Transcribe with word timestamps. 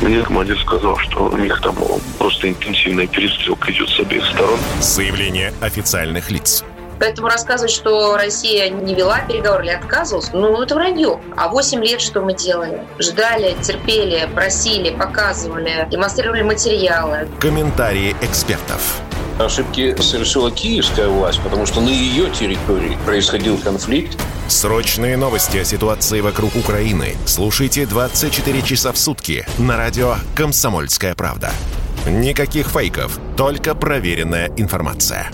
Мне 0.00 0.22
командир 0.22 0.58
сказал, 0.60 0.96
что 0.96 1.28
у 1.28 1.36
них 1.36 1.60
там 1.60 1.76
просто 2.18 2.48
интенсивная 2.48 3.06
перестрелка 3.06 3.70
идет 3.70 3.88
с 3.88 4.00
обеих 4.00 4.24
сторон. 4.26 4.58
Заявление 4.80 5.52
официальных 5.60 6.30
лиц. 6.30 6.64
Поэтому 6.98 7.28
рассказывать, 7.28 7.72
что 7.72 8.16
Россия 8.16 8.68
не 8.68 8.94
вела 8.94 9.20
переговоры 9.20 9.64
или 9.64 9.72
отказывалась, 9.72 10.30
ну, 10.34 10.60
это 10.62 10.74
вранье. 10.74 11.18
А 11.36 11.48
8 11.48 11.82
лет 11.82 12.00
что 12.00 12.20
мы 12.20 12.34
делали? 12.34 12.82
Ждали, 12.98 13.56
терпели, 13.62 14.28
просили, 14.34 14.90
показывали, 14.90 15.86
демонстрировали 15.90 16.42
материалы. 16.42 17.26
Комментарии 17.40 18.14
экспертов. 18.20 19.00
Ошибки 19.40 19.96
совершила 20.00 20.50
киевская 20.50 21.08
власть, 21.08 21.40
потому 21.40 21.64
что 21.64 21.80
на 21.80 21.88
ее 21.88 22.30
территории 22.30 22.98
происходил 23.06 23.56
конфликт. 23.56 24.18
Срочные 24.48 25.16
новости 25.16 25.56
о 25.56 25.64
ситуации 25.64 26.20
вокруг 26.20 26.56
Украины 26.56 27.16
слушайте 27.24 27.86
24 27.86 28.62
часа 28.62 28.92
в 28.92 28.98
сутки 28.98 29.46
на 29.58 29.76
радио 29.76 30.16
«Комсомольская 30.34 31.14
правда». 31.14 31.52
Никаких 32.06 32.68
фейков, 32.68 33.18
только 33.36 33.74
проверенная 33.74 34.50
информация. 34.56 35.30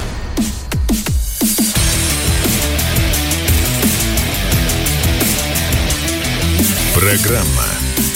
Программа 6.95 7.66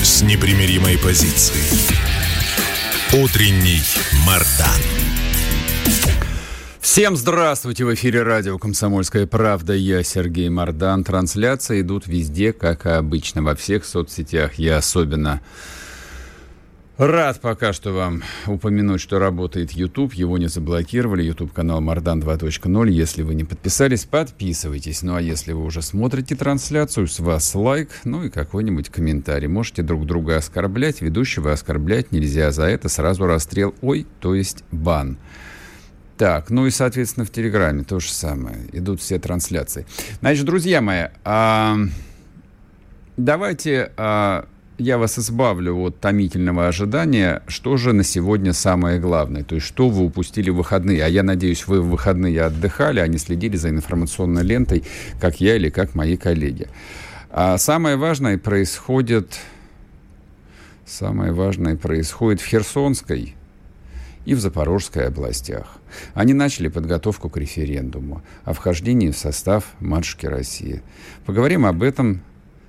с 0.02 0.22
непримиримой 0.22 0.98
позицией. 0.98 1.68
Утренний 3.12 3.82
Мардан. 4.26 4.99
Всем 6.80 7.16
здравствуйте! 7.16 7.84
В 7.84 7.94
эфире 7.94 8.22
радио 8.22 8.58
«Комсомольская 8.58 9.26
правда». 9.26 9.74
Я 9.74 10.02
Сергей 10.02 10.48
Мардан. 10.48 11.04
Трансляции 11.04 11.82
идут 11.82 12.06
везде, 12.06 12.52
как 12.52 12.84
обычно, 12.86 13.42
во 13.42 13.54
всех 13.54 13.84
соцсетях. 13.84 14.54
Я 14.54 14.78
особенно 14.78 15.40
Рад 17.00 17.40
пока 17.40 17.72
что 17.72 17.92
вам 17.92 18.22
упомянуть, 18.46 19.00
что 19.00 19.18
работает 19.18 19.72
YouTube. 19.72 20.12
Его 20.12 20.36
не 20.36 20.48
заблокировали. 20.48 21.22
YouTube-канал 21.22 21.80
Мардан 21.80 22.20
2.0. 22.20 22.90
Если 22.90 23.22
вы 23.22 23.34
не 23.34 23.44
подписались, 23.44 24.04
подписывайтесь. 24.04 25.00
Ну 25.00 25.14
а 25.14 25.22
если 25.22 25.54
вы 25.54 25.64
уже 25.64 25.80
смотрите 25.80 26.36
трансляцию, 26.36 27.06
с 27.06 27.18
вас 27.20 27.54
лайк, 27.54 27.88
ну 28.04 28.24
и 28.24 28.28
какой-нибудь 28.28 28.90
комментарий. 28.90 29.48
Можете 29.48 29.82
друг 29.82 30.04
друга 30.04 30.36
оскорблять. 30.36 31.00
Ведущего 31.00 31.52
оскорблять 31.52 32.12
нельзя. 32.12 32.50
За 32.50 32.64
это 32.64 32.90
сразу 32.90 33.24
расстрел. 33.24 33.74
Ой, 33.80 34.06
то 34.20 34.34
есть 34.34 34.64
бан. 34.70 35.16
Так, 36.20 36.50
ну 36.50 36.66
и, 36.66 36.70
соответственно, 36.70 37.24
в 37.24 37.30
Телеграме 37.30 37.82
то 37.82 37.98
же 37.98 38.12
самое. 38.12 38.58
Идут 38.74 39.00
все 39.00 39.18
трансляции. 39.18 39.86
Значит, 40.20 40.44
друзья 40.44 40.82
мои, 40.82 41.06
а, 41.24 41.78
давайте... 43.16 43.90
А, 43.96 44.46
я 44.76 44.98
вас 44.98 45.18
избавлю 45.18 45.74
от 45.78 45.98
томительного 45.98 46.68
ожидания, 46.68 47.42
что 47.46 47.78
же 47.78 47.94
на 47.94 48.04
сегодня 48.04 48.52
самое 48.52 49.00
главное, 49.00 49.44
то 49.44 49.54
есть 49.54 49.66
что 49.66 49.88
вы 49.88 50.04
упустили 50.04 50.50
в 50.50 50.56
выходные. 50.56 51.02
А 51.02 51.08
я 51.08 51.22
надеюсь, 51.22 51.66
вы 51.66 51.80
в 51.80 51.88
выходные 51.88 52.42
отдыхали, 52.42 53.00
а 53.00 53.06
не 53.06 53.16
следили 53.16 53.56
за 53.56 53.70
информационной 53.70 54.42
лентой, 54.42 54.84
как 55.22 55.40
я 55.40 55.56
или 55.56 55.70
как 55.70 55.94
мои 55.94 56.18
коллеги. 56.18 56.68
А 57.30 57.56
самое 57.56 57.96
важное 57.96 58.36
происходит, 58.36 59.38
самое 60.84 61.32
важное 61.32 61.76
происходит 61.76 62.42
в 62.42 62.46
Херсонской 62.46 63.36
и 64.24 64.34
в 64.34 64.40
Запорожской 64.40 65.06
областях. 65.06 65.76
Они 66.14 66.34
начали 66.34 66.68
подготовку 66.68 67.28
к 67.28 67.36
референдуму 67.36 68.22
о 68.44 68.52
вхождении 68.52 69.10
в 69.10 69.16
состав 69.16 69.64
матушки 69.80 70.26
России. 70.26 70.82
Поговорим 71.24 71.66
об 71.66 71.82
этом 71.82 72.22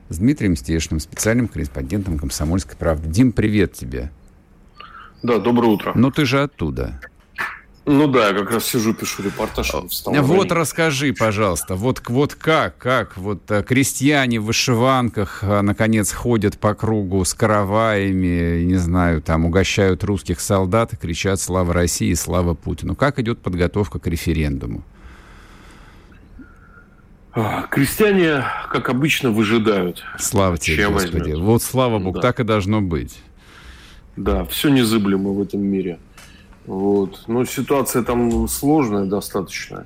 с 0.09 0.17
Дмитрием 0.17 0.55
Стешным, 0.55 0.99
специальным 0.99 1.47
корреспондентом 1.47 2.17
«Комсомольской 2.17 2.75
правды». 2.75 3.09
Дим, 3.09 3.31
привет 3.31 3.73
тебе. 3.73 4.11
Да, 5.23 5.39
доброе 5.39 5.67
утро. 5.67 5.91
Ну 5.95 6.11
ты 6.11 6.25
же 6.25 6.41
оттуда. 6.41 6.99
Ну 7.85 8.07
да, 8.07 8.27
я 8.27 8.33
как 8.33 8.51
раз 8.51 8.65
сижу, 8.65 8.93
пишу 8.93 9.23
репортаж. 9.23 9.73
Вот 10.05 10.51
расскажи, 10.51 11.13
пожалуйста, 11.13 11.75
вот, 11.75 12.01
вот 12.07 12.35
как, 12.35 12.77
как 12.77 13.17
вот 13.17 13.49
а, 13.49 13.63
крестьяне 13.63 14.39
в 14.39 14.45
вышиванках 14.45 15.39
а, 15.41 15.63
наконец 15.63 16.13
ходят 16.13 16.59
по 16.59 16.75
кругу 16.75 17.25
с 17.25 17.33
караваями, 17.33 18.63
не 18.63 18.75
знаю, 18.75 19.23
там 19.23 19.45
угощают 19.45 20.03
русских 20.03 20.41
солдат 20.41 20.93
и 20.93 20.95
кричат 20.95 21.41
«Слава 21.41 21.73
России! 21.73 22.13
Слава 22.13 22.53
Путину!». 22.53 22.95
Как 22.95 23.17
идет 23.17 23.39
подготовка 23.39 23.97
к 23.97 24.05
референдуму? 24.05 24.83
А, 27.33 27.63
крестьяне, 27.63 28.43
как 28.71 28.89
обычно, 28.89 29.31
выжидают. 29.31 30.03
Слава 30.19 30.57
тебе, 30.57 30.77
Чем 30.77 30.93
Господи. 30.93 31.17
Возьмет. 31.17 31.39
Вот 31.39 31.63
слава 31.63 31.97
Богу, 31.97 32.19
да. 32.19 32.21
так 32.21 32.41
и 32.41 32.43
должно 32.43 32.81
быть. 32.81 33.17
Да, 34.17 34.45
все 34.45 34.69
незыблемо 34.69 35.31
в 35.31 35.41
этом 35.41 35.61
мире. 35.61 35.97
Вот. 36.65 37.23
Но 37.27 37.45
ситуация 37.45 38.03
там 38.03 38.47
сложная 38.47 39.05
достаточно. 39.05 39.85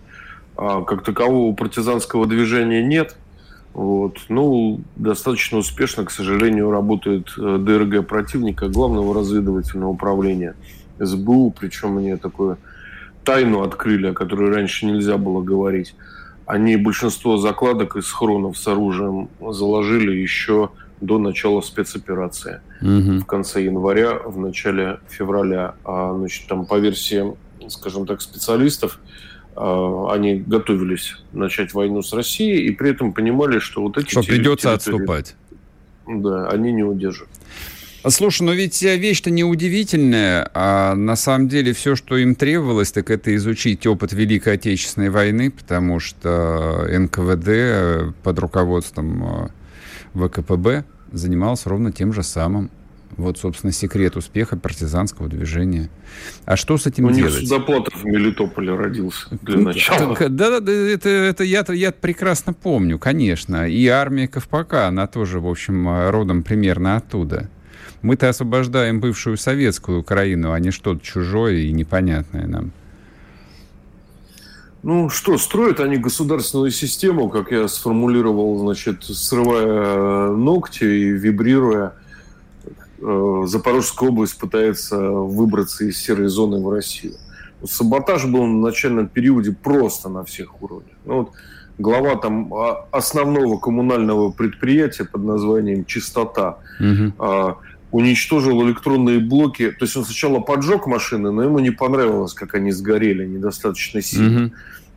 А, 0.57 0.83
как 0.83 1.03
такового 1.03 1.53
партизанского 1.53 2.25
движения 2.25 2.83
нет. 2.83 3.15
Вот. 3.73 4.19
Ну, 4.29 4.81
достаточно 4.95 5.57
успешно, 5.57 6.05
к 6.05 6.11
сожалению, 6.11 6.71
работает 6.71 7.33
э, 7.37 7.57
ДРГ 7.59 8.07
противника, 8.07 8.69
главного 8.69 9.13
разведывательного 9.13 9.89
управления 9.89 10.55
СБУ. 10.99 11.53
Причем 11.59 11.95
мне 11.95 12.15
такую 12.17 12.57
тайну 13.25 13.63
открыли, 13.63 14.07
о 14.07 14.13
которой 14.13 14.49
раньше 14.49 14.85
нельзя 14.85 15.17
было 15.17 15.41
говорить. 15.41 15.95
Они 16.45 16.77
большинство 16.77 17.37
закладок 17.37 17.95
из 17.95 18.09
хронов 18.11 18.57
с 18.57 18.67
оружием 18.67 19.29
заложили 19.41 20.15
еще 20.15 20.69
до 21.05 21.17
начала 21.17 21.61
спецоперации 21.61 22.61
угу. 22.81 23.19
в 23.19 23.25
конце 23.25 23.63
января, 23.63 24.15
в 24.15 24.37
начале 24.37 24.99
февраля. 25.09 25.75
А, 25.83 26.15
значит, 26.17 26.47
там 26.47 26.65
по 26.65 26.77
версии, 26.79 27.23
скажем 27.69 28.05
так, 28.05 28.21
специалистов, 28.21 28.99
а, 29.55 30.11
они 30.11 30.35
готовились 30.35 31.15
начать 31.33 31.73
войну 31.73 32.01
с 32.01 32.13
Россией 32.13 32.67
и 32.67 32.71
при 32.71 32.91
этом 32.91 33.13
понимали, 33.13 33.59
что 33.59 33.81
вот 33.81 33.97
эти... 33.97 34.09
Что 34.09 34.23
придется 34.23 34.73
отступать. 34.73 35.35
Да, 36.07 36.49
они 36.49 36.71
не 36.71 36.83
удержат. 36.83 37.27
Слушай, 38.07 38.43
но 38.43 38.53
ведь 38.53 38.79
вещь-то 38.83 39.31
неудивительная, 39.31 40.51
а 40.53 40.93
на 40.93 41.15
самом 41.15 41.47
деле 41.47 41.73
все, 41.73 41.95
что 41.95 42.17
им 42.17 42.35
требовалось, 42.35 42.91
так 42.91 43.09
это 43.09 43.35
изучить 43.35 43.87
опыт 43.87 44.13
Великой 44.13 44.55
Отечественной 44.55 45.09
войны, 45.09 45.49
потому 45.49 45.99
что 45.99 46.87
НКВД 46.87 48.13
под 48.21 48.39
руководством 48.39 49.49
э, 50.15 50.27
ВКПБ 50.27 50.85
занимался 51.17 51.69
ровно 51.69 51.91
тем 51.91 52.13
же 52.13 52.23
самым. 52.23 52.69
Вот, 53.17 53.37
собственно, 53.37 53.71
секрет 53.71 54.17
успеха 54.17 54.57
партизанского 54.57 55.29
движения. 55.29 55.89
А 56.43 56.57
что 56.57 56.77
с 56.77 56.85
этим 56.85 57.05
У 57.05 57.11
делать? 57.11 57.35
У 57.35 57.39
них 57.39 57.47
Судоплатов 57.47 57.93
в 58.01 58.05
Мелитополе 58.05 58.75
родился 58.75 59.27
для 59.41 59.57
начала. 59.57 60.17
Да, 60.29 60.59
да, 60.59 60.73
это, 60.73 61.09
это 61.09 61.43
я, 61.43 61.63
я 61.69 61.91
прекрасно 61.93 62.53
помню, 62.53 62.99
конечно. 62.99 63.69
И 63.69 63.87
армия 63.87 64.27
Ковпака, 64.27 64.87
она 64.87 65.07
тоже, 65.07 65.39
в 65.39 65.47
общем, 65.47 66.09
родом 66.09 66.43
примерно 66.43 66.97
оттуда. 66.97 67.49
Мы-то 68.01 68.27
освобождаем 68.27 68.99
бывшую 68.99 69.37
советскую 69.37 70.01
Украину, 70.01 70.51
а 70.51 70.59
не 70.59 70.71
что-то 70.71 70.99
чужое 71.03 71.55
и 71.55 71.71
непонятное 71.71 72.47
нам. 72.47 72.71
Ну 74.85 75.09
что, 75.09 75.39
строят 75.39 75.79
они 75.79 75.97
государственную 75.97 76.69
систему, 76.69 77.27
как 77.29 77.51
я 77.51 77.67
сформулировал, 77.67 78.59
значит, 78.59 79.03
срывая 79.03 80.29
ногти 80.29 80.83
и 80.83 81.09
вибрируя. 81.09 81.93
Э, 83.01 83.43
Запорожская 83.47 84.09
область 84.09 84.37
пытается 84.37 84.95
выбраться 85.09 85.85
из 85.85 85.97
серой 85.97 86.27
зоны 86.27 86.63
в 86.63 86.69
Россию. 86.69 87.15
Саботаж 87.63 88.25
был 88.25 88.45
на 88.45 88.67
начальном 88.67 89.07
периоде 89.07 89.53
просто 89.53 90.07
на 90.07 90.23
всех 90.23 90.61
уровнях. 90.61 90.95
Ну, 91.05 91.15
вот 91.15 91.31
глава 91.79 92.17
там 92.17 92.53
а, 92.53 92.87
основного 92.91 93.57
коммунального 93.57 94.29
предприятия 94.29 95.05
под 95.05 95.23
названием 95.23 95.85
«Чистота» 95.85 96.59
угу 96.79 97.57
уничтожил 97.91 98.65
электронные 98.65 99.19
блоки. 99.19 99.71
То 99.71 99.85
есть 99.85 99.95
он 99.95 100.05
сначала 100.05 100.39
поджег 100.39 100.87
машины, 100.87 101.31
но 101.31 101.43
ему 101.43 101.59
не 101.59 101.71
понравилось, 101.71 102.33
как 102.33 102.55
они 102.55 102.71
сгорели 102.71 103.25
недостаточно 103.25 104.01
сильно. 104.01 104.45
Угу. 104.45 104.53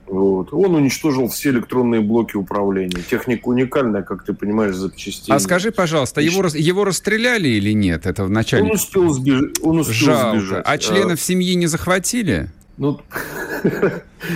Вот. 0.09 0.53
Он 0.53 0.75
уничтожил 0.75 1.29
все 1.29 1.51
электронные 1.51 2.01
блоки 2.01 2.37
управления. 2.37 3.03
Техника 3.03 3.49
уникальная, 3.49 4.03
как 4.03 4.25
ты 4.25 4.33
понимаешь, 4.33 4.75
запчастей. 4.75 5.35
А 5.35 5.39
скажи, 5.39 5.71
пожалуйста, 5.71 6.21
его, 6.21 6.47
его 6.55 6.85
расстреляли 6.85 7.49
или 7.49 7.73
нет? 7.73 8.07
Это 8.07 8.25
в 8.25 8.31
начале. 8.31 8.65
Он 8.65 8.71
успел, 8.73 9.11
сбеж... 9.11 9.43
он 9.63 9.81
успел 9.81 9.95
Жалко. 9.95 10.41
сбежать. 10.41 10.63
А 10.67 10.79
членов 10.79 11.19
а... 11.21 11.23
семьи 11.23 11.55
не 11.55 11.67
захватили? 11.67 12.49
Ну, 12.79 13.01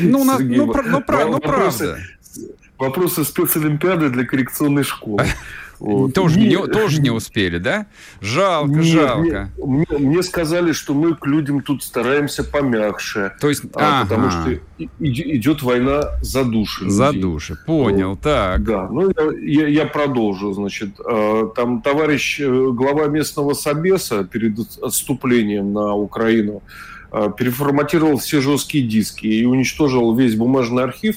ну, 0.03 0.25
на, 0.25 0.39
ну, 0.39 0.71
про, 0.71 0.83
ну, 0.83 1.01
про, 1.01 1.27
ну 1.27 1.39
правда. 1.39 1.99
Вопросы 2.79 3.25
спецолимпиады 3.25 4.11
для 4.11 4.27
коррекционной 4.27 4.83
школы. 4.83 5.25
Вот. 5.83 6.15
Тоже, 6.15 6.39
не, 6.39 6.57
тоже 6.69 7.01
не 7.03 7.11
успели, 7.11 7.59
да? 7.59 7.87
Жалко, 8.21 8.71
Нет, 8.71 8.85
жалко. 8.85 9.51
Мне, 9.57 9.85
мне, 9.91 9.99
мне 9.99 10.23
сказали, 10.23 10.71
что 10.71 10.95
мы 10.95 11.17
к 11.17 11.27
людям 11.27 11.61
тут 11.61 11.83
стараемся 11.83 12.45
помягче. 12.45 13.33
То 13.41 13.49
есть, 13.49 13.65
а, 13.75 14.03
ага. 14.03 14.09
потому 14.09 14.31
что 14.31 14.61
идет 15.01 15.63
война 15.63 16.11
за 16.21 16.45
души. 16.45 16.89
За 16.89 17.09
людей. 17.09 17.23
души, 17.23 17.59
понял, 17.67 18.11
вот. 18.11 18.21
так. 18.21 18.63
Да, 18.63 18.89
ну 18.89 19.11
я, 19.11 19.63
я, 19.63 19.67
я 19.67 19.87
продолжу, 19.87 20.53
значит. 20.53 21.01
А, 21.01 21.49
там 21.49 21.83
товарищ 21.83 22.39
э, 22.39 22.47
глава 22.47 23.09
местного 23.09 23.55
Собеса 23.55 24.23
перед 24.23 24.57
отступлением 24.81 25.73
на 25.73 25.97
Украину 25.97 26.63
а, 27.11 27.29
переформатировал 27.29 28.19
все 28.19 28.41
жесткие 28.41 28.87
диски 28.87 29.27
и 29.27 29.45
уничтожил 29.45 30.15
весь 30.15 30.37
бумажный 30.37 30.85
архив, 30.85 31.17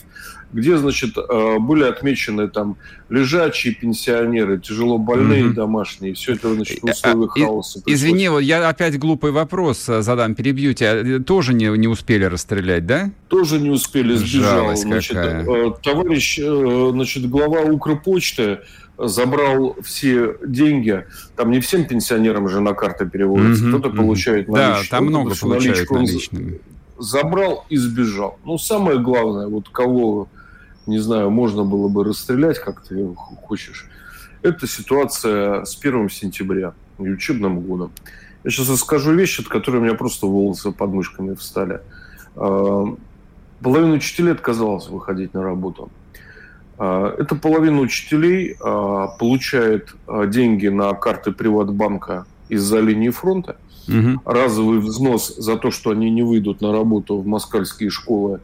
где, 0.55 0.77
значит, 0.77 1.17
э, 1.17 1.59
были 1.59 1.83
отмечены 1.83 2.47
там 2.47 2.77
лежачие 3.09 3.75
пенсионеры, 3.75 4.57
тяжело 4.57 4.97
больные, 4.97 5.43
mm-hmm. 5.43 5.53
домашние. 5.53 6.13
Все 6.13 6.33
это, 6.33 6.53
значит, 6.53 6.81
в 6.81 6.85
условиях 6.85 7.35
а, 7.35 7.39
хаоса. 7.41 7.81
Извини, 7.85 8.29
вот 8.29 8.39
я 8.39 8.69
опять 8.69 8.97
глупый 8.97 9.31
вопрос 9.31 9.89
э, 9.89 10.01
задам, 10.01 10.33
перебью 10.33 10.73
тебя. 10.73 10.95
Э, 10.95 11.19
тоже 11.19 11.53
не, 11.53 11.65
не 11.77 11.89
успели 11.89 12.23
расстрелять, 12.23 12.85
да? 12.85 13.11
Тоже 13.27 13.59
не 13.59 13.69
успели, 13.69 14.15
сбежал. 14.15 14.73
значит, 14.77 15.17
какая. 15.17 15.71
Товарищ, 15.71 16.39
значит, 16.39 17.29
глава 17.29 17.63
Укрпочты 17.63 18.59
забрал 18.97 19.75
все 19.83 20.37
деньги. 20.47 21.03
Там 21.35 21.51
не 21.51 21.59
всем 21.59 21.83
пенсионерам 21.83 22.47
же 22.47 22.61
на 22.61 22.73
карты 22.73 23.05
переводятся. 23.05 23.65
Mm-hmm, 23.65 23.69
Кто-то 23.69 23.89
mm-hmm. 23.89 23.97
получает 23.97 24.47
наличные. 24.47 24.83
Да, 24.83 24.89
там 24.89 25.05
много 25.07 25.35
получают 25.35 25.91
наличными. 25.91 26.61
Забрал 26.97 27.65
и 27.67 27.75
сбежал. 27.75 28.39
Ну, 28.45 28.57
самое 28.57 28.99
главное, 28.99 29.47
вот 29.47 29.67
кого 29.67 30.29
не 30.87 30.99
знаю, 30.99 31.29
можно 31.29 31.63
было 31.63 31.87
бы 31.87 32.03
расстрелять, 32.03 32.59
как 32.59 32.83
ты 32.83 33.07
хочешь. 33.43 33.87
Это 34.41 34.67
ситуация 34.67 35.65
с 35.65 35.77
1 35.77 36.09
сентября 36.09 36.73
и 36.99 37.09
учебным 37.09 37.59
годом. 37.61 37.91
Я 38.43 38.51
сейчас 38.51 38.69
расскажу 38.69 39.11
вещи, 39.13 39.41
от 39.41 39.47
которых 39.47 39.81
у 39.81 39.83
меня 39.85 39.95
просто 39.95 40.27
волосы 40.27 40.71
под 40.71 40.91
мышками 40.91 41.33
встали. 41.33 41.81
А, 42.35 42.95
половина 43.61 43.93
учителей 43.93 44.33
отказалась 44.33 44.87
выходить 44.87 45.33
на 45.33 45.41
работу. 45.41 45.89
А, 46.77 47.15
эта 47.17 47.35
половина 47.35 47.81
учителей 47.81 48.55
а, 48.63 49.07
получает 49.17 49.95
деньги 50.27 50.67
на 50.67 50.93
карты 50.93 51.31
Приватбанка 51.31 52.27
из-за 52.47 52.81
линии 52.81 53.09
фронта. 53.09 53.57
Угу. 53.87 54.21
Разовый 54.25 54.79
взнос 54.79 55.35
за 55.35 55.57
то, 55.57 55.71
что 55.71 55.89
они 55.89 56.11
не 56.11 56.21
выйдут 56.21 56.61
на 56.61 56.71
работу 56.71 57.17
в 57.17 57.25
москальские 57.25 57.89
школы, 57.89 58.41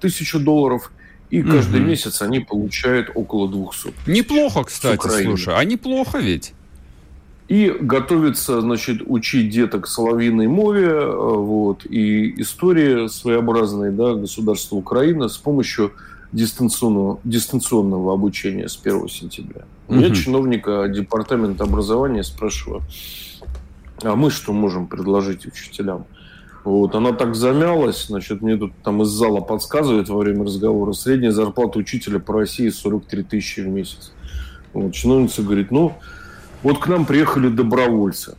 тысячу 0.00 0.38
долларов. 0.38 0.92
И 1.30 1.42
каждый 1.42 1.80
угу. 1.80 1.90
месяц 1.90 2.22
они 2.22 2.40
получают 2.40 3.10
около 3.14 3.48
200. 3.48 3.94
Неплохо, 4.06 4.64
кстати, 4.64 5.22
слушай, 5.22 5.54
а 5.56 5.64
неплохо 5.64 6.18
ведь. 6.18 6.54
И 7.46 7.68
готовится, 7.80 8.60
значит, 8.60 9.02
учить 9.06 9.50
деток 9.50 9.88
соловьиной 9.88 10.46
мове, 10.46 10.86
э, 10.86 11.12
вот, 11.12 11.84
и 11.84 12.40
истории 12.40 13.08
своеобразной, 13.08 13.90
да, 13.90 14.14
государства 14.14 14.76
Украины 14.76 15.28
с 15.28 15.36
помощью 15.36 15.92
дистанционного, 16.32 17.18
дистанционного 17.24 18.12
обучения 18.12 18.68
с 18.68 18.76
1 18.76 19.08
сентября. 19.08 19.62
Угу. 19.88 19.98
Я 19.98 20.14
чиновника 20.14 20.88
департамента 20.88 21.64
образования 21.64 22.22
спрашиваю, 22.22 22.82
а 24.02 24.14
мы 24.14 24.30
что 24.30 24.52
можем 24.52 24.86
предложить 24.86 25.46
учителям? 25.46 26.06
Вот, 26.64 26.94
она 26.94 27.12
так 27.12 27.34
замялась, 27.34 28.06
значит, 28.08 28.42
мне 28.42 28.56
тут 28.56 28.72
там 28.82 29.02
из 29.02 29.08
зала 29.08 29.40
подсказывает 29.40 30.08
во 30.08 30.18
время 30.18 30.44
разговора, 30.44 30.92
средняя 30.92 31.32
зарплата 31.32 31.78
учителя 31.78 32.18
по 32.18 32.34
России 32.34 32.68
43 32.68 33.22
тысячи 33.22 33.60
в 33.60 33.68
месяц. 33.68 34.12
Вот, 34.74 34.92
чиновница 34.92 35.42
говорит, 35.42 35.70
ну, 35.70 35.96
вот 36.62 36.78
к 36.78 36.86
нам 36.86 37.06
приехали 37.06 37.48
добровольцы 37.48 38.36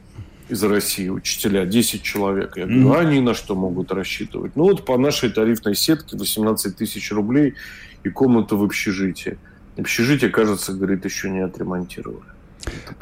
из 0.50 0.64
России, 0.64 1.10
учителя, 1.10 1.66
10 1.66 2.04
человек. 2.04 2.58
Я 2.58 2.66
говорю, 2.66 2.94
а 2.94 3.00
они 3.00 3.22
на 3.22 3.34
что 3.34 3.56
могут 3.56 3.92
рассчитывать? 3.92 4.56
Ну, 4.56 4.64
вот 4.64 4.86
по 4.86 4.98
нашей 4.98 5.30
тарифной 5.30 5.76
сетке 5.76 6.16
18 6.16 6.76
тысяч 6.76 7.12
рублей 7.12 7.56
и 8.04 8.10
комната 8.10 8.56
в 8.56 8.64
общежитии. 8.64 9.40
Общежитие, 9.78 10.30
кажется, 10.30 10.74
говорит, 10.74 11.06
еще 11.06 11.30
не 11.30 11.40
отремонтировали. 11.40 12.26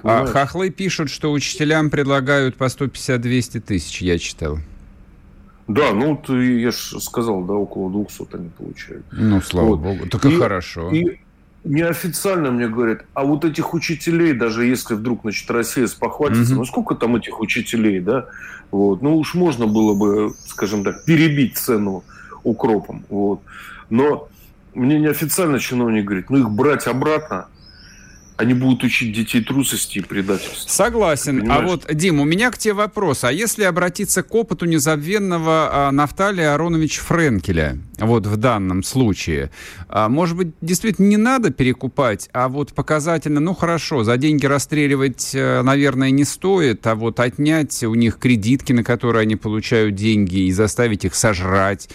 А 0.04 0.25
хохлы 0.25 0.69
пишут, 0.69 1.10
что 1.10 1.31
учителям 1.31 1.89
предлагают 1.89 2.56
по 2.56 2.65
150-200 2.65 3.60
тысяч, 3.60 4.01
я 4.01 4.18
читал. 4.18 4.60
Да, 5.69 5.94
ну 5.94 6.18
ты, 6.18 6.62
я 6.62 6.71
же 6.71 7.00
сказал, 7.00 7.44
да, 7.44 7.54
около 7.54 7.92
200 7.92 8.36
они 8.36 8.50
получают. 8.50 9.06
Ну, 9.12 9.39
слава 9.39 9.68
вот. 9.68 9.80
богу, 9.80 10.07
так 10.10 10.25
и, 10.25 10.36
хорошо. 10.36 10.89
И 10.89 11.19
неофициально 11.63 12.50
мне 12.50 12.68
говорят, 12.68 13.06
а 13.13 13.24
вот 13.24 13.45
этих 13.45 13.75
учителей, 13.75 14.33
даже 14.33 14.66
если 14.66 14.95
вдруг, 14.95 15.21
значит, 15.21 15.50
Россия 15.51 15.86
спохватится, 15.86 16.54
угу. 16.54 16.62
ну 16.62 16.66
сколько 16.66 16.95
там 16.95 17.16
этих 17.18 17.39
учителей, 17.39 18.00
да, 18.00 18.25
вот, 18.71 19.04
ну 19.04 19.16
уж 19.16 19.36
можно 19.36 19.68
было 19.68 19.94
бы, 19.94 20.33
скажем 20.48 20.83
так, 20.83 21.06
перебить 21.06 21.56
цену 21.56 22.04
укропом, 22.44 23.06
вот. 23.10 23.42
Но 23.92 24.27
мне 24.74 25.00
неофициально 25.00 25.60
чиновник 25.60 26.06
говорит, 26.06 26.31
ну 26.31 26.39
их 26.39 26.50
брать 26.50 26.88
обратно, 26.88 27.48
они 28.39 28.53
будут 28.53 28.83
учить 28.83 29.12
детей 29.12 29.44
трусости 29.44 29.97
и 29.97 30.01
предательству. 30.01 30.69
Согласен. 30.69 31.39
А 31.39 31.41
Понимаешь? 31.41 31.62
А 31.62 31.68
вот, 31.68 31.86
Дим, 31.94 32.21
у 32.21 32.24
меня 32.24 32.51
к 32.51 32.57
тебе 32.57 32.74
вопрос. 32.74 33.25
А 33.25 33.33
если 33.33 33.65
обратиться 33.65 34.24
к 34.24 34.33
опыту 34.33 34.65
незабвенного 34.65 35.69
а, 35.71 35.91
Нафталия 35.91 36.53
Ароновича 36.53 37.01
Френкеля, 37.01 37.77
вот 38.00 38.25
в 38.25 38.38
данном 38.38 38.84
случае, 38.84 39.51
а, 39.88 40.10
может 40.10 40.38
быть, 40.38 40.50
действительно 40.62 41.07
не 41.07 41.18
надо 41.18 41.51
перекупать, 41.51 42.30
а 42.34 42.48
вот 42.48 42.74
показательно, 42.74 43.40
ну 43.40 43.54
хорошо, 43.54 44.04
за 44.04 44.18
деньги 44.18 44.46
расстреливать, 44.46 45.31
э, 45.34 45.62
наверное, 45.62 46.12
не 46.12 46.24
стоит, 46.24 46.86
а 46.88 46.96
вот 46.96 47.19
отнять 47.19 47.84
у 47.84 47.94
них 47.96 48.18
кредитки, 48.18 48.74
на 48.74 48.84
которые 48.84 49.24
они 49.24 49.36
получают 49.36 49.96
деньги, 49.96 50.48
и 50.48 50.51
заставить 50.51 51.06
их 51.06 51.16
сожрать, 51.16 51.90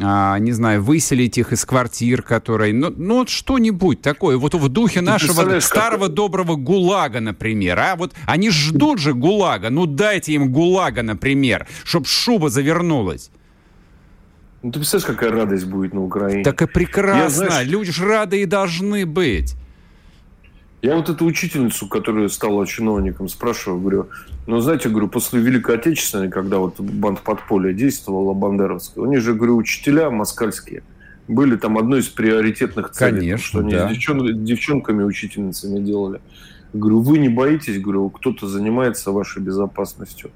а, 0.00 0.38
не 0.38 0.52
знаю, 0.52 0.82
выселить 0.82 1.38
их 1.38 1.52
из 1.52 1.64
квартир, 1.64 2.22
которые... 2.22 2.74
Ну, 2.74 2.92
ну 2.94 3.18
вот 3.18 3.28
что-нибудь 3.28 4.02
такое, 4.02 4.36
вот 4.36 4.54
в 4.54 4.68
духе 4.68 5.00
нашего 5.00 5.60
старого 5.60 6.08
доброго 6.08 6.56
ГУЛАГа, 6.56 7.20
например. 7.20 7.78
А 7.78 7.96
вот 7.96 8.12
они 8.26 8.50
ждут 8.50 8.98
же 8.98 9.14
ГУЛАГа, 9.14 9.70
ну 9.70 9.86
дайте 9.86 10.32
им 10.32 10.52
ГУЛАГа, 10.52 11.02
например, 11.02 11.66
чтобы 11.84 12.06
шуба 12.06 12.50
завернулась. 12.50 13.30
Ну 14.62 14.72
ты 14.72 14.78
представляешь, 14.78 15.06
какая 15.06 15.30
радость 15.30 15.66
будет 15.66 15.94
на 15.94 16.02
Украине? 16.02 16.42
Так 16.42 16.62
и 16.62 16.66
прекрасно, 16.66 17.22
Я, 17.22 17.48
знаешь... 17.48 17.68
люди 17.68 17.92
же 17.92 18.04
рады 18.04 18.42
и 18.42 18.46
должны 18.46 19.06
быть. 19.06 19.54
Я 20.82 20.94
вот 20.96 21.08
эту 21.08 21.24
учительницу, 21.24 21.88
которая 21.88 22.28
стала 22.28 22.66
чиновником, 22.66 23.28
спрашиваю, 23.28 23.80
говорю, 23.80 24.08
ну, 24.46 24.60
знаете, 24.60 24.88
говорю, 24.88 25.08
после 25.08 25.40
Великой 25.40 25.76
Отечественной, 25.76 26.30
когда 26.30 26.58
вот 26.58 26.78
банд 26.80 27.20
подполья 27.22 27.72
действовала, 27.72 28.34
Бандеровская, 28.34 29.04
у 29.04 29.08
них 29.08 29.20
же, 29.20 29.34
говорю, 29.34 29.56
учителя 29.56 30.10
москальские 30.10 30.82
были 31.28 31.56
там 31.56 31.76
одной 31.78 32.00
из 32.00 32.08
приоритетных 32.08 32.90
целей. 32.90 33.18
Конечно, 33.18 33.46
что 33.46 33.58
они 33.60 33.72
да. 33.72 33.88
с 33.88 33.90
девчон, 33.90 34.44
девчонками, 34.44 35.02
учительницами 35.02 35.80
делали. 35.80 36.20
Говорю, 36.72 37.00
вы 37.00 37.18
не 37.18 37.28
боитесь? 37.28 37.80
Говорю, 37.80 38.10
кто-то 38.10 38.46
занимается 38.46 39.10
вашей 39.10 39.42
безопасностью. 39.42 40.30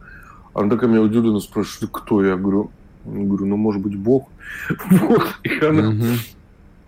Она 0.55 0.71
такая 0.71 0.91
меня 0.91 1.03
удивленно 1.03 1.41
спрашивает, 1.41 1.91
кто? 1.93 2.25
Я 2.25 2.37
говорю, 2.37 2.71
говорю, 3.05 3.47
ну, 3.47 3.57
может 3.57 3.83
быть, 3.83 3.97
Бог. 3.97 4.29
И 5.43 5.65
она 5.65 5.95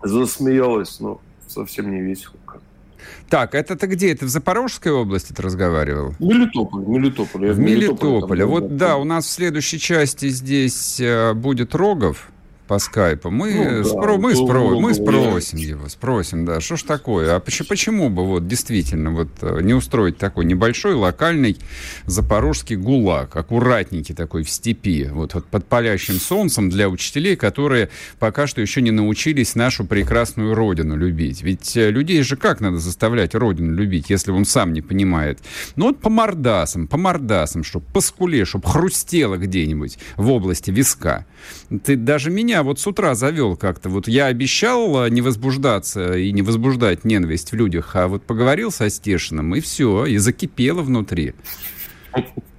засмеялась, 0.01 0.99
но 0.99 1.21
совсем 1.47 1.91
не 1.91 2.01
весело. 2.01 2.35
Так, 3.29 3.55
это 3.55 3.75
ты 3.75 3.87
где? 3.87 4.11
Это 4.11 4.25
в 4.25 4.29
Запорожской 4.29 4.91
области 4.91 5.33
ты 5.33 5.41
разговаривал? 5.41 6.13
Мелитополь, 6.19 6.85
Мелитополь. 6.85 7.51
в 7.51 7.59
Мелитополе. 7.59 8.45
Вот 8.45 8.77
да, 8.77 8.97
у 8.97 9.03
нас 9.03 9.25
в 9.25 9.29
следующей 9.29 9.79
части 9.79 10.29
здесь 10.29 10.99
э, 10.99 11.33
будет 11.33 11.73
Рогов 11.73 12.29
по 12.73 12.79
скайпу. 12.79 13.29
Мы, 13.29 13.53
ну, 13.53 13.83
спро... 13.83 14.17
мы, 14.17 14.35
спро... 14.35 14.79
мы 14.79 14.95
спросим 14.95 15.59
его, 15.59 15.87
спросим, 15.89 16.43
да, 16.43 16.59
что 16.59 16.75
ж 16.75 16.81
такое? 16.81 17.35
А 17.35 17.39
почему, 17.39 17.67
почему 17.67 18.09
бы 18.09 18.25
вот 18.25 18.47
действительно 18.47 19.11
вот 19.11 19.29
э, 19.41 19.59
не 19.61 19.75
устроить 19.75 20.17
такой 20.17 20.45
небольшой 20.45 20.95
локальный 20.95 21.55
запорожский 22.07 22.75
гулаг, 22.75 23.35
аккуратненький 23.35 24.15
такой 24.15 24.41
в 24.41 24.49
степи, 24.49 25.07
вот, 25.11 25.35
вот 25.35 25.45
под 25.45 25.67
палящим 25.67 26.15
солнцем 26.15 26.71
для 26.71 26.89
учителей, 26.89 27.35
которые 27.35 27.89
пока 28.17 28.47
что 28.47 28.59
еще 28.59 28.81
не 28.81 28.89
научились 28.89 29.53
нашу 29.53 29.85
прекрасную 29.85 30.55
родину 30.55 30.97
любить. 30.97 31.43
Ведь 31.43 31.77
э, 31.77 31.91
людей 31.91 32.23
же 32.23 32.37
как 32.37 32.59
надо 32.59 32.79
заставлять 32.79 33.35
родину 33.35 33.71
любить, 33.75 34.09
если 34.09 34.31
он 34.31 34.45
сам 34.45 34.73
не 34.73 34.81
понимает? 34.81 35.37
Ну 35.75 35.89
вот 35.89 35.99
по 35.99 36.09
мордасам, 36.09 36.87
по 36.87 36.97
мордасам, 36.97 37.63
чтобы 37.63 37.85
по 37.93 38.01
скуле, 38.01 38.45
чтобы 38.45 38.67
хрустело 38.67 39.37
где-нибудь 39.37 39.99
в 40.17 40.31
области 40.31 40.71
виска. 40.71 41.27
Ты 41.83 41.95
даже 41.97 42.31
меня 42.31 42.62
вот 42.63 42.79
с 42.79 42.87
утра 42.87 43.15
завел 43.15 43.55
как-то. 43.55 43.89
Вот 43.89 44.07
я 44.07 44.25
обещал 44.27 45.07
не 45.07 45.21
возбуждаться 45.21 46.17
и 46.17 46.31
не 46.31 46.41
возбуждать 46.41 47.05
ненависть 47.05 47.51
в 47.51 47.55
людях, 47.55 47.95
а 47.95 48.07
вот 48.07 48.23
поговорил 48.23 48.71
со 48.71 48.89
Стешиным, 48.89 49.55
и 49.55 49.59
все, 49.59 50.05
и 50.05 50.17
закипело 50.17 50.81
внутри. 50.81 51.33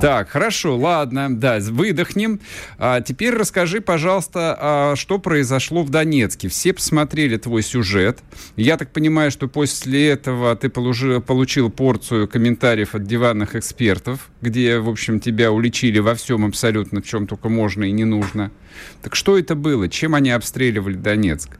Так, 0.00 0.30
хорошо, 0.30 0.76
ладно, 0.76 1.34
да, 1.34 1.58
выдохнем. 1.60 2.40
А 2.78 3.00
теперь 3.00 3.34
расскажи, 3.34 3.80
пожалуйста, 3.80 4.56
а 4.60 4.96
что 4.96 5.18
произошло 5.18 5.82
в 5.82 5.90
Донецке. 5.90 6.48
Все 6.48 6.72
посмотрели 6.72 7.36
твой 7.36 7.62
сюжет. 7.62 8.20
Я 8.56 8.76
так 8.76 8.92
понимаю, 8.92 9.30
что 9.30 9.48
после 9.48 10.08
этого 10.10 10.54
ты 10.56 10.68
получил, 10.68 11.20
получил 11.20 11.70
порцию 11.70 12.28
комментариев 12.28 12.94
от 12.94 13.04
диванных 13.04 13.54
экспертов, 13.56 14.30
где, 14.40 14.78
в 14.78 14.88
общем, 14.88 15.20
тебя 15.20 15.52
уличили 15.52 15.98
во 15.98 16.14
всем 16.14 16.44
абсолютно, 16.44 17.00
в 17.00 17.06
чем 17.06 17.26
только 17.26 17.48
можно 17.48 17.84
и 17.84 17.92
не 17.92 18.04
нужно. 18.04 18.50
Так 19.02 19.14
что 19.14 19.38
это 19.38 19.54
было? 19.54 19.88
Чем 19.88 20.14
они 20.14 20.30
обстреливали 20.30 20.94
Донецк? 20.94 21.58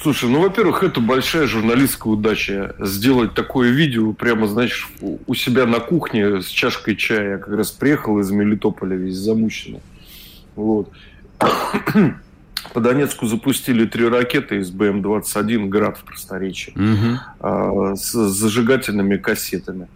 Слушай, 0.00 0.28
ну, 0.28 0.42
во-первых, 0.42 0.82
это 0.82 1.00
большая 1.00 1.46
журналистская 1.46 2.12
удача. 2.12 2.74
Сделать 2.78 3.34
такое 3.34 3.70
видео 3.70 4.12
прямо, 4.12 4.46
знаешь, 4.46 4.88
у 5.00 5.34
себя 5.34 5.66
на 5.66 5.80
кухне 5.80 6.42
с 6.42 6.46
чашкой 6.46 6.96
чая. 6.96 7.32
Я 7.32 7.38
как 7.38 7.54
раз 7.54 7.70
приехал 7.70 8.18
из 8.18 8.30
Мелитополя 8.30 8.94
весь 8.94 9.16
замученный. 9.16 9.80
Вот. 10.54 10.90
По 12.74 12.80
Донецку 12.80 13.26
запустили 13.26 13.86
три 13.86 14.06
ракеты 14.06 14.58
из 14.58 14.70
БМ-21 14.70 15.68
«Град» 15.68 15.98
в 15.98 16.04
просторечии 16.04 16.74
угу. 16.74 17.96
с 17.96 18.12
зажигательными 18.12 19.16
кассетами. 19.16 19.88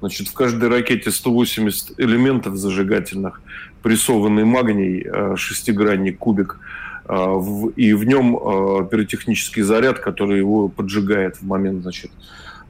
Значит, 0.00 0.28
в 0.28 0.32
каждой 0.32 0.68
ракете 0.68 1.10
180 1.10 2.00
элементов 2.00 2.56
зажигательных, 2.56 3.40
прессованный 3.82 4.44
магний, 4.44 5.06
а, 5.06 5.36
шестигранник, 5.36 6.18
кубик– 6.18 6.58
а, 6.68 6.84
и 7.06 7.92
в 7.92 8.04
нем 8.04 8.36
а, 8.36 8.84
пиротехнический 8.84 9.62
заряд, 9.62 9.98
который 9.98 10.38
его 10.38 10.68
поджигает 10.68 11.36
в 11.36 11.42
момент 11.42 11.82
значит, 11.82 12.10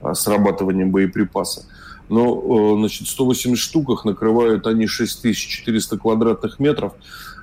а, 0.01 0.15
срабатывания 0.15 0.87
боеприпаса. 0.87 1.67
Но 2.09 2.77
значит, 2.77 3.09
180 3.09 3.59
штуках 3.59 4.05
накрывают 4.05 4.67
они 4.67 4.87
6400 4.87 5.99
квадратных 5.99 6.59
метров. 6.59 6.93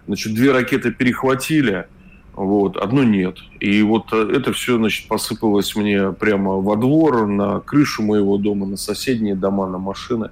Значит, 0.05 0.33
две 0.35 0.51
ракеты 0.51 0.91
перехватили, 0.91 1.87
вот, 2.33 2.77
одну 2.77 3.03
нет. 3.03 3.37
И 3.59 3.81
вот 3.81 4.13
это 4.13 4.53
все, 4.53 4.77
значит, 4.77 5.07
посыпалось 5.07 5.75
мне 5.75 6.11
прямо 6.11 6.57
во 6.57 6.75
двор, 6.75 7.25
на 7.25 7.59
крышу 7.59 8.03
моего 8.03 8.37
дома, 8.37 8.65
на 8.65 8.77
соседние 8.77 9.35
дома, 9.35 9.67
на 9.67 9.77
машины. 9.77 10.29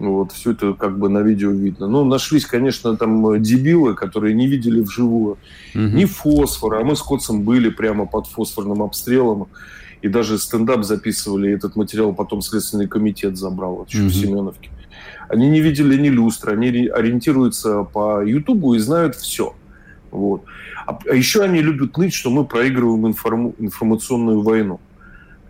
Вот, 0.00 0.32
все 0.32 0.52
это 0.52 0.72
как 0.72 0.98
бы 0.98 1.10
на 1.10 1.18
видео 1.18 1.50
видно. 1.50 1.86
Ну, 1.86 2.04
нашлись, 2.06 2.46
конечно, 2.46 2.96
там 2.96 3.40
дебилы, 3.42 3.94
которые 3.94 4.34
не 4.34 4.46
видели 4.46 4.80
вживую 4.80 5.32
угу. 5.32 5.38
ни 5.74 6.06
фосфора, 6.06 6.80
а 6.80 6.84
мы 6.84 6.96
с 6.96 7.02
Котцем 7.02 7.42
были 7.42 7.68
прямо 7.68 8.06
под 8.06 8.26
фосфорным 8.26 8.82
обстрелом. 8.82 9.48
И 10.00 10.08
даже 10.08 10.38
стендап 10.38 10.84
записывали, 10.84 11.50
и 11.50 11.54
этот 11.54 11.76
материал 11.76 12.14
потом 12.14 12.40
Следственный 12.40 12.88
комитет 12.88 13.36
забрал, 13.36 13.86
еще 13.86 14.00
угу. 14.00 14.08
в 14.08 14.14
Семеновке. 14.14 14.70
Они 15.28 15.50
не 15.50 15.60
видели 15.60 16.00
ни 16.00 16.08
люстры, 16.08 16.54
они 16.54 16.86
ориентируются 16.86 17.82
по 17.82 18.24
Ютубу 18.24 18.72
и 18.72 18.78
знают 18.78 19.16
все. 19.16 19.54
Вот. 20.10 20.44
А, 20.86 20.98
а 21.10 21.14
еще 21.14 21.42
они 21.42 21.60
любят 21.60 21.98
ныть, 21.98 22.14
что 22.14 22.30
мы 22.30 22.46
проигрываем 22.46 23.06
информ... 23.06 23.52
информационную 23.58 24.40
войну. 24.40 24.80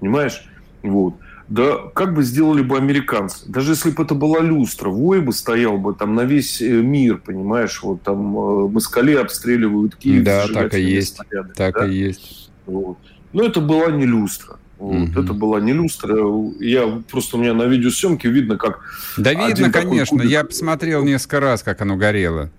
Понимаешь? 0.01 0.45
Вот. 0.83 1.15
Да 1.51 1.79
как 1.95 2.15
бы 2.15 2.23
сделали 2.23 2.63
бы 2.63 2.77
американцы? 2.79 3.45
Даже 3.49 3.73
если 3.73 3.91
бы 3.91 4.05
это 4.05 4.15
была 4.15 4.39
люстра, 4.39 4.89
вой 4.89 5.21
бы 5.21 5.33
стоял 5.33 5.79
бы 5.79 5.95
там 5.95 6.15
на 6.15 6.25
весь 6.25 6.63
э, 6.63 6.69
мир, 6.69 7.19
понимаешь? 7.19 7.83
Вот 7.83 8.03
там 8.03 8.39
э, 8.39 8.69
москали 8.69 9.17
обстреливают 9.17 9.97
Киев. 9.97 10.23
Да, 10.23 10.47
так 10.47 10.75
и 10.75 10.81
есть. 10.81 11.17
Снаряды, 11.17 11.53
так 11.55 11.75
да? 11.75 11.87
и 11.89 11.95
есть. 11.95 12.51
Вот. 12.67 12.99
Но 13.33 13.43
это 13.43 13.61
была 13.61 13.91
не 13.91 14.07
люстра. 14.07 14.61
Вот. 14.79 15.11
Угу. 15.11 15.21
Это 15.21 15.33
была 15.35 15.61
не 15.61 15.73
люстра. 15.73 16.17
Я 16.61 17.03
просто 17.11 17.37
у 17.37 17.41
меня 17.41 17.53
на 17.53 17.65
видеосъемке 17.65 18.31
видно, 18.31 18.57
как. 18.57 18.81
Да 19.17 19.35
видно, 19.35 19.73
конечно. 19.73 20.19
Кубик... 20.19 20.31
Я 20.31 20.45
посмотрел 20.45 21.03
несколько 21.03 21.41
раз, 21.41 21.65
как 21.65 21.81
оно 21.83 21.97
горело 21.97 22.51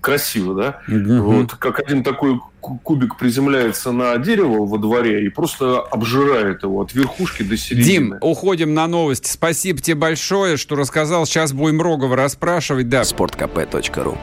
красиво, 0.00 0.54
да? 0.54 0.80
Угу. 0.88 1.22
Вот 1.22 1.54
как 1.54 1.78
один 1.78 2.02
такой 2.02 2.40
кубик 2.60 3.16
приземляется 3.16 3.92
на 3.92 4.16
дерево 4.18 4.66
во 4.66 4.78
дворе 4.78 5.24
и 5.24 5.28
просто 5.28 5.80
обжирает 5.80 6.62
его 6.62 6.80
от 6.80 6.92
верхушки 6.94 7.42
до 7.42 7.56
середины. 7.56 7.84
Дим, 7.84 8.16
уходим 8.20 8.74
на 8.74 8.86
новости. 8.86 9.28
Спасибо 9.28 9.80
тебе 9.80 9.96
большое, 9.96 10.56
что 10.56 10.76
рассказал. 10.76 11.26
Сейчас 11.26 11.52
будем 11.52 11.80
Рогова 11.80 12.16
расспрашивать. 12.16 12.88
Да. 12.88 13.04
Спорткп.ру 13.04 14.18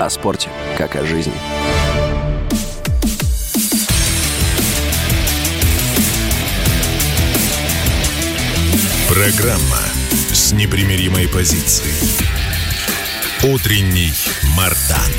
О 0.00 0.10
спорте, 0.10 0.48
как 0.78 0.96
о 0.96 1.04
жизни. 1.04 1.32
Программа 9.08 9.80
с 10.32 10.52
непримиримой 10.52 11.28
позицией. 11.28 12.35
Утренний 13.46 14.12
Мардан. 14.56 15.12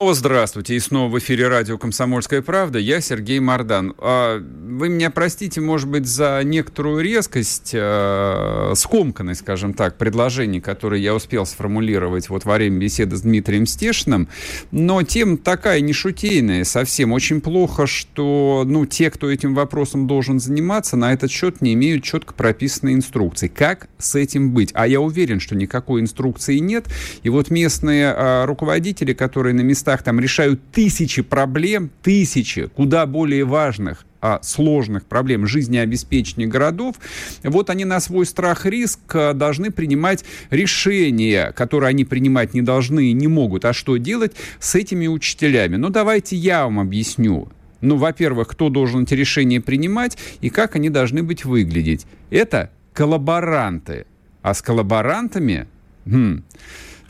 Здравствуйте, 0.00 0.74
и 0.74 0.80
снова 0.80 1.08
в 1.08 1.18
эфире 1.20 1.46
радио 1.46 1.78
«Комсомольская 1.78 2.42
правда». 2.42 2.80
Я 2.80 3.00
Сергей 3.00 3.38
Мордан. 3.38 3.94
А, 3.98 4.38
вы 4.38 4.88
меня 4.88 5.08
простите, 5.08 5.60
может 5.60 5.88
быть, 5.88 6.04
за 6.04 6.42
некоторую 6.44 7.02
резкость, 7.02 7.70
э, 7.72 8.72
скомканность, 8.74 9.40
скажем 9.42 9.72
так, 9.72 9.96
предложений, 9.96 10.62
которые 10.62 11.00
я 11.00 11.14
успел 11.14 11.46
сформулировать 11.46 12.28
вот 12.28 12.44
во 12.44 12.56
время 12.56 12.78
беседы 12.80 13.16
с 13.16 13.20
Дмитрием 13.20 13.66
Стешиным, 13.66 14.28
но 14.72 15.00
тем 15.04 15.38
такая 15.38 15.80
нешутейная 15.80 16.64
совсем. 16.64 17.12
Очень 17.12 17.40
плохо, 17.40 17.86
что 17.86 18.64
ну, 18.66 18.86
те, 18.86 19.12
кто 19.12 19.30
этим 19.30 19.54
вопросом 19.54 20.08
должен 20.08 20.40
заниматься, 20.40 20.96
на 20.96 21.12
этот 21.12 21.30
счет 21.30 21.60
не 21.60 21.72
имеют 21.74 22.02
четко 22.02 22.34
прописанной 22.34 22.94
инструкции. 22.94 23.46
Как 23.46 23.88
с 23.98 24.16
этим 24.16 24.50
быть? 24.50 24.70
А 24.74 24.88
я 24.88 25.00
уверен, 25.00 25.38
что 25.38 25.54
никакой 25.54 26.00
инструкции 26.00 26.58
нет. 26.58 26.86
И 27.22 27.28
вот 27.28 27.48
местные 27.50 28.12
э, 28.12 28.44
руководители, 28.44 29.12
которые 29.12 29.54
на 29.54 29.60
местах 29.60 29.83
местах 29.84 30.02
там 30.02 30.18
решают 30.18 30.60
тысячи 30.72 31.20
проблем, 31.20 31.90
тысячи, 32.02 32.68
куда 32.68 33.04
более 33.04 33.44
важных, 33.44 34.06
а, 34.22 34.40
сложных 34.42 35.04
проблем 35.04 35.46
жизнеобеспечения 35.46 36.46
городов, 36.46 36.96
вот 37.42 37.68
они 37.68 37.84
на 37.84 38.00
свой 38.00 38.24
страх 38.24 38.64
и 38.64 38.70
риск 38.70 39.00
а, 39.14 39.34
должны 39.34 39.70
принимать 39.70 40.24
решения, 40.48 41.52
которые 41.52 41.90
они 41.90 42.06
принимать 42.06 42.54
не 42.54 42.62
должны 42.62 43.10
и 43.10 43.12
не 43.12 43.28
могут. 43.28 43.66
А 43.66 43.74
что 43.74 43.98
делать 43.98 44.32
с 44.58 44.74
этими 44.74 45.06
учителями? 45.06 45.76
Ну, 45.76 45.90
давайте 45.90 46.34
я 46.34 46.64
вам 46.64 46.80
объясню. 46.80 47.48
Ну, 47.82 47.96
во-первых, 47.96 48.48
кто 48.48 48.70
должен 48.70 49.02
эти 49.02 49.12
решения 49.12 49.60
принимать 49.60 50.16
и 50.40 50.48
как 50.48 50.76
они 50.76 50.88
должны 50.88 51.22
быть 51.22 51.44
выглядеть. 51.44 52.06
Это 52.30 52.70
коллаборанты. 52.94 54.06
А 54.40 54.54
с 54.54 54.62
коллаборантами... 54.62 55.66
Хм, 56.06 56.42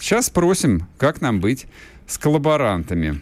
сейчас 0.00 0.26
спросим, 0.26 0.88
как 0.99 1.21
нам 1.21 1.40
быть 1.40 1.66
с 2.06 2.18
коллаборантами. 2.18 3.20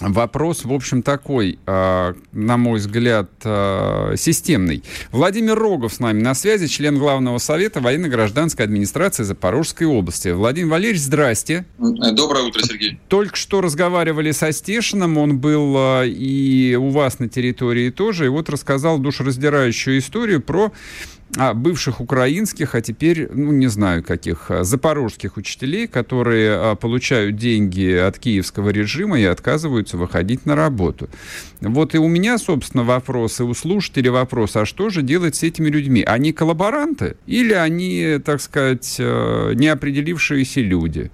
Вопрос, 0.00 0.64
в 0.64 0.72
общем, 0.72 1.02
такой, 1.02 1.58
э, 1.66 2.14
на 2.32 2.56
мой 2.56 2.78
взгляд, 2.80 3.30
э, 3.44 4.14
системный. 4.16 4.82
Владимир 5.12 5.56
Рогов 5.56 5.94
с 5.94 6.00
нами 6.00 6.20
на 6.20 6.34
связи, 6.34 6.66
член 6.66 6.98
Главного 6.98 7.38
совета 7.38 7.80
военно-гражданской 7.80 8.64
администрации 8.64 9.22
Запорожской 9.22 9.86
области. 9.86 10.28
Владимир 10.30 10.72
Валерьевич, 10.72 11.00
здрасте. 11.02 11.64
Доброе 11.78 12.42
утро, 12.44 12.62
Сергей. 12.64 12.98
Только 13.08 13.36
что 13.36 13.60
разговаривали 13.60 14.32
со 14.32 14.50
Стешиным, 14.50 15.16
он 15.16 15.38
был 15.38 15.76
э, 15.76 16.08
и 16.08 16.74
у 16.74 16.88
вас 16.88 17.20
на 17.20 17.28
территории 17.28 17.90
тоже, 17.90 18.26
и 18.26 18.28
вот 18.28 18.50
рассказал 18.50 18.98
душераздирающую 18.98 19.98
историю 19.98 20.42
про 20.42 20.72
а, 21.36 21.52
бывших 21.52 22.00
украинских, 22.00 22.74
а 22.74 22.80
теперь, 22.80 23.28
ну, 23.32 23.50
не 23.50 23.66
знаю 23.66 24.04
каких, 24.04 24.50
а, 24.50 24.62
запорожских 24.62 25.36
учителей, 25.36 25.88
которые 25.88 26.52
а, 26.52 26.74
получают 26.76 27.36
деньги 27.36 27.92
от 27.92 28.18
киевского 28.18 28.70
режима 28.70 29.18
и 29.18 29.24
отказываются 29.24 29.96
выходить 29.96 30.46
на 30.46 30.54
работу. 30.54 31.08
Вот 31.60 31.94
и 31.94 31.98
у 31.98 32.06
меня, 32.06 32.38
собственно, 32.38 32.84
вопрос, 32.84 33.40
и 33.40 33.42
у 33.42 33.52
слушателей 33.52 34.10
вопрос, 34.10 34.54
а 34.54 34.64
что 34.64 34.90
же 34.90 35.02
делать 35.02 35.34
с 35.34 35.42
этими 35.42 35.68
людьми? 35.68 36.02
Они 36.02 36.32
коллаборанты 36.32 37.16
или 37.26 37.52
они, 37.52 38.20
так 38.24 38.40
сказать, 38.40 38.96
а, 39.00 39.52
неопределившиеся 39.52 40.60
люди? 40.60 41.10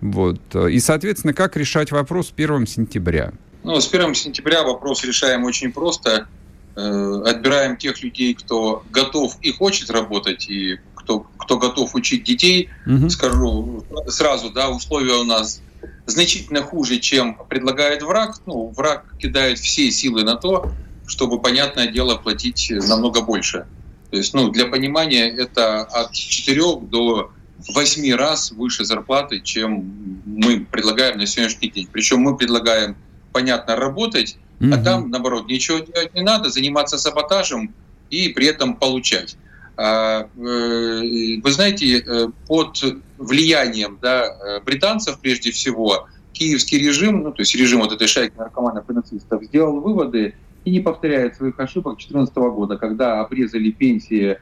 Вот. 0.00 0.40
И, 0.54 0.78
соответственно, 0.78 1.32
как 1.32 1.56
решать 1.56 1.90
вопрос 1.90 2.28
с 2.28 2.32
1 2.32 2.66
сентября? 2.66 3.32
Ну, 3.64 3.80
с 3.80 3.92
1 3.92 4.14
сентября 4.14 4.62
вопрос 4.62 5.02
решаем 5.04 5.44
очень 5.44 5.72
просто– 5.72 6.28
отбираем 6.76 7.76
тех 7.76 8.02
людей, 8.02 8.34
кто 8.34 8.84
готов 8.90 9.36
и 9.40 9.50
хочет 9.50 9.90
работать, 9.90 10.48
и 10.48 10.78
кто, 10.94 11.20
кто 11.38 11.58
готов 11.58 11.94
учить 11.94 12.24
детей. 12.24 12.68
Угу. 12.86 13.10
Скажу 13.10 13.84
сразу, 14.08 14.50
да, 14.50 14.68
условия 14.68 15.14
у 15.14 15.24
нас 15.24 15.62
значительно 16.06 16.62
хуже, 16.62 16.98
чем 16.98 17.38
предлагает 17.48 18.02
враг. 18.02 18.40
Ну, 18.46 18.68
враг 18.68 19.06
кидает 19.18 19.58
все 19.58 19.90
силы 19.90 20.22
на 20.22 20.36
то, 20.36 20.70
чтобы, 21.06 21.40
понятное 21.40 21.86
дело, 21.86 22.16
платить 22.16 22.70
намного 22.70 23.22
больше. 23.22 23.66
То 24.10 24.16
есть, 24.16 24.34
ну, 24.34 24.50
для 24.50 24.66
понимания, 24.66 25.28
это 25.28 25.82
от 25.82 26.12
4 26.12 26.60
до 26.82 27.32
8 27.68 28.14
раз 28.14 28.52
выше 28.52 28.84
зарплаты, 28.84 29.40
чем 29.40 30.22
мы 30.24 30.60
предлагаем 30.60 31.18
на 31.18 31.26
сегодняшний 31.26 31.70
день. 31.70 31.88
Причем 31.90 32.20
мы 32.20 32.36
предлагаем, 32.36 32.96
понятно, 33.36 33.76
работать, 33.76 34.38
Угу. 34.60 34.70
А 34.72 34.78
там, 34.78 35.10
наоборот, 35.10 35.48
ничего 35.48 35.78
делать 35.80 36.14
не 36.14 36.22
надо, 36.22 36.48
заниматься 36.50 36.96
саботажем 36.96 37.74
и 38.10 38.30
при 38.30 38.46
этом 38.46 38.76
получать. 38.76 39.36
А, 39.76 40.28
вы 40.34 41.52
знаете, 41.52 42.30
под 42.48 42.82
влиянием 43.18 43.98
да, 44.00 44.60
британцев 44.64 45.18
прежде 45.20 45.50
всего 45.50 46.08
киевский 46.32 46.78
режим, 46.78 47.22
ну, 47.22 47.32
то 47.32 47.42
есть 47.42 47.54
режим 47.54 47.80
вот 47.80 47.92
этой 47.92 48.06
шайки 48.06 48.34
наркоманов 48.38 48.88
и 48.88 48.92
нацистов, 48.92 49.44
сделал 49.44 49.80
выводы 49.80 50.34
и 50.64 50.70
не 50.70 50.80
повторяет 50.80 51.36
своих 51.36 51.58
ошибок 51.60 51.96
2014 51.98 52.34
года, 52.34 52.76
когда 52.78 53.20
обрезали 53.20 53.70
пенсии 53.70 54.38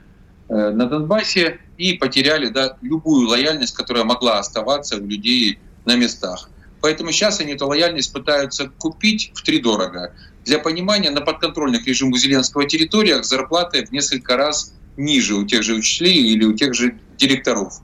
э, 0.48 0.70
на 0.70 0.86
Донбассе 0.86 1.58
и 1.76 1.94
потеряли 1.94 2.48
да, 2.48 2.76
любую 2.82 3.28
лояльность, 3.28 3.74
которая 3.74 4.04
могла 4.04 4.38
оставаться 4.38 4.96
у 4.96 5.04
людей 5.04 5.58
на 5.84 5.96
местах. 5.96 6.48
Поэтому 6.84 7.12
сейчас 7.12 7.40
они 7.40 7.54
эту 7.54 7.66
лояльность 7.66 8.12
пытаются 8.12 8.68
купить 8.68 9.30
в 9.32 9.40
три 9.40 9.58
дорого. 9.58 10.12
Для 10.44 10.58
понимания, 10.58 11.10
на 11.10 11.22
подконтрольных 11.22 11.86
режиму 11.86 12.18
Зеленского 12.18 12.68
территориях 12.68 13.24
зарплаты 13.24 13.86
в 13.86 13.90
несколько 13.90 14.36
раз 14.36 14.74
ниже 14.98 15.34
у 15.34 15.46
тех 15.46 15.62
же 15.62 15.76
учителей 15.76 16.14
или 16.14 16.44
у 16.44 16.52
тех 16.52 16.74
же 16.74 16.98
директоров. 17.16 17.80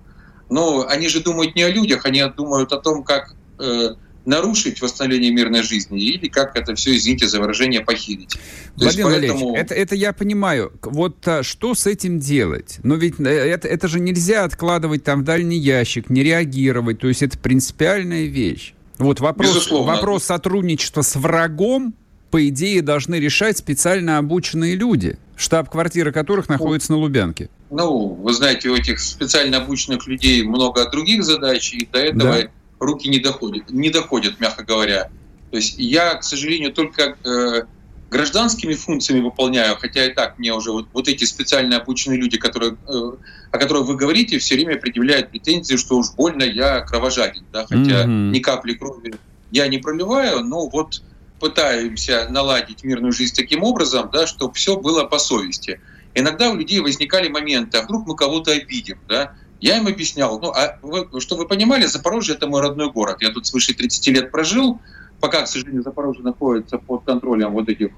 Но 0.51 0.87
они 0.87 1.09
же 1.09 1.21
думают 1.21 1.57
не 1.57 1.63
о 1.63 1.71
людях, 1.71 2.05
они 2.05 2.23
думают 2.37 2.75
о 2.75 2.77
том, 2.77 3.03
как 3.03 3.35
э, 3.59 3.95
нарушить 4.27 4.83
восстановление 4.83 5.31
мирной 5.31 5.63
жизни 5.63 5.99
или 5.99 6.29
как 6.29 6.55
это 6.55 6.75
все, 6.75 6.95
извините 6.95 7.27
за 7.27 7.41
выражение, 7.41 7.81
похерить. 7.81 8.37
Владимир 8.77 9.13
поэтому... 9.13 9.57
это, 9.57 9.75
это 9.75 9.95
я 9.95 10.13
понимаю. 10.13 10.75
Вот 10.83 11.27
а, 11.27 11.43
что 11.43 11.75
с 11.75 11.87
этим 11.87 12.19
делать? 12.19 12.77
Но 12.83 12.97
ведь 12.97 13.19
э, 13.19 13.25
это, 13.25 13.67
это 13.67 13.89
же 13.89 13.99
нельзя 13.99 14.45
откладывать 14.45 15.05
там 15.05 15.23
в 15.23 15.25
дальний 15.25 15.57
ящик, 15.57 16.11
не 16.11 16.23
реагировать. 16.23 16.99
То 16.99 17.09
есть 17.09 17.23
это 17.23 17.39
принципиальная 17.39 18.27
вещь. 18.27 18.75
Вот 19.01 19.21
вопрос, 19.21 19.71
вопрос 19.71 20.25
сотрудничества 20.25 21.03
с 21.03 21.17
врагом, 21.17 21.95
по 22.31 22.47
идее, 22.49 22.83
должны 22.83 23.17
решать 23.17 23.59
специально 23.59 24.19
обученные 24.19 24.77
люди, 24.77 25.19
штаб-квартира 25.37 26.13
которых 26.13 26.49
находится 26.49 26.93
на 26.93 26.99
Лубянке. 26.99 27.49
Ну, 27.71 28.09
вы 28.09 28.33
знаете, 28.33 28.69
у 28.69 28.77
этих 28.77 29.01
специально 29.01 29.57
обученных 29.57 30.07
людей 30.07 30.43
много 30.43 30.89
других 30.91 31.25
задач, 31.25 31.73
и 31.73 31.89
до 31.91 31.99
этого 31.99 32.43
да 32.43 32.51
руки 32.81 33.09
не 33.09 33.19
доходят, 33.19 33.71
не 33.71 33.91
доходят, 33.91 34.41
мягко 34.41 34.65
говоря. 34.65 35.11
То 35.51 35.57
есть 35.57 35.79
я, 35.79 36.15
к 36.15 36.25
сожалению, 36.25 36.73
только 36.73 37.17
э, 37.25 37.63
гражданскими 38.11 38.75
функциями 38.75 39.21
выполняю, 39.21 39.77
хотя 39.77 40.05
и 40.05 40.13
так 40.13 40.39
мне 40.39 40.53
уже 40.53 40.73
вот, 40.73 40.89
вот 40.93 41.09
эти 41.09 41.25
специально 41.25 41.77
обученные 41.77 42.19
люди, 42.19 42.39
которые, 42.39 42.77
э, 42.89 43.13
о 43.53 43.59
которых 43.59 43.87
вы 43.87 43.97
говорите, 43.97 44.39
все 44.39 44.57
время 44.57 44.77
предъявляют 44.77 45.31
претензии, 45.31 45.77
что 45.77 45.97
уж 45.97 46.11
больно 46.13 46.43
я 46.43 46.81
кровожаден, 46.81 47.45
да, 47.53 47.63
хотя 47.63 48.05
mm-hmm. 48.05 48.31
ни 48.31 48.41
капли 48.41 48.75
крови 48.75 49.15
я 49.53 49.69
не 49.69 49.79
проливаю, 49.79 50.45
но 50.45 50.69
вот 50.69 51.03
пытаемся 51.39 52.27
наладить 52.31 52.85
мирную 52.85 53.13
жизнь 53.13 53.35
таким 53.35 53.63
образом, 53.63 54.11
да, 54.13 54.27
чтобы 54.27 54.55
все 54.55 54.77
было 54.77 55.05
по 55.05 55.19
совести. 55.19 55.81
Иногда 56.15 56.51
у 56.51 56.57
людей 56.57 56.81
возникали 56.81 57.29
моменты, 57.29 57.79
а 57.79 57.83
вдруг 57.83 58.07
мы 58.07 58.17
кого-то 58.17 58.51
обидим, 58.51 58.99
да, 59.09 59.35
я 59.61 59.77
им 59.77 59.87
объяснял, 59.87 60.41
ну, 60.41 60.51
а 60.51 60.79
вы, 60.83 61.21
что 61.21 61.37
вы 61.37 61.47
понимали, 61.47 61.85
Запорожье– 61.85 62.35
это 62.37 62.47
мой 62.47 62.63
родной 62.63 62.91
город. 62.91 63.19
Я 63.21 63.31
тут 63.31 63.47
свыше 63.47 63.75
30 63.75 64.07
лет 64.09 64.31
прожил, 64.31 64.81
пока, 65.21 65.43
к 65.43 65.49
сожалению, 65.49 65.83
Запорожье 65.83 66.23
находится 66.23 66.79
под 66.79 67.05
контролем 67.05 67.53
вот 67.53 67.69
этих 67.69 67.91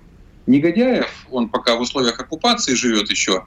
негодяев, 0.47 1.07
он 1.31 1.49
пока 1.49 1.77
в 1.77 1.81
условиях 1.81 2.19
оккупации 2.19 2.75
живет 2.75 3.11
еще, 3.11 3.45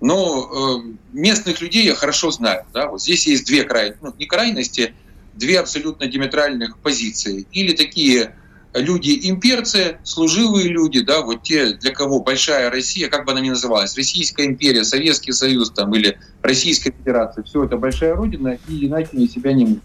но 0.00 0.82
э, 0.84 0.92
местных 1.12 1.60
людей 1.60 1.84
я 1.84 1.94
хорошо 1.94 2.30
знаю. 2.30 2.64
Да? 2.72 2.88
Вот 2.88 3.02
здесь 3.02 3.26
есть 3.26 3.46
две 3.46 3.64
крайности, 3.64 3.98
ну, 4.02 4.14
не 4.18 4.26
крайности, 4.26 4.94
две 5.34 5.60
абсолютно 5.60 6.06
диаметральных 6.06 6.78
позиции. 6.78 7.46
Или 7.52 7.74
такие 7.74 8.34
люди-имперцы, 8.74 9.98
служивые 10.04 10.68
люди, 10.68 11.00
да, 11.00 11.22
вот 11.22 11.42
те, 11.42 11.74
для 11.74 11.90
кого 11.90 12.20
большая 12.20 12.70
Россия, 12.70 13.08
как 13.08 13.24
бы 13.24 13.32
она 13.32 13.40
ни 13.40 13.50
называлась, 13.50 13.96
Российская 13.96 14.46
империя, 14.46 14.84
Советский 14.84 15.32
Союз 15.32 15.70
там, 15.70 15.94
или 15.94 16.18
Российская 16.42 16.92
Федерация, 16.92 17.44
все 17.44 17.64
это 17.64 17.76
большая 17.76 18.14
родина, 18.14 18.58
и 18.68 18.86
иначе 18.86 19.10
они 19.14 19.28
себя 19.28 19.52
не 19.52 19.64
мыслят. 19.64 19.82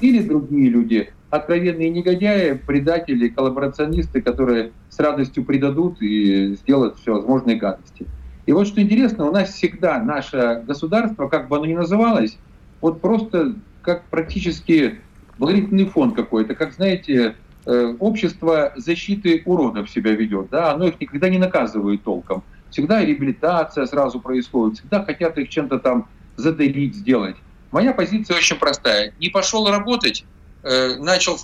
Или 0.00 0.26
другие 0.26 0.68
люди, 0.70 1.12
откровенные 1.30 1.90
негодяи, 1.90 2.52
предатели, 2.52 3.28
коллаборационисты, 3.28 4.22
которые 4.22 4.72
с 4.88 4.98
радостью 4.98 5.44
предадут 5.44 6.00
и 6.00 6.54
сделают 6.54 6.96
все 6.96 7.14
возможные 7.14 7.56
гадости. 7.56 8.08
И 8.46 8.52
вот 8.52 8.66
что 8.66 8.80
интересно, 8.80 9.28
у 9.28 9.32
нас 9.32 9.50
всегда 9.50 10.02
наше 10.02 10.62
государство, 10.66 11.28
как 11.28 11.48
бы 11.48 11.56
оно 11.56 11.66
ни 11.66 11.74
называлось, 11.74 12.40
вот 12.80 13.02
просто 13.02 13.56
как 13.82 14.08
практически 14.10 15.02
благотворительный 15.36 15.86
фонд 15.86 16.16
какой-то, 16.16 16.54
как, 16.54 16.72
знаете, 16.72 17.36
Э, 17.68 17.94
общество 17.98 18.72
защиты 18.76 19.42
уродов 19.44 19.90
себя 19.90 20.12
ведет, 20.12 20.48
да, 20.48 20.72
оно 20.72 20.86
их 20.86 20.98
никогда 20.98 21.28
не 21.28 21.36
наказывает 21.36 22.02
толком. 22.02 22.44
Всегда 22.70 23.04
реабилитация 23.04 23.84
сразу 23.84 24.22
происходит, 24.22 24.78
всегда 24.78 25.04
хотят 25.04 25.36
их 25.36 25.50
чем-то 25.50 25.78
там 25.78 26.08
задавить, 26.34 26.96
сделать. 26.96 27.36
Моя 27.70 27.92
позиция 27.92 28.36
очень 28.38 28.56
простая. 28.56 29.12
Не 29.20 29.28
пошел 29.28 29.68
работать, 29.68 30.24
э, 30.62 30.96
начал 30.96 31.38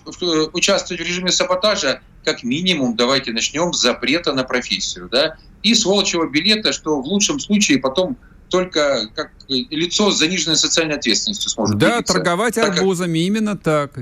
участвовать 0.53 1.03
в 1.03 1.05
режиме 1.05 1.31
саботажа, 1.31 2.01
как 2.25 2.43
минимум 2.43 2.97
давайте 2.97 3.33
начнем 3.33 3.73
с 3.73 3.81
запрета 3.81 4.33
на 4.33 4.45
профессию, 4.45 5.09
да, 5.11 5.37
и 5.63 5.75
с 5.75 5.85
волчьего 5.85 6.27
билета, 6.29 6.73
что 6.73 7.01
в 7.01 7.07
лучшем 7.07 7.39
случае 7.39 7.79
потом 7.79 8.17
только 8.49 9.09
как 9.15 9.33
лицо 9.49 10.11
с 10.11 10.19
заниженной 10.19 10.57
социальной 10.57 10.97
ответственностью 10.97 11.51
сможет 11.51 11.77
Да, 11.77 11.87
двигаться. 11.89 12.15
торговать 12.15 12.57
арбузами, 12.59 13.19
как... 13.19 13.27
именно 13.27 13.57
так. 13.57 13.93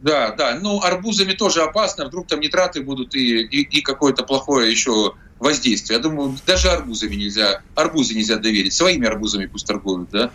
Да, 0.00 0.30
да. 0.30 0.58
Ну, 0.60 0.80
арбузами 0.80 1.32
тоже 1.32 1.62
опасно. 1.62 2.06
Вдруг 2.06 2.28
там 2.28 2.40
нитраты 2.40 2.82
будут 2.82 3.14
и, 3.14 3.42
и, 3.42 3.62
и 3.62 3.80
какое-то 3.80 4.22
плохое 4.22 4.70
еще 4.70 5.14
воздействие. 5.40 5.96
Я 5.98 6.02
думаю, 6.02 6.36
даже 6.46 6.68
арбузами 6.70 7.16
нельзя, 7.16 7.62
арбузы 7.74 8.14
нельзя 8.14 8.36
доверить. 8.36 8.72
Своими 8.72 9.06
арбузами 9.06 9.46
пусть 9.46 9.66
торгуют, 9.66 10.08
да. 10.10 10.30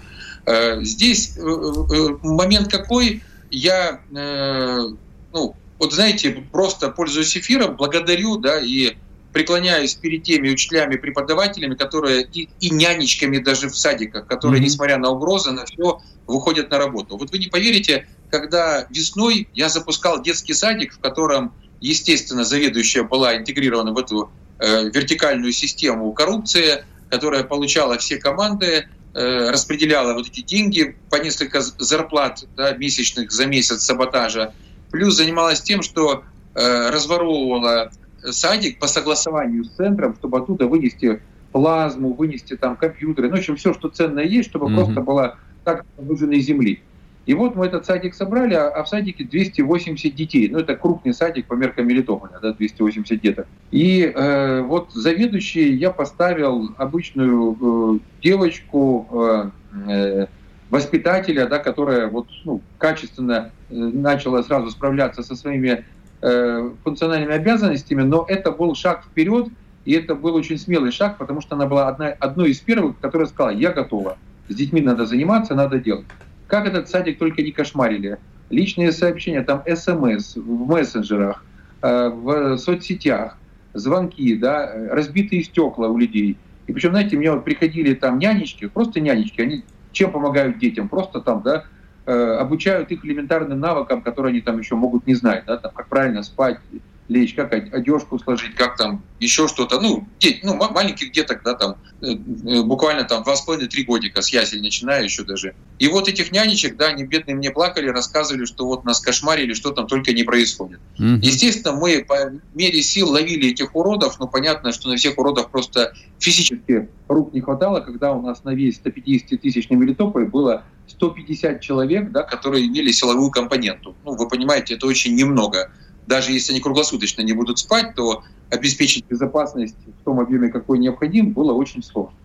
Э, 0.46 0.84
здесь 0.84 1.38
э, 1.38 1.42
э, 1.42 2.18
момент 2.22 2.70
какой, 2.70 3.24
я, 3.50 4.02
ну, 4.10 5.56
вот 5.78 5.94
знаете, 5.94 6.44
просто 6.52 6.90
пользуюсь 6.90 7.38
эфиром, 7.38 7.76
благодарю, 7.76 8.38
да, 8.38 8.60
и 8.60 8.96
преклоняюсь 9.32 9.96
перед 9.96 10.24
теми 10.24 10.50
учителями, 10.50 10.96
преподавателями, 10.96 11.76
которые 11.76 12.24
и, 12.24 12.50
и 12.60 12.70
нянечками 12.70 13.40
даже 13.40 13.70
в 13.70 13.78
садиках, 13.78 14.28
которые, 14.28 14.62
mm-hmm. 14.62 14.66
несмотря 14.66 14.98
на 14.98 15.10
угрозы, 15.10 15.52
на 15.52 15.66
все, 15.66 16.02
выходят 16.28 16.70
на 16.70 16.78
работу. 16.78 17.18
Вот 17.18 17.32
вы 17.32 17.40
не 17.40 17.48
поверите, 17.48 18.08
когда 18.30 18.88
весной 18.90 19.50
я 19.54 19.70
запускал 19.70 20.22
детский 20.22 20.54
садик, 20.54 20.94
в 20.94 21.00
котором, 21.00 21.54
естественно, 21.82 22.44
заведующая 22.44 23.04
была 23.04 23.36
интегрирована 23.36 23.92
в 23.92 23.98
эту 23.98 24.32
э, 24.60 24.90
вертикальную 24.90 25.52
систему 25.52 26.12
коррупции, 26.14 26.86
которая 27.10 27.44
получала 27.44 27.98
все 27.98 28.18
команды, 28.18 28.88
распределяла 29.14 30.14
вот 30.14 30.28
эти 30.28 30.42
деньги 30.42 30.96
по 31.10 31.18
несколько 31.18 31.62
зарплат 31.62 32.46
да, 32.56 32.74
месячных 32.74 33.32
за 33.32 33.46
месяц 33.46 33.84
саботажа, 33.84 34.54
плюс 34.92 35.16
занималась 35.16 35.62
тем, 35.62 35.82
что 35.82 36.24
э, 36.56 36.90
разворовывала 36.90 37.92
садик 38.24 38.80
по 38.80 38.88
согласованию 38.88 39.66
с 39.66 39.70
центром, 39.70 40.16
чтобы 40.16 40.40
оттуда 40.40 40.68
вынести 40.68 41.22
плазму, 41.52 42.14
вынести 42.14 42.56
там 42.56 42.76
компьютеры, 42.76 43.30
ну, 43.30 43.36
в 43.36 43.40
общем, 43.40 43.56
все, 43.56 43.74
что 43.74 43.90
ценное 43.90 44.26
есть, 44.26 44.50
чтобы 44.50 44.68
mm-hmm. 44.68 44.76
просто 44.76 45.02
была 45.02 45.36
так 45.64 45.86
выжженной 45.98 46.42
земли. 46.42 46.82
И 47.26 47.34
вот 47.34 47.56
мы 47.56 47.68
этот 47.68 47.86
садик 47.86 48.16
собрали, 48.16 48.54
а, 48.54 48.68
а 48.68 48.84
в 48.84 48.90
садике 48.90 49.24
280 49.24 50.14
детей. 50.14 50.50
Ну, 50.50 50.60
это 50.60 50.76
крупный 50.76 51.14
садик 51.14 51.48
по 51.48 51.54
меркам 51.54 51.88
Мелитополя, 51.88 52.40
да, 52.42 52.54
280 52.54 53.22
деток. 53.22 53.48
И 53.72 54.12
э, 54.14 54.62
вот 54.62 54.92
заведующий 54.94 55.74
я 55.74 55.92
поставил 55.92 56.76
обычную 56.78 57.58
э, 57.96 58.00
девочку, 58.22 59.08
э, 59.12 59.50
э, 59.88 60.28
воспитателя, 60.70 61.48
да, 61.48 61.60
которая 61.60 62.08
вот, 62.08 62.28
ну, 62.44 62.62
качественно 62.78 63.52
э, 63.70 63.74
начала 63.76 64.42
сразу 64.42 64.72
справляться 64.72 65.22
со 65.22 65.36
своими 65.36 65.86
э, 66.22 66.72
функциональными 66.84 67.34
обязанностями, 67.34 68.02
но 68.02 68.26
это 68.28 68.52
был 68.52 68.74
шаг 68.76 69.06
вперед, 69.06 69.48
и 69.86 69.94
это 69.94 70.16
был 70.16 70.36
очень 70.36 70.58
смелый 70.58 70.92
шаг, 70.92 71.18
потому 71.20 71.42
что 71.42 71.56
она 71.56 71.68
была 71.68 71.88
одна, 71.88 72.08
одной 72.20 72.50
из 72.52 72.60
первых, 72.60 73.00
которая 73.00 73.28
сказала, 73.28 73.56
я 73.56 73.72
готова, 73.72 74.18
с 74.50 74.56
детьми 74.56 74.82
надо 74.82 75.06
заниматься, 75.06 75.54
надо 75.54 75.80
делать. 75.80 76.08
Как 76.54 76.68
этот 76.68 76.88
садик 76.88 77.18
только 77.18 77.42
не 77.42 77.52
кошмарили. 77.52 78.20
Личные 78.52 78.92
сообщения, 78.92 79.42
там 79.42 79.64
смс 79.66 80.36
в 80.36 80.68
мессенджерах, 80.68 81.44
э, 81.82 82.10
в 82.10 82.58
соцсетях, 82.58 83.40
звонки, 83.74 84.36
да, 84.36 84.72
разбитые 84.92 85.42
стекла 85.42 85.88
у 85.88 85.98
людей. 85.98 86.38
И 86.68 86.72
причем, 86.72 86.92
знаете, 86.92 87.18
мне 87.18 87.32
вот 87.32 87.44
приходили 87.44 87.96
там 87.96 88.20
нянечки, 88.20 88.68
просто 88.68 89.00
нянечки, 89.00 89.42
они 89.42 89.64
чем 89.92 90.12
помогают 90.12 90.60
детям? 90.60 90.90
Просто 90.90 91.22
там, 91.22 91.42
да, 91.42 91.66
э, 92.06 92.14
обучают 92.14 92.92
их 92.92 93.04
элементарным 93.04 93.60
навыкам, 93.60 94.04
которые 94.04 94.30
они 94.30 94.42
там 94.42 94.60
еще 94.60 94.76
могут 94.76 95.08
не 95.08 95.16
знать, 95.16 95.46
да, 95.48 95.58
там, 95.58 95.72
как 95.74 95.88
правильно 95.88 96.22
спать, 96.22 96.60
лечь, 97.08 97.34
как 97.34 97.54
одежку 97.54 98.18
сложить, 98.20 98.56
как 98.56 98.78
там 98.78 99.04
еще 99.20 99.48
что-то. 99.48 99.80
Ну, 99.80 100.08
дети, 100.20 100.40
ну 100.44 100.56
маленьких 100.56 101.12
деток, 101.12 101.42
да, 101.44 101.54
там 101.54 101.76
э, 102.02 102.12
э, 102.12 102.64
буквально 102.64 103.04
там 103.04 103.24
2,5-3 103.24 103.84
годика 103.84 104.22
с 104.22 104.30
ясель 104.30 104.62
начиная 104.62 105.04
еще 105.04 105.24
даже. 105.24 105.56
И 105.80 105.88
вот 105.88 106.08
этих 106.08 106.32
нянечек, 106.32 106.78
да, 106.78 106.88
они 106.88 107.04
бедные 107.04 107.36
мне 107.36 107.52
плакали, 107.52 107.88
рассказывали, 107.90 108.46
что 108.46 108.66
вот 108.66 108.86
нас 108.86 109.00
кошмарили, 109.00 109.54
что 109.54 109.72
там 109.72 109.88
только 109.88 110.14
не 110.14 110.24
происходит. 110.24 110.80
Mm-hmm. 111.00 111.20
Естественно, 111.22 111.76
мы 111.76 112.06
по 112.08 112.32
мере 112.54 112.82
сил 112.82 113.10
ловили 113.10 113.52
этих 113.52 113.76
уродов, 113.76 114.20
но 114.20 114.28
понятно, 114.28 114.72
что 114.72 114.90
на 114.90 114.96
всех 114.96 115.18
уродов 115.18 115.50
просто 115.50 115.94
физически 116.20 116.90
рук 117.08 117.34
не 117.34 117.42
хватало, 117.42 117.82
когда 117.82 118.14
у 118.14 118.22
нас 118.22 118.44
на 118.44 118.54
весь 118.54 118.80
150-тысячный 118.84 119.76
Мелитополь 119.76 120.26
было 120.26 120.64
150 120.88 121.62
человек, 121.62 122.12
да, 122.12 122.24
которые 122.24 122.68
имели 122.68 122.92
силовую 122.92 123.30
компоненту. 123.32 123.96
Ну, 124.06 124.16
вы 124.16 124.28
понимаете, 124.28 124.76
это 124.76 124.88
очень 124.88 125.16
немного 125.16 125.72
даже 126.08 126.32
если 126.32 126.54
они 126.54 126.62
круглосуточно 126.62 127.22
не 127.22 127.34
будут 127.34 127.60
спать, 127.60 127.96
то 127.96 128.24
обеспечить 128.50 129.06
безопасность 129.08 129.78
в 130.02 130.04
том 130.04 130.20
объеме, 130.20 130.50
какой 130.50 130.78
необходим, 130.78 131.32
было 131.32 131.54
очень 131.54 131.84
сложно. 131.84 132.18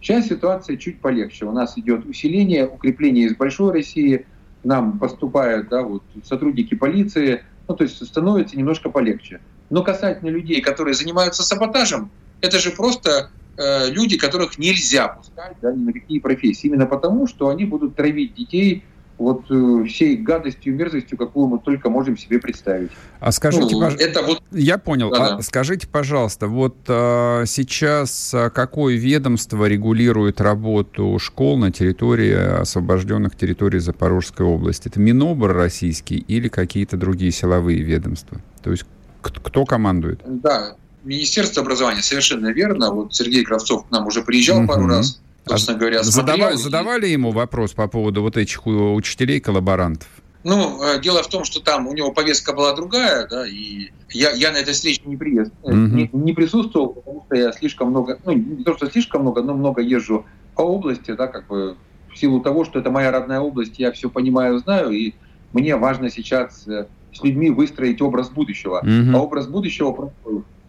Сейчас 0.00 0.26
ситуация 0.28 0.76
чуть 0.76 1.00
полегче. 1.00 1.44
У 1.44 1.52
нас 1.52 1.76
идет 1.76 2.06
усиление, 2.06 2.66
укрепление 2.66 3.26
из 3.26 3.36
большой 3.36 3.72
России. 3.72 4.26
Нам 4.64 4.98
поступают 4.98 5.68
да, 5.68 5.82
вот, 5.82 6.02
сотрудники 6.24 6.74
полиции. 6.74 7.44
Ну, 7.68 7.76
то 7.76 7.84
есть 7.84 8.04
становится 8.04 8.56
немножко 8.56 8.90
полегче. 8.90 9.40
Но 9.68 9.82
касательно 9.82 10.30
людей, 10.30 10.60
которые 10.60 10.94
занимаются 10.94 11.42
саботажем, 11.42 12.10
это 12.40 12.58
же 12.58 12.70
просто 12.70 13.30
э, 13.56 13.90
люди, 13.90 14.16
которых 14.16 14.58
нельзя 14.58 15.08
пускать 15.08 15.56
да, 15.60 15.72
ни 15.72 15.84
на 15.84 15.92
какие 15.92 16.18
профессии. 16.18 16.66
Именно 16.66 16.86
потому, 16.86 17.26
что 17.26 17.48
они 17.48 17.66
будут 17.66 17.94
травить 17.94 18.34
детей 18.34 18.84
вот 19.20 19.44
э, 19.50 19.84
всей 19.86 20.16
гадостью, 20.16 20.74
мерзостью, 20.74 21.18
какую 21.18 21.46
мы 21.46 21.58
только 21.58 21.90
можем 21.90 22.16
себе 22.16 22.38
представить. 22.38 22.90
А 23.20 23.30
скажите, 23.32 23.74
ну, 23.74 23.80
пож... 23.82 23.94
это 23.96 24.22
вот... 24.22 24.42
я 24.50 24.78
понял. 24.78 25.10
Да, 25.10 25.36
а 25.36 25.42
скажите, 25.42 25.86
пожалуйста, 25.86 26.46
вот 26.46 26.76
а, 26.88 27.44
сейчас 27.44 28.32
а, 28.32 28.48
какое 28.48 28.96
ведомство 28.96 29.66
регулирует 29.66 30.40
работу 30.40 31.18
школ 31.20 31.58
на 31.58 31.70
территории 31.70 32.60
освобожденных 32.62 33.36
территорий 33.36 33.78
Запорожской 33.78 34.46
области? 34.46 34.88
Это 34.88 34.98
Минобр 34.98 35.52
российский 35.52 36.16
или 36.16 36.48
какие-то 36.48 36.96
другие 36.96 37.30
силовые 37.30 37.82
ведомства? 37.82 38.40
То 38.62 38.70
есть 38.70 38.84
кто 39.20 39.66
командует? 39.66 40.22
Да, 40.24 40.76
Министерство 41.04 41.62
образования, 41.62 42.02
совершенно 42.02 42.52
верно. 42.52 42.90
Вот 42.90 43.14
Сергей 43.14 43.44
Кравцов 43.44 43.86
к 43.86 43.90
нам 43.90 44.06
уже 44.06 44.22
приезжал 44.22 44.60
угу. 44.60 44.68
пару 44.68 44.86
раз 44.86 45.20
собственно 45.50 45.78
говоря, 45.78 46.02
Задавали, 46.02 46.56
задавали 46.56 47.06
ему 47.06 47.30
вопрос 47.30 47.72
по 47.72 47.88
поводу 47.88 48.22
вот 48.22 48.36
этих 48.36 48.66
учителей-коллаборантов? 48.66 50.08
Ну, 50.42 50.82
э, 50.82 51.00
дело 51.00 51.22
в 51.22 51.28
том, 51.28 51.44
что 51.44 51.60
там 51.60 51.86
у 51.86 51.92
него 51.92 52.12
повестка 52.12 52.54
была 52.54 52.74
другая, 52.74 53.26
да, 53.28 53.46
и 53.46 53.90
я, 54.10 54.30
я 54.30 54.52
на 54.52 54.56
этой 54.56 54.72
встрече 54.72 55.02
не, 55.04 55.16
приезд, 55.16 55.52
mm-hmm. 55.62 55.74
не, 55.74 56.10
не 56.12 56.32
присутствовал, 56.32 56.94
потому 56.94 57.24
что 57.26 57.36
я 57.36 57.52
слишком 57.52 57.90
много, 57.90 58.18
ну, 58.24 58.32
не 58.32 58.64
то, 58.64 58.74
что 58.74 58.90
слишком 58.90 59.22
много, 59.22 59.42
но 59.42 59.54
много 59.54 59.82
езжу 59.82 60.24
по 60.54 60.62
области, 60.62 61.10
да, 61.12 61.26
как 61.26 61.46
бы 61.46 61.76
в 62.10 62.16
силу 62.16 62.40
того, 62.40 62.64
что 62.64 62.78
это 62.78 62.90
моя 62.90 63.10
родная 63.10 63.40
область, 63.40 63.78
я 63.78 63.92
все 63.92 64.08
понимаю, 64.08 64.58
знаю, 64.60 64.90
и 64.92 65.12
мне 65.52 65.76
важно 65.76 66.10
сейчас 66.10 66.66
э, 66.66 66.86
с 67.12 67.22
людьми 67.22 67.50
выстроить 67.50 68.00
образ 68.00 68.30
будущего. 68.30 68.80
Mm-hmm. 68.82 69.14
А 69.14 69.20
образ 69.20 69.46
будущего 69.46 70.12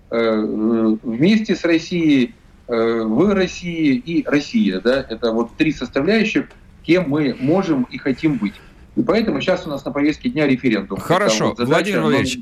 э, 0.10 0.98
вместе 1.04 1.56
с 1.56 1.64
Россией 1.64 2.34
Э, 2.34 2.41
в 2.72 3.34
России 3.34 3.96
и 3.96 4.24
Россия. 4.26 4.80
Да? 4.80 5.06
Это 5.10 5.32
вот 5.32 5.56
три 5.58 5.74
составляющих, 5.74 6.48
кем 6.84 7.10
мы 7.10 7.36
можем 7.40 7.84
и 7.84 7.98
хотим 7.98 8.38
быть. 8.38 8.54
И 8.98 9.04
поэтому 9.04 9.40
сейчас 9.40 9.66
у 9.66 9.70
нас 9.70 9.86
на 9.86 9.92
повестке 9.92 10.30
дня 10.30 10.46
референдум. 10.46 11.00
Хорошо, 11.00 11.56
вот 11.58 11.66
Владимир 11.66 12.02
Владимирович, 12.02 12.40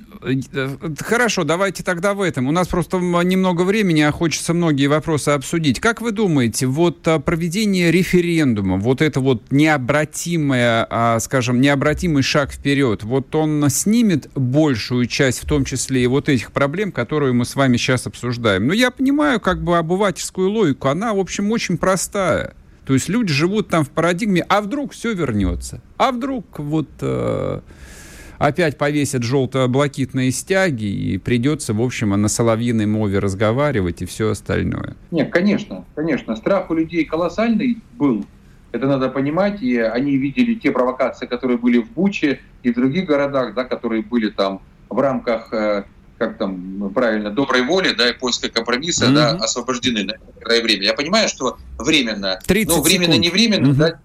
э, 0.52 0.96
хорошо, 1.00 1.44
давайте 1.44 1.84
тогда 1.84 2.16
в 2.16 2.22
этом. 2.22 2.48
У 2.48 2.52
нас 2.52 2.68
просто 2.68 2.98
немного 2.98 3.62
времени, 3.62 4.02
а 4.02 4.12
хочется 4.12 4.56
многие 4.56 4.88
вопросы 4.88 5.30
обсудить. 5.30 5.80
Как 5.80 6.02
вы 6.02 6.12
думаете, 6.12 6.66
вот 6.66 7.08
а, 7.08 7.20
проведение 7.20 7.92
референдума, 7.92 8.78
вот 8.78 9.04
это 9.04 9.20
вот 9.20 9.44
необратимое, 9.52 10.88
а, 10.90 11.20
скажем, 11.20 11.62
необратимый 11.62 12.24
шаг 12.24 12.52
вперед, 12.52 13.04
вот 13.04 13.36
он 13.36 13.70
снимет 13.70 14.32
большую 14.34 15.06
часть, 15.06 15.44
в 15.44 15.48
том 15.48 15.66
числе 15.66 16.04
и 16.04 16.08
вот 16.08 16.30
этих 16.30 16.52
проблем, 16.52 16.92
которые 16.92 17.32
мы 17.32 17.46
с 17.46 17.56
вами 17.56 17.78
сейчас 17.78 18.08
обсуждаем? 18.08 18.66
Ну, 18.66 18.74
я 18.74 18.90
понимаю, 18.90 19.40
как 19.40 19.64
бы 19.64 19.78
обывательскую 19.78 20.50
логику, 20.50 20.88
она, 20.88 21.14
в 21.14 21.20
общем, 21.20 21.52
очень 21.52 21.78
простая. 21.78 22.56
То 22.90 22.96
есть 22.96 23.08
люди 23.08 23.32
живут 23.32 23.68
там 23.68 23.84
в 23.84 23.92
парадигме, 23.92 24.44
а 24.50 24.62
вдруг 24.62 24.94
все 24.94 25.14
вернется? 25.14 25.80
А 25.98 26.12
вдруг 26.12 26.58
вот 26.58 26.90
э, 27.02 27.60
опять 28.40 28.80
повесят 28.80 29.22
желто-блокитные 29.22 30.32
стяги 30.32 30.86
и 30.86 31.20
придется, 31.20 31.76
в 31.76 31.84
общем, 31.84 32.20
на 32.20 32.28
соловьиной 32.28 32.88
мове 32.88 33.20
разговаривать 33.20 34.02
и 34.02 34.08
все 34.08 34.32
остальное? 34.32 34.96
Нет, 35.12 35.32
конечно, 35.32 35.86
конечно. 35.94 36.36
Страх 36.36 36.72
у 36.72 36.74
людей 36.74 37.06
колоссальный 37.06 37.78
был. 37.96 38.26
Это 38.72 38.88
надо 38.88 39.10
понимать, 39.10 39.62
и 39.62 39.78
они 39.78 40.18
видели 40.18 40.56
те 40.56 40.72
провокации, 40.72 41.28
которые 41.28 41.60
были 41.60 41.78
в 41.78 41.92
Буче 41.92 42.40
и 42.64 42.72
в 42.72 42.74
других 42.74 43.06
городах, 43.06 43.54
да, 43.54 43.66
которые 43.66 44.02
были 44.02 44.32
там 44.32 44.64
в 44.90 45.00
рамках 45.00 45.54
э, 45.54 45.84
как 46.20 46.38
там 46.38 46.92
правильно, 46.94 47.32
доброй 47.32 47.64
воли, 47.64 47.94
да, 47.94 48.10
и 48.10 48.14
поиска 48.14 48.50
компромисса, 48.50 49.06
mm-hmm. 49.06 49.14
да, 49.14 49.32
освобождены 49.38 50.04
на 50.04 50.12
некоторое 50.12 50.62
время. 50.62 50.84
Я 50.84 50.94
понимаю, 50.94 51.30
что 51.30 51.58
временно, 51.78 52.40
но 52.48 52.82
временно, 52.82 53.14
секунд. 53.14 53.20
не 53.20 53.30
временно, 53.30 53.68
mm-hmm. 53.68 53.76
да, 53.76 54.00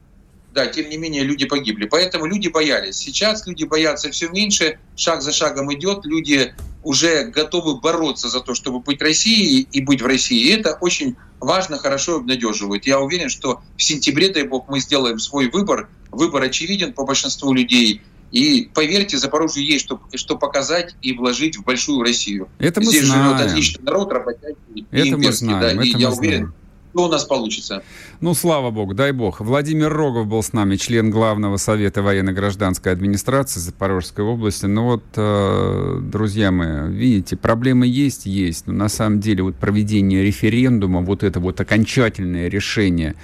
да, 0.55 0.67
тем 0.69 0.89
не 0.89 0.97
менее 0.97 1.25
люди 1.25 1.45
погибли. 1.47 1.87
Поэтому 1.87 2.27
люди 2.27 2.47
боялись. 2.47 2.97
Сейчас 2.97 3.45
люди 3.47 3.65
боятся 3.65 4.11
все 4.11 4.29
меньше, 4.29 4.79
шаг 4.95 5.21
за 5.21 5.33
шагом 5.33 5.75
идет, 5.75 6.07
люди 6.07 6.55
уже 6.85 7.25
готовы 7.25 7.81
бороться 7.81 8.29
за 8.29 8.41
то, 8.41 8.55
чтобы 8.55 8.79
быть 8.79 9.03
Россией 9.03 9.67
и 9.73 9.81
быть 9.83 10.01
в 10.01 10.07
России. 10.07 10.47
И 10.47 10.53
это 10.53 10.79
очень 10.81 11.17
важно, 11.41 11.79
хорошо 11.79 12.17
обнадеживает. 12.17 12.87
Я 12.87 13.01
уверен, 13.01 13.29
что 13.29 13.63
в 13.77 13.83
сентябре, 13.83 14.29
дай 14.29 14.45
бог, 14.45 14.69
мы 14.69 14.79
сделаем 14.79 15.19
свой 15.19 15.49
выбор. 15.49 15.89
Выбор 16.13 16.43
очевиден 16.43 16.93
по 16.93 17.05
большинству 17.05 17.53
людей. 17.53 18.03
И 18.33 18.69
поверьте, 18.75 19.17
Запорожью 19.17 19.65
есть 19.65 19.85
что, 19.85 20.01
что 20.15 20.37
показать 20.37 20.97
и 21.03 21.13
вложить 21.13 21.57
в 21.57 21.65
большую 21.65 22.03
Россию. 22.03 22.49
Это 22.59 22.81
мы 22.81 22.87
Здесь 22.87 23.07
знаем. 23.07 23.37
живет 23.39 23.51
отличный 23.51 23.85
народ, 23.85 24.13
работящий 24.13 24.87
Это 24.91 25.07
и 25.07 25.11
имперский. 25.11 25.27
Мы 25.27 25.33
знаем. 25.33 25.61
Да, 25.61 25.73
Это 25.73 25.83
и 25.83 25.95
мы 25.95 26.01
я 26.01 26.11
знаем. 26.11 26.19
уверен, 26.19 26.55
что 26.95 27.07
у 27.07 27.09
нас 27.09 27.25
получится. 27.25 27.83
Ну, 28.21 28.35
слава 28.35 28.71
богу, 28.71 28.95
дай 28.95 29.11
бог. 29.11 29.41
Владимир 29.41 29.93
Рогов 29.93 30.29
был 30.29 30.43
с 30.45 30.53
нами, 30.53 30.77
член 30.77 31.11
Главного 31.11 31.57
совета 31.57 32.03
военно-гражданской 32.03 32.93
администрации 32.93 33.59
Запорожской 33.59 34.25
области. 34.25 34.67
Ну 34.67 34.85
вот, 34.85 35.03
э, 35.17 35.99
друзья 36.01 36.53
мои, 36.53 36.89
видите, 36.89 37.37
проблемы 37.37 37.89
есть, 37.89 38.27
есть. 38.27 38.69
Но 38.69 38.73
на 38.75 38.89
самом 38.89 39.19
деле 39.19 39.43
вот 39.43 39.57
проведение 39.57 40.23
референдума, 40.23 41.01
вот 41.01 41.25
это 41.25 41.41
вот 41.41 41.61
окончательное 41.61 42.49
решение 42.49 43.17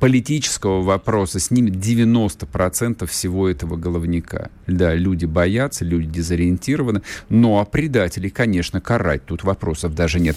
политического 0.00 0.80
вопроса 0.80 1.38
снимет 1.38 1.74
90% 1.74 3.06
всего 3.06 3.46
этого 3.46 3.76
головника. 3.76 4.50
Да, 4.66 4.94
люди 4.94 5.26
боятся, 5.26 5.84
люди 5.84 6.06
дезориентированы. 6.06 7.02
Ну, 7.28 7.58
а 7.58 7.66
предателей, 7.66 8.30
конечно, 8.30 8.80
карать. 8.80 9.26
Тут 9.26 9.44
вопросов 9.44 9.94
даже 9.94 10.18
нет. 10.18 10.36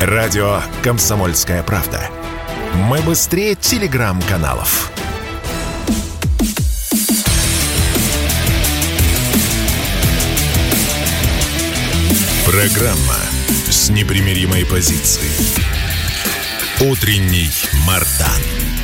Радио 0.00 0.62
«Комсомольская 0.82 1.62
правда». 1.62 2.00
Мы 2.74 3.02
быстрее 3.02 3.54
телеграм-каналов. 3.54 4.90
Программа 12.46 13.18
с 13.68 13.90
непримиримой 13.90 14.64
позицией. 14.64 15.36
Утренний 16.80 17.50
Мардан. 17.86 18.79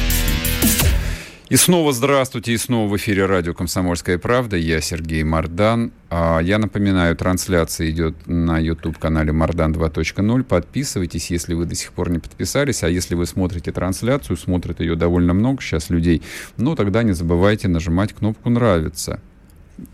И 1.49 1.55
снова 1.55 1.93
здравствуйте, 1.93 2.55
и 2.55 2.57
снова 2.57 2.91
в 2.91 2.97
эфире 2.97 3.25
радио 3.25 3.55
«Комсомольская 3.55 4.19
правда». 4.19 4.57
Я 4.57 4.81
Сергей 4.81 5.23
Мардан. 5.23 5.93
А, 6.11 6.41
я 6.41 6.59
напоминаю, 6.59 7.15
трансляция 7.15 7.89
идет 7.89 8.17
на 8.27 8.59
YouTube-канале 8.59 9.31
«Мардан 9.31 9.73
2.0». 9.73 10.43
Подписывайтесь, 10.43 11.31
если 11.31 11.55
вы 11.55 11.67
до 11.67 11.77
сих 11.77 11.93
пор 11.93 12.11
не 12.11 12.19
подписались. 12.19 12.83
А 12.83 12.89
если 12.89 13.15
вы 13.15 13.27
смотрите 13.27 13.71
трансляцию, 13.71 14.37
смотрит 14.37 14.81
ее 14.81 14.97
довольно 14.97 15.35
много 15.35 15.63
сейчас 15.63 15.89
людей, 15.89 16.21
ну, 16.57 16.75
тогда 16.75 17.05
не 17.05 17.13
забывайте 17.13 17.69
нажимать 17.69 18.13
кнопку 18.13 18.51
«Нравится». 18.51 19.21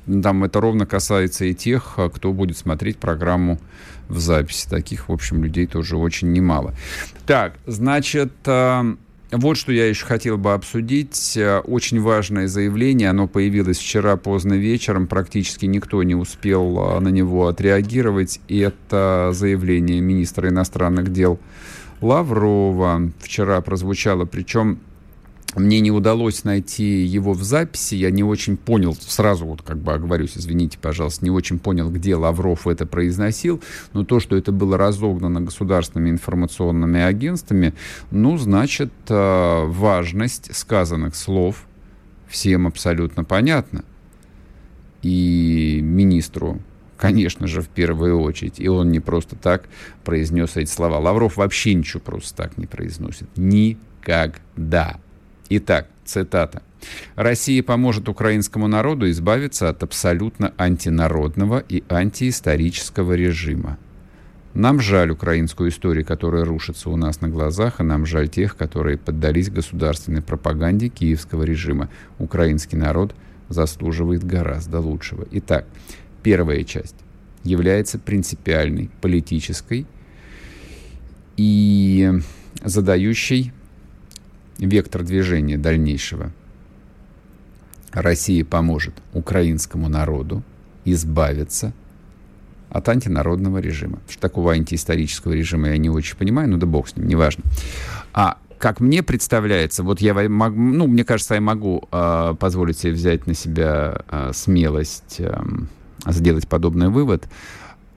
Там 0.06 0.44
это 0.44 0.58
ровно 0.58 0.86
касается 0.86 1.44
и 1.44 1.52
тех, 1.52 1.98
кто 2.14 2.32
будет 2.32 2.56
смотреть 2.56 2.96
программу 2.96 3.60
в 4.08 4.18
записи. 4.20 4.66
Таких, 4.70 5.10
в 5.10 5.12
общем, 5.12 5.44
людей 5.44 5.66
тоже 5.66 5.98
очень 5.98 6.32
немало. 6.32 6.72
Так, 7.26 7.58
значит... 7.66 8.32
Вот 9.32 9.56
что 9.56 9.72
я 9.72 9.88
еще 9.88 10.04
хотел 10.04 10.36
бы 10.36 10.52
обсудить. 10.52 11.38
Э, 11.38 11.60
очень 11.60 12.02
важное 12.02 12.48
заявление. 12.48 13.08
Оно 13.08 13.26
появилось 13.26 13.78
вчера 13.78 14.18
поздно 14.18 14.52
вечером. 14.52 15.06
Практически 15.06 15.64
никто 15.64 16.02
не 16.02 16.14
успел 16.14 16.78
э, 16.78 17.00
на 17.00 17.08
него 17.08 17.46
отреагировать. 17.46 18.40
И 18.48 18.58
это 18.58 19.30
заявление 19.32 20.02
министра 20.02 20.50
иностранных 20.50 21.10
дел 21.10 21.40
Лаврова 22.02 23.10
вчера 23.20 23.62
прозвучало. 23.62 24.26
Причем 24.26 24.80
мне 25.54 25.80
не 25.80 25.90
удалось 25.90 26.44
найти 26.44 27.02
его 27.02 27.32
в 27.32 27.42
записи, 27.42 27.94
я 27.94 28.10
не 28.10 28.24
очень 28.24 28.56
понял, 28.56 28.94
сразу 28.94 29.46
вот 29.46 29.62
как 29.62 29.78
бы 29.78 29.92
оговорюсь, 29.92 30.32
извините, 30.36 30.78
пожалуйста, 30.80 31.24
не 31.24 31.30
очень 31.30 31.58
понял, 31.58 31.90
где 31.90 32.14
Лавров 32.16 32.66
это 32.66 32.86
произносил, 32.86 33.62
но 33.92 34.04
то, 34.04 34.20
что 34.20 34.36
это 34.36 34.52
было 34.52 34.78
разогнано 34.78 35.40
государственными 35.40 36.10
информационными 36.10 37.00
агентствами, 37.00 37.74
ну, 38.10 38.38
значит, 38.38 38.92
э, 39.08 39.64
важность 39.66 40.54
сказанных 40.54 41.14
слов 41.14 41.66
всем 42.28 42.66
абсолютно 42.66 43.24
понятна. 43.24 43.84
И 45.02 45.80
министру 45.82 46.60
конечно 47.02 47.48
же, 47.48 47.62
в 47.62 47.68
первую 47.68 48.20
очередь. 48.20 48.60
И 48.60 48.68
он 48.68 48.92
не 48.92 49.00
просто 49.00 49.34
так 49.34 49.64
произнес 50.04 50.56
эти 50.56 50.70
слова. 50.70 51.00
Лавров 51.00 51.36
вообще 51.36 51.74
ничего 51.74 51.98
просто 51.98 52.36
так 52.36 52.56
не 52.58 52.66
произносит. 52.66 53.26
Никогда. 53.34 55.00
Итак, 55.54 55.86
цитата. 56.06 56.62
Россия 57.14 57.62
поможет 57.62 58.08
украинскому 58.08 58.68
народу 58.68 59.10
избавиться 59.10 59.68
от 59.68 59.82
абсолютно 59.82 60.54
антинародного 60.56 61.58
и 61.58 61.84
антиисторического 61.90 63.12
режима. 63.12 63.76
Нам 64.54 64.80
жаль 64.80 65.10
украинскую 65.10 65.68
историю, 65.68 66.06
которая 66.06 66.46
рушится 66.46 66.88
у 66.88 66.96
нас 66.96 67.20
на 67.20 67.28
глазах, 67.28 67.80
и 67.80 67.82
нам 67.82 68.06
жаль 68.06 68.30
тех, 68.30 68.56
которые 68.56 68.96
поддались 68.96 69.50
государственной 69.50 70.22
пропаганде 70.22 70.88
киевского 70.88 71.42
режима. 71.42 71.90
Украинский 72.18 72.78
народ 72.78 73.14
заслуживает 73.50 74.24
гораздо 74.24 74.80
лучшего. 74.80 75.26
Итак, 75.32 75.66
первая 76.22 76.64
часть 76.64 76.96
является 77.44 77.98
принципиальной, 77.98 78.88
политической 79.02 79.86
и 81.36 82.10
задающей 82.64 83.52
вектор 84.66 85.02
движения 85.02 85.58
дальнейшего. 85.58 86.32
Россия 87.92 88.44
поможет 88.44 88.94
украинскому 89.12 89.88
народу 89.88 90.42
избавиться 90.84 91.72
от 92.70 92.88
антинародного 92.88 93.58
режима. 93.58 93.98
Что 94.08 94.20
такого 94.20 94.52
антиисторического 94.52 95.32
режима 95.32 95.68
я 95.68 95.76
не 95.76 95.90
очень 95.90 96.16
понимаю, 96.16 96.48
ну 96.48 96.56
да 96.56 96.66
бог 96.66 96.88
с 96.88 96.96
ним, 96.96 97.06
неважно. 97.06 97.44
А 98.14 98.38
как 98.58 98.80
мне 98.80 99.02
представляется, 99.02 99.82
вот 99.82 100.00
я 100.00 100.14
ну, 100.14 100.86
мне 100.86 101.04
кажется, 101.04 101.34
я 101.34 101.40
могу 101.40 101.88
э, 101.90 102.34
позволить 102.38 102.78
себе 102.78 102.92
взять 102.92 103.26
на 103.26 103.34
себя 103.34 104.02
э, 104.08 104.30
смелость 104.32 105.16
э, 105.18 105.36
сделать 106.06 106.48
подобный 106.48 106.88
вывод. 106.88 107.24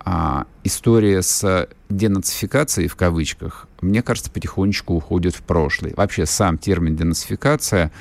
А, 0.07 0.45
история 0.63 1.23
с 1.23 1.67
денацификацией, 1.89 2.87
в 2.87 2.95
кавычках, 2.95 3.67
мне 3.81 4.03
кажется, 4.03 4.29
потихонечку 4.29 4.93
уходит 4.93 5.35
в 5.35 5.41
прошлое. 5.41 5.95
Вообще 5.97 6.27
сам 6.27 6.59
термин 6.59 6.95
денацификация 6.95 7.91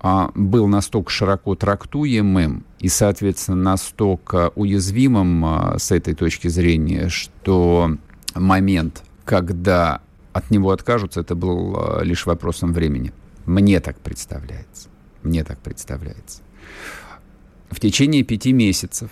а, 0.00 0.30
был 0.34 0.66
настолько 0.66 1.10
широко 1.10 1.54
трактуемым 1.54 2.64
и, 2.78 2.88
соответственно, 2.88 3.58
настолько 3.58 4.50
уязвимым 4.54 5.44
а, 5.44 5.78
с 5.78 5.92
этой 5.92 6.14
точки 6.14 6.48
зрения, 6.48 7.10
что 7.10 7.98
момент, 8.34 9.02
когда 9.26 10.00
от 10.32 10.50
него 10.50 10.70
откажутся, 10.70 11.20
это 11.20 11.34
был 11.34 12.00
лишь 12.00 12.24
вопросом 12.24 12.72
времени. 12.72 13.12
Мне 13.44 13.78
так 13.80 13.98
представляется. 13.98 14.88
Мне 15.22 15.44
так 15.44 15.58
представляется. 15.58 16.40
В 17.70 17.78
течение 17.78 18.22
пяти 18.22 18.54
месяцев 18.54 19.10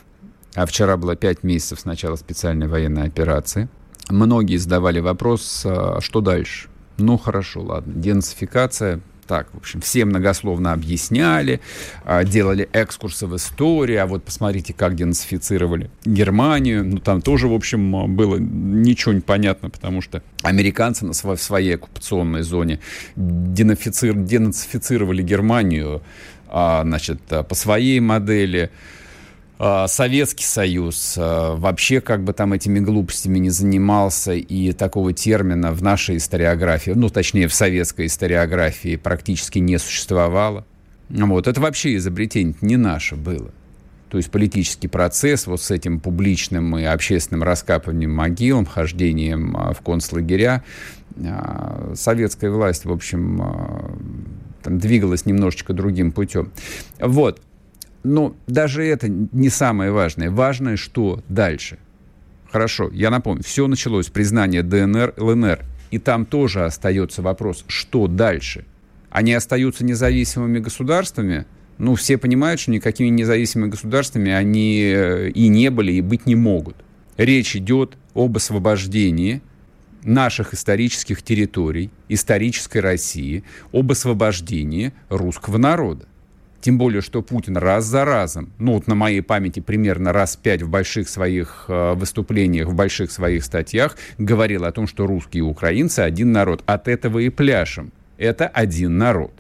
а 0.54 0.66
вчера 0.66 0.96
было 0.96 1.16
пять 1.16 1.42
месяцев 1.42 1.80
с 1.80 1.84
начала 1.84 2.16
специальной 2.16 2.68
военной 2.68 3.04
операции, 3.04 3.68
многие 4.08 4.56
задавали 4.56 5.00
вопрос, 5.00 5.62
а 5.64 6.00
что 6.00 6.20
дальше? 6.20 6.68
Ну, 6.98 7.16
хорошо, 7.16 7.62
ладно, 7.62 7.94
денацификация, 7.94 9.00
так, 9.30 9.54
в 9.54 9.58
общем, 9.58 9.80
все 9.80 10.04
многословно 10.04 10.72
объясняли, 10.72 11.60
а, 12.04 12.24
делали 12.24 12.68
экскурсы 12.72 13.28
в 13.28 13.36
историю, 13.36 14.02
а 14.02 14.06
вот 14.06 14.24
посмотрите, 14.24 14.74
как 14.74 14.96
денацифицировали 14.96 15.88
Германию. 16.04 16.84
Ну, 16.84 16.98
там 16.98 17.22
тоже, 17.22 17.46
в 17.46 17.54
общем, 17.54 18.16
было 18.16 18.38
ничего 18.38 19.12
не 19.12 19.20
понятно, 19.20 19.70
потому 19.70 20.02
что 20.02 20.24
американцы 20.42 21.06
на 21.06 21.12
в 21.12 21.36
своей 21.36 21.76
оккупационной 21.76 22.42
зоне 22.42 22.80
денацифицировали 23.14 25.22
Германию, 25.22 26.02
а, 26.48 26.82
значит, 26.82 27.20
по 27.22 27.54
своей 27.54 28.00
модели, 28.00 28.72
а, 28.72 28.99
Советский 29.88 30.44
Союз 30.44 31.16
а, 31.18 31.54
вообще 31.54 32.00
как 32.00 32.24
бы 32.24 32.32
там 32.32 32.54
этими 32.54 32.78
глупостями 32.78 33.38
не 33.38 33.50
занимался, 33.50 34.32
и 34.32 34.72
такого 34.72 35.12
термина 35.12 35.72
в 35.72 35.82
нашей 35.82 36.16
историографии, 36.16 36.92
ну, 36.92 37.10
точнее, 37.10 37.46
в 37.46 37.52
советской 37.52 38.06
историографии 38.06 38.96
практически 38.96 39.58
не 39.58 39.78
существовало. 39.78 40.64
Вот, 41.10 41.46
это 41.46 41.60
вообще 41.60 41.96
изобретение 41.96 42.54
не 42.62 42.78
наше 42.78 43.16
было. 43.16 43.50
То 44.08 44.16
есть 44.16 44.30
политический 44.30 44.88
процесс 44.88 45.46
вот 45.46 45.60
с 45.60 45.70
этим 45.70 46.00
публичным 46.00 46.78
и 46.78 46.84
общественным 46.84 47.42
раскапыванием 47.42 48.12
могил, 48.12 48.64
хождением 48.64 49.54
а, 49.56 49.74
в 49.74 49.82
концлагеря, 49.82 50.64
советская 51.94 52.50
власть, 52.50 52.86
в 52.86 52.92
общем, 52.92 53.42
там 54.62 54.78
двигалась 54.78 55.26
немножечко 55.26 55.74
другим 55.74 56.12
путем. 56.12 56.50
Вот. 56.98 57.42
Но 58.02 58.34
даже 58.46 58.84
это 58.84 59.08
не 59.08 59.50
самое 59.50 59.92
важное. 59.92 60.30
Важное, 60.30 60.76
что 60.76 61.22
дальше. 61.28 61.78
Хорошо, 62.50 62.90
я 62.92 63.10
напомню, 63.10 63.44
все 63.44 63.66
началось 63.66 64.06
с 64.06 64.10
признания 64.10 64.62
ДНР, 64.62 65.14
ЛНР. 65.16 65.64
И 65.90 65.98
там 65.98 66.24
тоже 66.24 66.64
остается 66.64 67.22
вопрос, 67.22 67.64
что 67.68 68.06
дальше? 68.06 68.64
Они 69.10 69.32
остаются 69.34 69.84
независимыми 69.84 70.60
государствами? 70.60 71.46
Ну, 71.78 71.94
все 71.94 72.18
понимают, 72.18 72.60
что 72.60 72.70
никакими 72.70 73.08
независимыми 73.08 73.70
государствами 73.70 74.30
они 74.30 74.82
э, 74.82 75.30
и 75.30 75.48
не 75.48 75.70
были, 75.70 75.92
и 75.92 76.00
быть 76.00 76.26
не 76.26 76.36
могут. 76.36 76.76
Речь 77.16 77.56
идет 77.56 77.96
об 78.14 78.36
освобождении 78.36 79.42
наших 80.02 80.54
исторических 80.54 81.22
территорий, 81.22 81.90
исторической 82.08 82.78
России, 82.78 83.44
об 83.72 83.90
освобождении 83.90 84.92
русского 85.08 85.58
народа. 85.58 86.06
Тем 86.60 86.76
более, 86.76 87.00
что 87.00 87.22
Путин 87.22 87.56
раз 87.56 87.86
за 87.86 88.04
разом, 88.04 88.52
ну 88.58 88.74
вот 88.74 88.86
на 88.86 88.94
моей 88.94 89.22
памяти 89.22 89.60
примерно 89.60 90.12
раз 90.12 90.36
пять 90.36 90.60
в 90.62 90.68
больших 90.68 91.08
своих 91.08 91.64
э, 91.68 91.94
выступлениях, 91.94 92.68
в 92.68 92.74
больших 92.74 93.10
своих 93.10 93.44
статьях 93.44 93.96
говорил 94.18 94.64
о 94.64 94.72
том, 94.72 94.86
что 94.86 95.06
русские 95.06 95.40
и 95.40 95.46
украинцы 95.46 96.00
один 96.00 96.32
народ. 96.32 96.62
От 96.66 96.88
этого 96.88 97.18
и 97.20 97.30
пляшем. 97.30 97.92
Это 98.18 98.46
один 98.46 98.98
народ. 98.98 99.32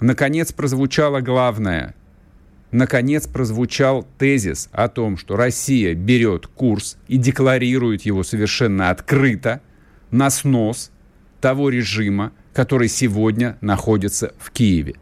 Наконец 0.00 0.52
прозвучало 0.52 1.20
главное. 1.20 1.94
Наконец 2.72 3.28
прозвучал 3.28 4.04
тезис 4.18 4.68
о 4.72 4.88
том, 4.88 5.16
что 5.16 5.36
Россия 5.36 5.94
берет 5.94 6.48
курс 6.48 6.96
и 7.06 7.18
декларирует 7.18 8.02
его 8.02 8.24
совершенно 8.24 8.90
открыто 8.90 9.60
на 10.10 10.28
снос 10.28 10.90
того 11.40 11.68
режима, 11.68 12.32
который 12.52 12.88
сегодня 12.88 13.56
находится 13.60 14.34
в 14.38 14.50
Киеве. 14.50 14.96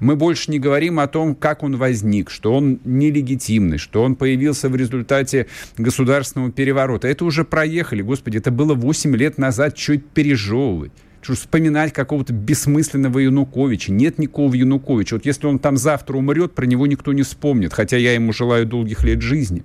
Мы 0.00 0.16
больше 0.16 0.50
не 0.50 0.58
говорим 0.58 0.98
о 1.00 1.06
том, 1.06 1.34
как 1.34 1.62
он 1.62 1.76
возник, 1.76 2.30
что 2.30 2.54
он 2.54 2.80
нелегитимный, 2.84 3.78
что 3.78 4.02
он 4.02 4.16
появился 4.16 4.68
в 4.68 4.76
результате 4.76 5.46
государственного 5.78 6.50
переворота. 6.50 7.08
Это 7.08 7.24
уже 7.24 7.44
проехали, 7.44 8.02
господи, 8.02 8.38
это 8.38 8.50
было 8.50 8.74
8 8.74 9.16
лет 9.16 9.38
назад, 9.38 9.74
чуть 9.74 10.06
пережевывать. 10.06 10.92
Что 11.20 11.34
вспоминать 11.34 11.92
какого-то 11.92 12.32
бессмысленного 12.32 13.20
Януковича. 13.20 13.92
Нет 13.92 14.18
никакого 14.18 14.54
Януковича. 14.54 15.14
Вот 15.14 15.24
если 15.24 15.46
он 15.46 15.60
там 15.60 15.76
завтра 15.76 16.16
умрет, 16.16 16.52
про 16.52 16.66
него 16.66 16.86
никто 16.88 17.12
не 17.12 17.22
вспомнит, 17.22 17.72
хотя 17.72 17.96
я 17.96 18.12
ему 18.12 18.32
желаю 18.32 18.66
долгих 18.66 19.04
лет 19.04 19.22
жизни. 19.22 19.62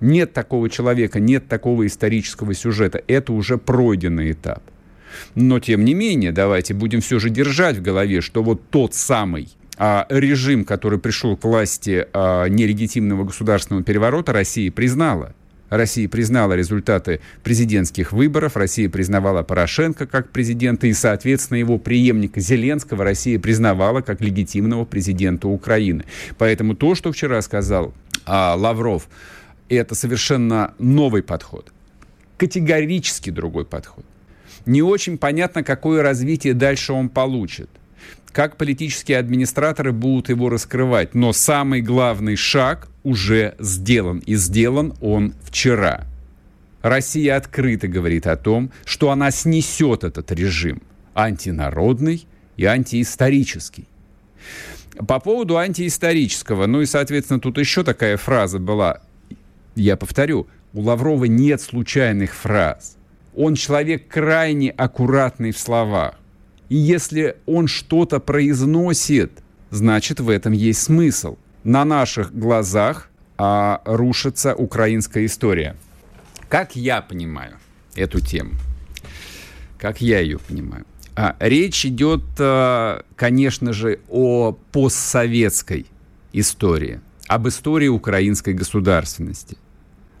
Нет 0.00 0.32
такого 0.32 0.70
человека, 0.70 1.18
нет 1.18 1.48
такого 1.48 1.86
исторического 1.86 2.54
сюжета. 2.54 3.02
Это 3.08 3.32
уже 3.32 3.58
пройденный 3.58 4.30
этап. 4.30 4.62
Но, 5.34 5.60
тем 5.60 5.84
не 5.84 5.94
менее, 5.94 6.32
давайте 6.32 6.74
будем 6.74 7.00
все 7.00 7.18
же 7.18 7.30
держать 7.30 7.76
в 7.76 7.82
голове, 7.82 8.20
что 8.20 8.42
вот 8.42 8.62
тот 8.70 8.94
самый 8.94 9.48
а, 9.78 10.06
режим, 10.08 10.64
который 10.64 10.98
пришел 10.98 11.36
к 11.36 11.44
власти 11.44 12.06
а, 12.12 12.46
нелегитимного 12.46 13.24
государственного 13.24 13.84
переворота, 13.84 14.32
Россия 14.32 14.70
признала. 14.70 15.34
Россия 15.70 16.06
признала 16.06 16.52
результаты 16.52 17.20
президентских 17.42 18.12
выборов, 18.12 18.56
Россия 18.56 18.90
признавала 18.90 19.42
Порошенко 19.42 20.06
как 20.06 20.28
президента 20.28 20.86
и, 20.86 20.92
соответственно, 20.92 21.56
его 21.56 21.78
преемника 21.78 22.40
Зеленского 22.40 23.04
Россия 23.04 23.38
признавала 23.38 24.02
как 24.02 24.20
легитимного 24.20 24.84
президента 24.84 25.48
Украины. 25.48 26.04
Поэтому 26.36 26.74
то, 26.74 26.94
что 26.94 27.10
вчера 27.10 27.40
сказал 27.40 27.94
а, 28.26 28.54
Лавров, 28.54 29.08
это 29.70 29.94
совершенно 29.94 30.74
новый 30.78 31.22
подход, 31.22 31.72
категорически 32.36 33.30
другой 33.30 33.64
подход. 33.64 34.04
Не 34.66 34.82
очень 34.82 35.18
понятно, 35.18 35.62
какое 35.62 36.02
развитие 36.02 36.54
дальше 36.54 36.92
он 36.92 37.08
получит. 37.08 37.70
Как 38.32 38.56
политические 38.56 39.18
администраторы 39.18 39.92
будут 39.92 40.28
его 40.28 40.48
раскрывать. 40.48 41.14
Но 41.14 41.32
самый 41.32 41.82
главный 41.82 42.36
шаг 42.36 42.88
уже 43.02 43.54
сделан. 43.58 44.18
И 44.20 44.36
сделан 44.36 44.94
он 45.00 45.34
вчера. 45.44 46.06
Россия 46.80 47.36
открыто 47.36 47.88
говорит 47.88 48.26
о 48.26 48.36
том, 48.36 48.70
что 48.84 49.10
она 49.10 49.30
снесет 49.30 50.04
этот 50.04 50.32
режим 50.32 50.82
антинародный 51.14 52.26
и 52.56 52.64
антиисторический. 52.64 53.86
По 55.06 55.20
поводу 55.20 55.56
антиисторического, 55.56 56.66
ну 56.66 56.82
и, 56.82 56.86
соответственно, 56.86 57.40
тут 57.40 57.58
еще 57.58 57.82
такая 57.82 58.16
фраза 58.16 58.58
была, 58.58 59.00
я 59.74 59.96
повторю, 59.96 60.48
у 60.74 60.82
Лаврова 60.82 61.24
нет 61.24 61.60
случайных 61.60 62.34
фраз. 62.34 62.96
Он 63.34 63.54
человек 63.54 64.08
крайне 64.08 64.70
аккуратный 64.70 65.52
в 65.52 65.58
словах. 65.58 66.14
И 66.68 66.76
если 66.76 67.36
он 67.46 67.66
что-то 67.66 68.20
произносит, 68.20 69.32
значит 69.70 70.20
в 70.20 70.28
этом 70.28 70.52
есть 70.52 70.82
смысл. 70.82 71.36
На 71.64 71.84
наших 71.84 72.34
глазах 72.34 73.10
а, 73.38 73.82
рушится 73.84 74.54
украинская 74.54 75.26
история. 75.26 75.76
Как 76.48 76.76
я 76.76 77.00
понимаю 77.00 77.58
эту 77.94 78.20
тему? 78.20 78.52
Как 79.78 80.00
я 80.00 80.20
ее 80.20 80.38
понимаю? 80.38 80.84
А, 81.14 81.36
речь 81.40 81.84
идет, 81.84 82.22
а, 82.38 83.04
конечно 83.16 83.72
же, 83.72 84.00
о 84.08 84.52
постсоветской 84.52 85.86
истории, 86.32 87.00
об 87.26 87.48
истории 87.48 87.88
украинской 87.88 88.54
государственности. 88.54 89.56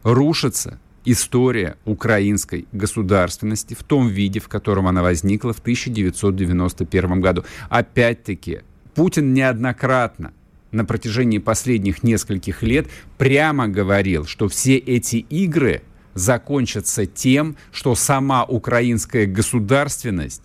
Рушится 0.02 0.78
история 1.04 1.76
украинской 1.84 2.66
государственности 2.72 3.74
в 3.74 3.82
том 3.82 4.08
виде, 4.08 4.40
в 4.40 4.48
котором 4.48 4.86
она 4.86 5.02
возникла 5.02 5.52
в 5.52 5.60
1991 5.60 7.20
году. 7.20 7.44
Опять-таки, 7.68 8.60
Путин 8.94 9.32
неоднократно 9.34 10.32
на 10.70 10.84
протяжении 10.84 11.38
последних 11.38 12.02
нескольких 12.02 12.62
лет 12.62 12.88
прямо 13.18 13.68
говорил, 13.68 14.26
что 14.26 14.48
все 14.48 14.76
эти 14.76 15.16
игры 15.16 15.82
закончатся 16.14 17.06
тем, 17.06 17.56
что 17.72 17.94
сама 17.94 18.44
украинская 18.44 19.26
государственность 19.26 20.42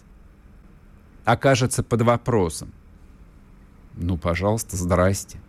окажется 1.25 1.83
под 1.83 2.03
вопросом. 2.03 2.71
Ну, 3.95 4.17
пожалуйста, 4.17 4.77
здрасте. 4.77 5.39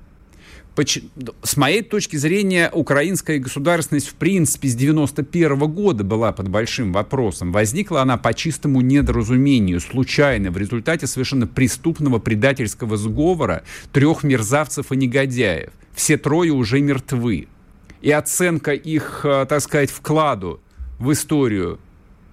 С 1.43 1.57
моей 1.57 1.83
точки 1.83 2.17
зрения, 2.17 2.71
украинская 2.73 3.39
государственность 3.39 4.09
в 4.09 4.15
принципе 4.15 4.69
с 4.69 4.75
91 4.75 5.59
года 5.73 6.05
была 6.05 6.33
под 6.33 6.49
большим 6.49 6.93
вопросом. 6.93 7.53
Возникла 7.53 8.03
она 8.03 8.17
по 8.17 8.33
чистому 8.33 8.81
недоразумению, 8.81 9.81
случайно, 9.81 10.51
в 10.51 10.59
результате 10.59 11.07
совершенно 11.07 11.47
преступного 11.49 12.19
предательского 12.19 12.97
сговора 12.97 13.65
трех 13.93 14.23
мерзавцев 14.23 14.93
и 14.93 14.97
негодяев. 14.97 15.71
Все 15.95 16.17
трое 16.17 16.53
уже 16.53 16.81
мертвы. 16.81 17.49
И 18.01 18.13
оценка 18.13 18.73
их, 18.73 19.23
э, 19.25 19.47
так 19.49 19.61
сказать, 19.61 19.91
вкладу 19.91 20.61
в 21.01 21.11
историю 21.11 21.81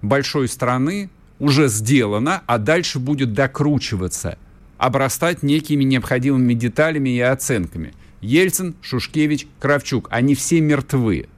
большой 0.02 0.46
страны 0.46 1.10
уже 1.40 1.66
сделана, 1.66 2.42
а 2.46 2.58
дальше 2.58 3.00
будет 3.00 3.32
докручиваться, 3.32 4.38
обрастать 4.78 5.42
некими 5.42 5.82
необходимыми 5.82 6.54
деталями 6.54 7.10
и 7.10 7.20
оценками– 7.20 7.92
Ельцин, 8.26 8.74
Шушкевич, 8.82 9.46
Кравчук, 9.60 10.08
они 10.10 10.34
все 10.34 10.60
мертвы. 10.60 11.28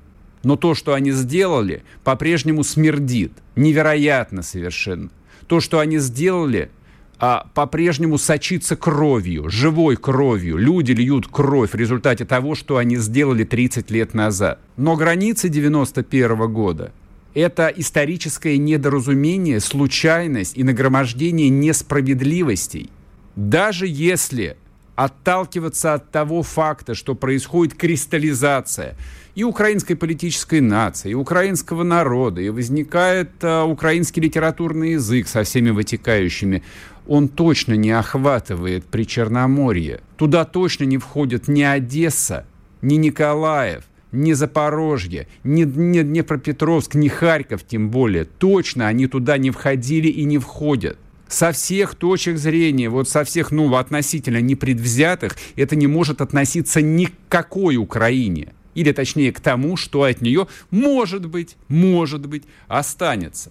Но 0.43 0.57
то, 0.57 0.75
что 0.75 0.95
они 0.95 1.11
сделали, 1.11 1.83
по-прежнему 2.03 2.65
смердит. 2.65 3.33
Невероятно 3.57 4.43
совершенно. 4.43 5.11
То, 5.47 5.61
что 5.61 5.81
они 5.81 5.99
сделали, 5.99 6.71
а, 7.19 7.47
по-прежнему 7.53 8.17
сочится 8.17 8.75
кровью, 8.75 9.51
живой 9.51 9.97
кровью. 9.97 10.57
Люди 10.57 10.93
льют 10.93 11.29
кровь 11.29 11.73
в 11.73 11.75
результате 11.75 12.25
того, 12.25 12.55
что 12.55 12.79
они 12.79 12.97
сделали 12.97 13.45
30 13.45 13.91
лет 13.91 14.15
назад. 14.15 14.59
Но 14.77 14.97
границы 14.97 15.51
91 15.51 16.33
-го 16.33 16.49
года– 16.49 16.93
это 17.35 17.69
историческое 17.77 18.57
недоразумение, 18.57 19.61
случайность 19.61 20.57
и 20.57 20.65
нагромождение 20.65 21.51
несправедливостей. 21.51 22.91
Даже 23.37 23.87
если 23.87 24.57
отталкиваться 24.99 25.95
от 25.95 26.11
того 26.11 26.43
факта, 26.43 26.97
что 26.97 27.15
происходит 27.15 27.75
кристаллизация 27.75 28.97
и 29.37 29.45
украинской 29.45 29.95
политической 29.95 30.61
нации, 30.61 31.13
и 31.13 31.15
украинского 31.15 31.85
народа, 31.85 32.41
и 32.41 32.51
возникает 32.51 33.31
а, 33.43 33.65
украинский 33.65 34.21
литературный 34.21 34.95
язык 34.95 35.29
со 35.29 35.45
всеми 35.45 35.71
вытекающими, 35.71 36.65
он 37.07 37.29
точно 37.29 37.75
не 37.75 37.93
охватывает 37.93 38.87
Причерноморье. 38.87 40.01
Туда 40.17 40.45
точно 40.45 40.83
не 40.83 40.99
входит 40.99 41.47
ни 41.47 41.63
Одесса, 41.63 42.45
ни 42.83 42.97
Николаев, 42.97 43.85
ни 44.11 44.33
Запорожье, 44.33 45.29
ни, 45.45 45.63
ни 45.63 46.03
Днепропетровск, 46.03 46.97
ни 46.97 47.07
Харьков 47.07 47.63
тем 47.63 47.91
более. 47.91 48.25
Точно 48.25 48.89
они 48.89 49.07
туда 49.07 49.39
не 49.39 49.53
входили 49.53 50.09
и 50.09 50.25
не 50.25 50.39
входят 50.39 50.99
со 51.29 51.53
всех 51.53 51.95
точек 51.95 52.39
зрения, 52.39 52.89
вот 52.89 53.09
со 53.09 53.25
всех, 53.25 53.51
ну, 53.51 53.75
относительно 53.77 54.41
непредвзятых, 54.41 55.37
это 55.57 55.77
не 55.77 55.87
может 55.87 56.21
относиться 56.21 56.81
ни 56.81 57.07
к 57.07 57.13
какой 57.29 57.77
Украине. 57.77 58.55
Или, 58.75 58.93
точнее, 58.93 59.33
к 59.33 59.41
тому, 59.41 59.77
что 59.77 60.05
от 60.05 60.21
нее, 60.21 60.47
может 60.71 61.27
быть, 61.27 61.57
может 61.69 62.27
быть, 62.27 62.45
останется. 62.69 63.51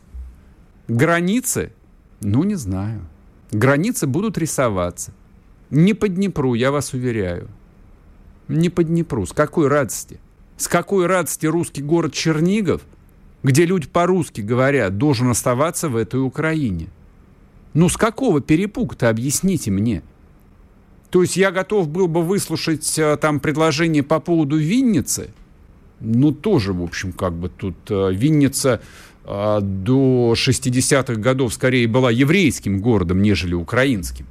Границы? 0.87 1.73
Ну, 2.21 2.43
не 2.43 2.55
знаю. 2.55 3.07
Границы 3.51 4.07
будут 4.07 4.37
рисоваться. 4.37 5.13
Не 5.69 5.93
по 5.93 6.07
Днепру, 6.07 6.53
я 6.53 6.71
вас 6.71 6.93
уверяю. 6.93 7.49
Не 8.47 8.69
по 8.69 8.83
Днепру. 8.83 9.25
С 9.25 9.33
какой 9.33 9.67
радости? 9.67 10.19
С 10.55 10.67
какой 10.67 11.05
радости 11.05 11.45
русский 11.45 11.81
город 11.81 12.13
Чернигов, 12.13 12.81
где 13.43 13.65
люди 13.65 13.87
по-русски 13.87 14.41
говорят, 14.41 14.97
должен 14.97 15.29
оставаться 15.29 15.89
в 15.89 15.97
этой 15.97 16.21
Украине? 16.21 16.87
Ну, 17.73 17.89
с 17.89 17.97
какого 17.97 18.41
перепуга-то, 18.41 19.09
объясните 19.09 19.71
мне? 19.71 20.01
То 21.09 21.21
есть 21.21 21.37
я 21.37 21.51
готов 21.51 21.87
был 21.89 22.07
бы 22.07 22.21
выслушать 22.21 22.97
э, 22.99 23.17
там 23.17 23.39
предложение 23.39 24.03
по 24.03 24.19
поводу 24.19 24.57
Винницы. 24.57 25.31
Ну, 25.99 26.31
тоже, 26.31 26.73
в 26.73 26.83
общем, 26.83 27.13
как 27.13 27.33
бы 27.33 27.49
тут 27.49 27.75
э, 27.89 28.11
Винница 28.13 28.81
э, 29.23 29.59
до 29.61 30.33
60-х 30.35 31.15
годов 31.15 31.53
скорее 31.53 31.87
была 31.87 32.11
еврейским 32.11 32.81
городом, 32.81 33.21
нежели 33.21 33.53
украинским. 33.53 34.25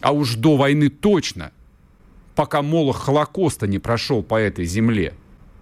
А 0.00 0.12
уж 0.12 0.36
до 0.36 0.56
войны 0.56 0.88
точно, 0.88 1.52
пока 2.34 2.62
молох 2.62 3.04
Холокоста 3.04 3.66
не 3.66 3.78
прошел 3.78 4.22
по 4.22 4.36
этой 4.36 4.66
земле. 4.66 5.14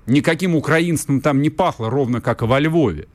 Никаким 0.06 0.54
украинством 0.54 1.20
там 1.20 1.40
не 1.40 1.48
пахло, 1.48 1.88
ровно 1.88 2.20
как 2.20 2.42
и 2.42 2.46
во 2.46 2.60
Львове. 2.60 3.06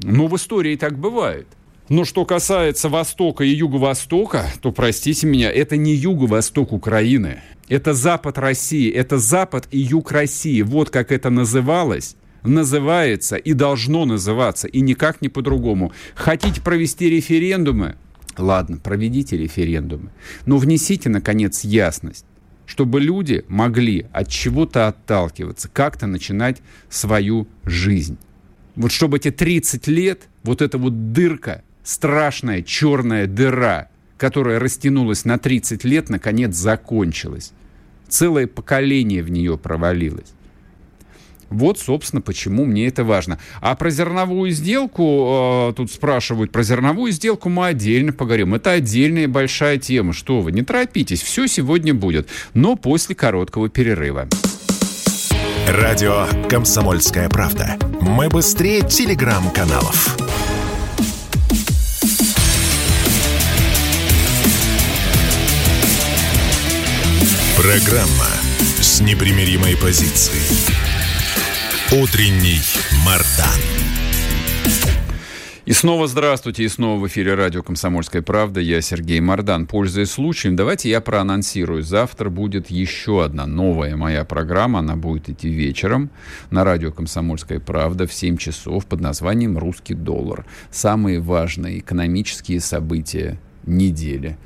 Но 0.00 0.26
в 0.26 0.36
истории 0.36 0.76
так 0.76 0.98
бывает– 0.98 1.46
но 1.88 2.04
что 2.04 2.24
касается 2.24 2.88
Востока 2.88 3.44
и 3.44 3.48
Юго-Востока, 3.48 4.46
то, 4.62 4.72
простите 4.72 5.26
меня, 5.26 5.50
это 5.50 5.76
не 5.76 5.94
Юго-Восток 5.94 6.72
Украины. 6.72 7.42
Это 7.68 7.94
Запад 7.94 8.38
России, 8.38 8.90
это 8.90 9.18
Запад 9.18 9.68
и 9.70 9.78
Юг 9.78 10.12
России. 10.12 10.62
Вот 10.62 10.90
как 10.90 11.12
это 11.12 11.30
называлось 11.30 12.16
называется 12.44 13.36
и 13.36 13.54
должно 13.54 14.04
называться, 14.04 14.68
и 14.68 14.80
никак 14.80 15.22
не 15.22 15.28
по-другому. 15.28 15.92
Хотите 16.14 16.60
провести 16.60 17.08
референдумы? 17.08 17.96
Ладно, 18.36 18.78
проведите 18.78 19.36
референдумы. 19.36 20.10
Но 20.46 20.58
внесите, 20.58 21.08
наконец, 21.08 21.64
ясность, 21.64 22.26
чтобы 22.66 23.00
люди 23.00 23.44
могли 23.48 24.06
от 24.12 24.28
чего-то 24.28 24.88
отталкиваться, 24.88 25.68
как-то 25.72 26.06
начинать 26.06 26.60
свою 26.88 27.48
жизнь. 27.64 28.18
Вот 28.76 28.90
чтобы 28.90 29.18
эти 29.18 29.30
30 29.30 29.86
лет, 29.86 30.28
вот 30.42 30.60
эта 30.60 30.78
вот 30.78 31.12
дырка 31.12 31.62
страшная 31.84 32.62
черная 32.62 33.28
дыра, 33.28 33.88
которая 34.16 34.58
растянулась 34.58 35.24
на 35.24 35.38
30 35.38 35.84
лет, 35.84 36.08
наконец 36.08 36.56
закончилась. 36.56 37.52
Целое 38.08 38.46
поколение 38.48 39.22
в 39.22 39.30
нее 39.30 39.56
провалилось. 39.56 40.32
Вот, 41.50 41.78
собственно, 41.78 42.20
почему 42.20 42.64
мне 42.64 42.88
это 42.88 43.04
важно. 43.04 43.38
А 43.60 43.76
про 43.76 43.90
зерновую 43.90 44.50
сделку, 44.50 45.68
э, 45.70 45.74
тут 45.76 45.92
спрашивают, 45.92 46.50
про 46.50 46.62
зерновую 46.62 47.12
сделку 47.12 47.48
мы 47.48 47.66
отдельно 47.66 48.12
поговорим. 48.12 48.54
Это 48.54 48.72
отдельная 48.72 49.28
большая 49.28 49.78
тема. 49.78 50.12
Что 50.12 50.40
вы, 50.40 50.50
не 50.52 50.62
торопитесь, 50.62 51.22
все 51.22 51.46
сегодня 51.46 51.94
будет, 51.94 52.28
но 52.54 52.76
после 52.76 53.14
короткого 53.14 53.68
перерыва. 53.68 54.28
Радио 55.68 56.26
«Комсомольская 56.48 57.28
правда». 57.28 57.78
Мы 58.00 58.28
быстрее 58.28 58.82
телеграм-каналов. 58.82 60.16
Программа 67.64 68.28
с 68.78 69.00
непримиримой 69.00 69.74
позицией. 69.78 70.76
Утренний 71.98 72.60
Мардан. 73.06 73.58
И 75.64 75.72
снова 75.72 76.06
здравствуйте, 76.06 76.64
и 76.64 76.68
снова 76.68 77.00
в 77.00 77.06
эфире 77.06 77.32
радио 77.32 77.62
«Комсомольская 77.62 78.20
правда». 78.20 78.60
Я 78.60 78.82
Сергей 78.82 79.18
Мордан. 79.20 79.66
Пользуясь 79.66 80.10
случаем, 80.10 80.56
давайте 80.56 80.90
я 80.90 81.00
проанонсирую. 81.00 81.82
Завтра 81.82 82.28
будет 82.28 82.70
еще 82.70 83.24
одна 83.24 83.46
новая 83.46 83.96
моя 83.96 84.26
программа. 84.26 84.80
Она 84.80 84.96
будет 84.96 85.30
идти 85.30 85.48
вечером 85.48 86.10
на 86.50 86.64
радио 86.64 86.92
«Комсомольская 86.92 87.60
правда» 87.60 88.06
в 88.06 88.12
7 88.12 88.36
часов 88.36 88.84
под 88.84 89.00
названием 89.00 89.56
«Русский 89.56 89.94
доллар». 89.94 90.44
Самые 90.70 91.18
важные 91.18 91.78
экономические 91.78 92.60
события 92.60 93.38
недели. 93.64 94.36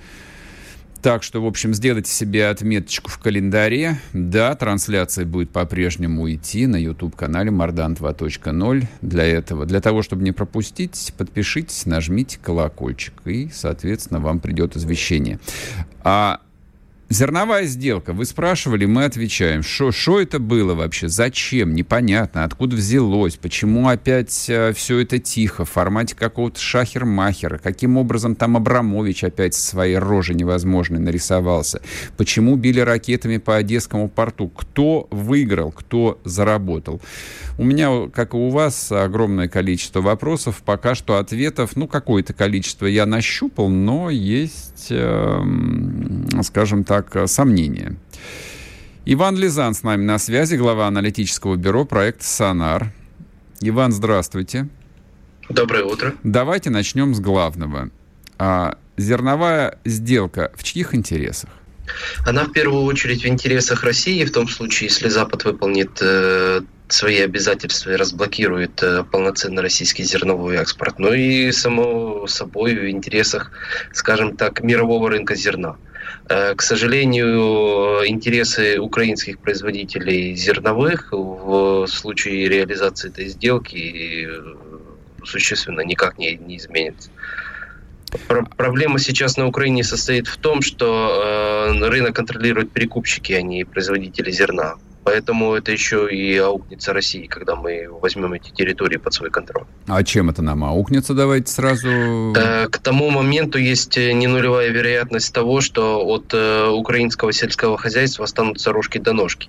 Так 1.00 1.22
что, 1.22 1.40
в 1.40 1.46
общем, 1.46 1.74
сделайте 1.74 2.10
себе 2.10 2.48
отметочку 2.48 3.08
в 3.08 3.18
календаре. 3.18 3.98
Да, 4.12 4.54
трансляция 4.56 5.24
будет 5.24 5.50
по-прежнему 5.50 6.30
идти 6.32 6.66
на 6.66 6.76
YouTube-канале 6.76 7.50
Мардан 7.50 7.94
2.0. 7.94 8.84
Для 9.00 9.24
этого, 9.24 9.64
для 9.64 9.80
того, 9.80 10.02
чтобы 10.02 10.22
не 10.24 10.32
пропустить, 10.32 11.14
подпишитесь, 11.16 11.86
нажмите 11.86 12.38
колокольчик, 12.42 13.14
и, 13.26 13.48
соответственно, 13.52 14.18
вам 14.18 14.40
придет 14.40 14.76
извещение. 14.76 15.38
А 16.02 16.40
Зерновая 17.10 17.64
сделка. 17.64 18.12
Вы 18.12 18.26
спрашивали, 18.26 18.84
мы 18.84 19.04
отвечаем. 19.04 19.62
Что 19.62 20.20
это 20.20 20.38
было 20.38 20.74
вообще? 20.74 21.08
Зачем? 21.08 21.72
Непонятно. 21.72 22.44
Откуда 22.44 22.76
взялось? 22.76 23.36
Почему 23.36 23.88
опять 23.88 24.44
э, 24.50 24.74
все 24.74 24.98
это 24.98 25.18
тихо? 25.18 25.64
В 25.64 25.70
формате 25.70 26.14
какого-то 26.14 26.60
шахер-махера? 26.60 27.56
Каким 27.56 27.96
образом 27.96 28.34
там 28.34 28.58
Абрамович 28.58 29.24
опять 29.24 29.54
со 29.54 29.66
своей 29.66 29.96
рожей 29.96 30.36
невозможной 30.36 30.98
нарисовался? 30.98 31.80
Почему 32.18 32.56
били 32.56 32.80
ракетами 32.80 33.38
по 33.38 33.56
Одесскому 33.56 34.10
порту? 34.10 34.48
Кто 34.48 35.08
выиграл? 35.10 35.72
Кто 35.72 36.20
заработал? 36.24 37.00
У 37.56 37.64
меня, 37.64 38.08
как 38.08 38.34
и 38.34 38.36
у 38.36 38.50
вас, 38.50 38.92
огромное 38.92 39.48
количество 39.48 40.02
вопросов. 40.02 40.62
Пока 40.62 40.94
что 40.94 41.16
ответов, 41.16 41.74
ну, 41.74 41.88
какое-то 41.88 42.34
количество 42.34 42.84
я 42.84 43.06
нащупал, 43.06 43.70
но 43.70 44.10
есть, 44.10 44.88
э, 44.90 45.40
скажем 46.42 46.84
так, 46.84 47.14
э, 47.16 47.26
сомнение. 47.26 47.96
Иван 49.04 49.36
Лизан 49.36 49.74
с 49.74 49.82
нами 49.82 50.04
на 50.04 50.18
связи, 50.18 50.56
глава 50.56 50.86
аналитического 50.86 51.56
бюро 51.56 51.84
проекта 51.84 52.24
«Сонар». 52.24 52.92
Иван, 53.60 53.92
здравствуйте. 53.92 54.68
Доброе 55.48 55.84
утро. 55.84 56.14
Давайте 56.22 56.70
начнем 56.70 57.14
с 57.14 57.20
главного. 57.20 57.90
А, 58.38 58.76
зерновая 58.96 59.78
сделка 59.84 60.52
в 60.54 60.62
чьих 60.62 60.94
интересах? 60.94 61.50
Она 62.26 62.44
в 62.44 62.52
первую 62.52 62.82
очередь 62.82 63.24
в 63.24 63.26
интересах 63.26 63.82
России, 63.82 64.24
в 64.24 64.32
том 64.32 64.46
случае, 64.48 64.88
если 64.88 65.08
Запад 65.08 65.44
выполнит 65.44 65.98
э, 66.02 66.60
свои 66.88 67.18
обязательства 67.18 67.92
и 67.92 67.96
разблокирует 67.96 68.82
э, 68.82 69.04
полноценный 69.04 69.62
российский 69.62 70.04
зерновой 70.04 70.56
экспорт, 70.56 70.98
но 70.98 71.14
и, 71.14 71.50
само 71.52 72.26
собой, 72.26 72.74
в 72.74 72.90
интересах, 72.90 73.52
скажем 73.92 74.36
так, 74.36 74.62
мирового 74.62 75.10
рынка 75.10 75.34
зерна. 75.34 75.76
Э, 76.28 76.54
к 76.54 76.62
сожалению, 76.62 78.06
интересы 78.06 78.78
украинских 78.78 79.38
производителей 79.38 80.34
зерновых 80.34 81.08
в 81.12 81.86
случае 81.86 82.48
реализации 82.48 83.08
этой 83.08 83.28
сделки 83.28 84.26
э, 84.28 85.24
существенно 85.24 85.80
никак 85.80 86.18
не, 86.18 86.36
не 86.36 86.58
изменятся. 86.58 87.10
Про 88.26 88.44
проблема 88.44 88.98
сейчас 88.98 89.36
на 89.36 89.46
Украине 89.46 89.84
состоит 89.84 90.28
в 90.28 90.36
том, 90.38 90.62
что 90.62 91.72
э, 91.72 91.88
рынок 91.88 92.16
контролируют 92.16 92.72
перекупщики, 92.72 93.32
а 93.32 93.42
не 93.42 93.64
производители 93.64 94.30
зерна. 94.30 94.76
Поэтому 95.08 95.54
это 95.54 95.72
еще 95.72 96.06
и 96.14 96.36
аукнется 96.36 96.92
России, 96.92 97.26
когда 97.28 97.56
мы 97.56 97.88
возьмем 97.90 98.34
эти 98.34 98.50
территории 98.50 98.98
под 98.98 99.14
свой 99.14 99.30
контроль. 99.30 99.64
А 99.86 100.04
чем 100.04 100.28
это 100.28 100.42
нам 100.42 100.62
аукнется? 100.64 101.14
Давайте 101.14 101.50
сразу... 101.50 101.88
Э, 102.36 102.68
к 102.68 102.76
тому 102.76 103.08
моменту 103.08 103.56
есть 103.56 103.96
э, 103.96 104.12
не 104.12 104.26
нулевая 104.26 104.68
вероятность 104.68 105.32
того, 105.32 105.62
что 105.62 106.04
от 106.04 106.34
э, 106.34 106.66
украинского 106.68 107.32
сельского 107.32 107.78
хозяйства 107.78 108.26
останутся 108.26 108.70
рожки 108.70 108.98
до 108.98 109.14
ножки. 109.14 109.48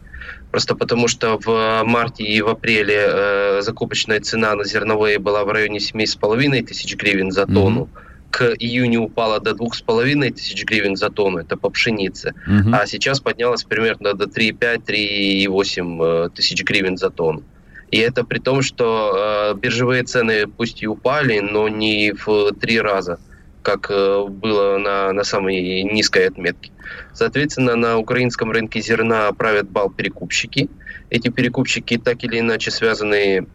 Просто 0.49 0.75
потому 0.75 1.09
что 1.09 1.37
в 1.37 1.83
марте 1.83 2.23
и 2.23 2.41
в 2.41 2.47
апреле 2.47 3.61
закупочная 3.61 4.21
цена 4.21 4.55
на 4.55 4.63
зерновые 4.63 5.19
была 5.19 5.43
в 5.43 5.49
районе 5.49 5.79
7,5 5.79 6.67
тысяч 6.67 6.95
гривен 6.95 7.31
за 7.31 7.47
тонну. 7.47 7.89
Mm-hmm 7.93 8.08
к 8.31 8.55
июню 8.59 9.01
упала 9.01 9.39
до 9.39 9.53
двух 9.53 9.75
с 9.75 9.81
половиной 9.81 10.31
тысяч 10.31 10.63
гривен 10.63 10.95
за 10.95 11.09
тонну, 11.09 11.39
это 11.39 11.57
по 11.57 11.69
пшенице, 11.69 12.33
угу. 12.45 12.71
а 12.73 12.85
сейчас 12.85 13.19
поднялась 13.19 13.63
примерно 13.63 14.13
до 14.13 14.25
3,5-3,8 14.25 16.25
э, 16.25 16.29
тысяч 16.29 16.63
гривен 16.63 16.97
за 16.97 17.09
тонну. 17.09 17.43
И 17.91 17.97
это 17.97 18.23
при 18.23 18.39
том, 18.39 18.61
что 18.61 19.53
э, 19.55 19.59
биржевые 19.59 20.03
цены 20.03 20.47
пусть 20.47 20.83
и 20.83 20.87
упали, 20.87 21.39
но 21.39 21.67
не 21.67 22.11
в 22.11 22.51
три 22.53 22.79
раза, 22.79 23.19
как 23.63 23.87
э, 23.89 24.25
было 24.27 24.77
на, 24.77 25.11
на 25.11 25.23
самой 25.23 25.83
низкой 25.83 26.27
отметке. 26.27 26.71
Соответственно, 27.13 27.75
на 27.75 27.97
украинском 27.97 28.51
рынке 28.51 28.81
зерна 28.81 29.31
правят 29.31 29.69
бал 29.69 29.89
перекупщики. 29.89 30.69
Эти 31.09 31.29
перекупщики 31.29 31.97
так 31.97 32.23
или 32.23 32.39
иначе 32.39 32.69
связаны 32.69 33.47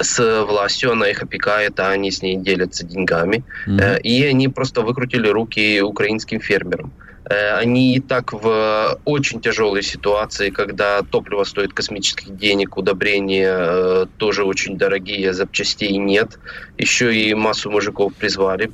с 0.00 0.44
властью, 0.44 0.92
она 0.92 1.08
их 1.08 1.22
опекает, 1.22 1.78
а 1.80 1.90
они 1.90 2.10
с 2.10 2.22
ней 2.22 2.36
делятся 2.36 2.84
деньгами. 2.84 3.44
Mm-hmm. 3.66 4.00
И 4.02 4.24
они 4.24 4.48
просто 4.48 4.82
выкрутили 4.82 5.28
руки 5.28 5.80
украинским 5.80 6.40
фермерам. 6.40 6.92
Э, 7.28 7.54
они 7.54 7.96
и 7.96 8.00
так 8.00 8.32
в 8.32 8.98
очень 9.04 9.40
тяжелой 9.40 9.82
ситуации, 9.82 10.50
когда 10.50 11.02
топливо 11.02 11.44
стоит 11.44 11.72
космических 11.72 12.36
денег, 12.36 12.76
удобрения 12.76 13.56
э, 13.58 14.06
тоже 14.16 14.44
очень 14.44 14.78
дорогие, 14.78 15.32
запчастей 15.32 15.96
нет. 15.96 16.38
Еще 16.78 17.14
и 17.14 17.34
массу 17.34 17.70
мужиков 17.70 18.14
призвали 18.14 18.70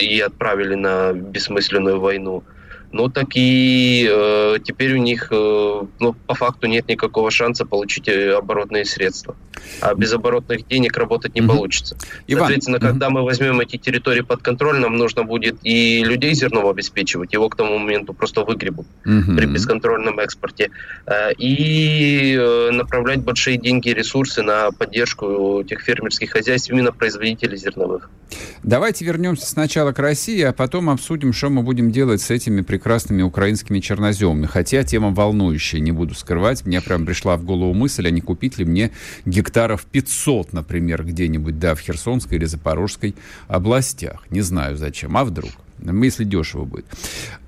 и 0.00 0.20
отправили 0.20 0.74
на 0.74 1.12
бессмысленную 1.12 2.00
войну 2.00 2.44
ну 2.94 3.08
так 3.08 3.30
и 3.34 4.08
э, 4.08 4.58
теперь 4.62 4.94
у 4.94 4.98
них 4.98 5.28
э, 5.32 5.82
ну, 5.98 6.12
по 6.26 6.34
факту 6.34 6.68
нет 6.68 6.88
никакого 6.88 7.30
шанса 7.32 7.66
получить 7.66 8.08
э, 8.08 8.34
оборотные 8.34 8.84
средства. 8.84 9.34
А 9.80 9.94
без 9.94 10.12
оборотных 10.12 10.68
денег 10.68 10.96
работать 10.96 11.34
не 11.34 11.40
угу. 11.40 11.54
получится. 11.54 11.96
Иван. 12.28 12.44
Соответственно, 12.44 12.76
угу. 12.76 12.86
когда 12.86 13.10
мы 13.10 13.24
возьмем 13.24 13.60
эти 13.60 13.78
территории 13.78 14.20
под 14.20 14.42
контроль, 14.42 14.78
нам 14.78 14.96
нужно 14.96 15.24
будет 15.24 15.56
и 15.64 16.04
людей 16.04 16.34
зерном 16.34 16.66
обеспечивать, 16.68 17.32
его 17.32 17.48
к 17.48 17.56
тому 17.56 17.78
моменту 17.78 18.14
просто 18.14 18.44
выгребут 18.44 18.86
угу. 19.04 19.36
при 19.36 19.46
бесконтрольном 19.46 20.20
экспорте, 20.20 20.70
э, 21.06 21.32
и 21.36 22.36
э, 22.38 22.70
направлять 22.70 23.22
большие 23.22 23.58
деньги 23.58 23.88
и 23.88 23.94
ресурсы 23.94 24.42
на 24.42 24.70
поддержку 24.70 25.62
этих 25.62 25.80
фермерских 25.80 26.30
хозяйств, 26.30 26.70
именно 26.70 26.92
производителей 26.92 27.56
зерновых. 27.56 28.08
Давайте 28.62 29.04
вернемся 29.04 29.46
сначала 29.46 29.90
к 29.92 29.98
России, 29.98 30.42
а 30.42 30.52
потом 30.52 30.90
обсудим, 30.90 31.32
что 31.32 31.50
мы 31.50 31.62
будем 31.62 31.90
делать 31.90 32.20
с 32.20 32.30
этими 32.30 32.60
прекрасными 32.60 32.83
украинскими 33.22 33.80
черноземами. 33.80 34.46
Хотя 34.46 34.82
тема 34.84 35.10
волнующая, 35.10 35.80
не 35.80 35.92
буду 35.92 36.14
скрывать. 36.14 36.64
Мне 36.66 36.80
прям 36.80 37.06
пришла 37.06 37.36
в 37.36 37.44
голову 37.44 37.74
мысль, 37.74 38.06
а 38.06 38.10
не 38.10 38.20
купить 38.20 38.58
ли 38.58 38.64
мне 38.64 38.90
гектаров 39.24 39.84
500, 39.84 40.52
например, 40.52 41.04
где-нибудь, 41.04 41.58
да, 41.58 41.74
в 41.74 41.80
Херсонской 41.80 42.38
или 42.38 42.44
Запорожской 42.44 43.14
областях. 43.48 44.24
Не 44.30 44.40
знаю 44.40 44.76
зачем, 44.76 45.16
а 45.16 45.24
вдруг 45.24 45.50
если 45.78 46.24
дешево 46.24 46.64
будет. 46.64 46.86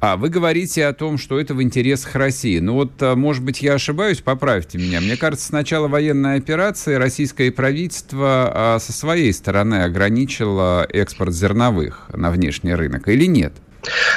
А 0.00 0.16
вы 0.16 0.28
говорите 0.28 0.86
о 0.86 0.92
том, 0.92 1.18
что 1.18 1.40
это 1.40 1.54
в 1.54 1.62
интересах 1.62 2.14
России. 2.14 2.58
Ну 2.58 2.74
вот, 2.74 2.92
а, 3.00 3.14
может 3.14 3.42
быть, 3.42 3.62
я 3.62 3.74
ошибаюсь, 3.74 4.20
поправьте 4.20 4.78
меня. 4.78 5.00
Мне 5.00 5.16
кажется, 5.16 5.46
с 5.46 5.52
начала 5.52 5.88
военной 5.88 6.36
операции 6.36 6.94
российское 6.94 7.50
правительство 7.50 8.50
а, 8.52 8.78
со 8.78 8.92
своей 8.92 9.32
стороны 9.32 9.82
ограничило 9.82 10.86
экспорт 10.90 11.32
зерновых 11.34 12.10
на 12.12 12.30
внешний 12.30 12.74
рынок, 12.74 13.08
или 13.08 13.26
нет? 13.26 13.54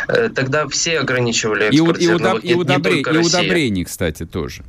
Э, 0.07 0.29
тогда 0.29 0.67
все 0.67 0.99
ограничивали 0.99 1.65
экспорт 1.65 1.99
и, 1.99 2.05
зерновых, 2.05 2.45
и, 2.45 2.53
удоб... 2.53 2.87
и, 2.87 3.01
удобре... 3.01 3.01
и 3.01 3.17
удобрений, 3.17 3.83
кстати, 3.83 4.25
тоже. 4.25 4.63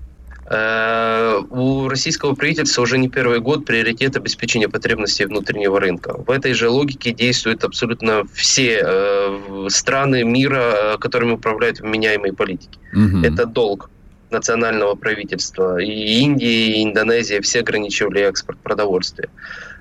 Э, 0.50 1.40
у 1.50 1.88
российского 1.88 2.34
правительства 2.34 2.82
уже 2.82 2.98
не 2.98 3.08
первый 3.08 3.38
год 3.38 3.64
приоритет 3.64 4.16
обеспечения 4.16 4.68
потребностей 4.68 5.24
внутреннего 5.24 5.78
рынка. 5.78 6.16
В 6.26 6.30
этой 6.30 6.54
же 6.54 6.68
логике 6.68 7.12
действуют 7.12 7.62
абсолютно 7.62 8.24
все 8.34 8.80
э, 8.82 9.66
страны 9.68 10.24
мира, 10.24 10.96
которыми 10.98 11.32
управляют 11.32 11.80
вменяемые 11.80 12.32
политики. 12.32 12.78
Угу. 12.92 13.24
Это 13.24 13.46
долг 13.46 13.90
национального 14.30 14.96
правительства. 14.96 15.78
И 15.78 16.20
Индия, 16.20 16.78
и 16.78 16.84
Индонезия 16.84 17.40
все 17.40 17.60
ограничивали 17.60 18.20
экспорт 18.22 18.58
продовольствия. 18.58 19.28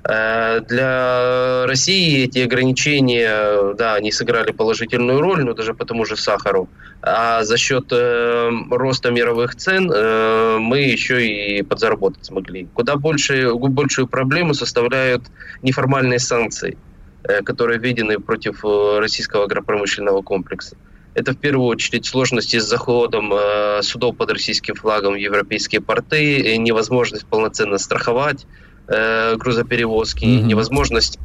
Э, 0.03 0.61
для 0.61 1.65
России 1.65 2.23
эти 2.25 2.39
ограничения, 2.39 3.73
да, 3.75 3.95
они 3.95 4.11
сыграли 4.11 4.51
положительную 4.51 5.21
роль, 5.21 5.43
но 5.43 5.53
даже 5.53 5.73
по 5.73 5.85
тому 5.85 6.05
же 6.05 6.15
сахару. 6.15 6.69
А 7.01 7.43
за 7.43 7.57
счет 7.57 7.85
э, 7.91 8.49
роста 8.71 9.11
мировых 9.11 9.55
цен 9.55 9.89
э, 9.91 10.57
мы 10.59 10.79
еще 10.79 11.25
и 11.25 11.61
подзаработать 11.63 12.25
смогли. 12.25 12.67
Куда 12.73 12.97
больше, 12.97 13.53
большую 13.53 14.07
проблему 14.07 14.53
составляют 14.53 15.23
неформальные 15.61 16.19
санкции, 16.19 16.77
э, 17.23 17.41
которые 17.41 17.79
введены 17.79 18.19
против 18.19 18.65
э, 18.65 18.99
российского 18.99 19.45
агропромышленного 19.45 20.21
комплекса. 20.21 20.75
Это 21.13 21.31
в 21.31 21.37
первую 21.37 21.67
очередь 21.67 22.05
сложности 22.05 22.59
с 22.59 22.65
заходом 22.65 23.31
э, 23.33 23.81
судов 23.81 24.17
под 24.17 24.31
российским 24.31 24.75
флагом 24.75 25.13
в 25.13 25.17
европейские 25.17 25.81
порты, 25.81 26.57
невозможность 26.57 27.25
полноценно 27.25 27.77
страховать 27.77 28.45
э, 28.89 29.35
грузоперевозки, 29.37 30.25
mm-hmm. 30.25 30.41
невозможность 30.41 31.19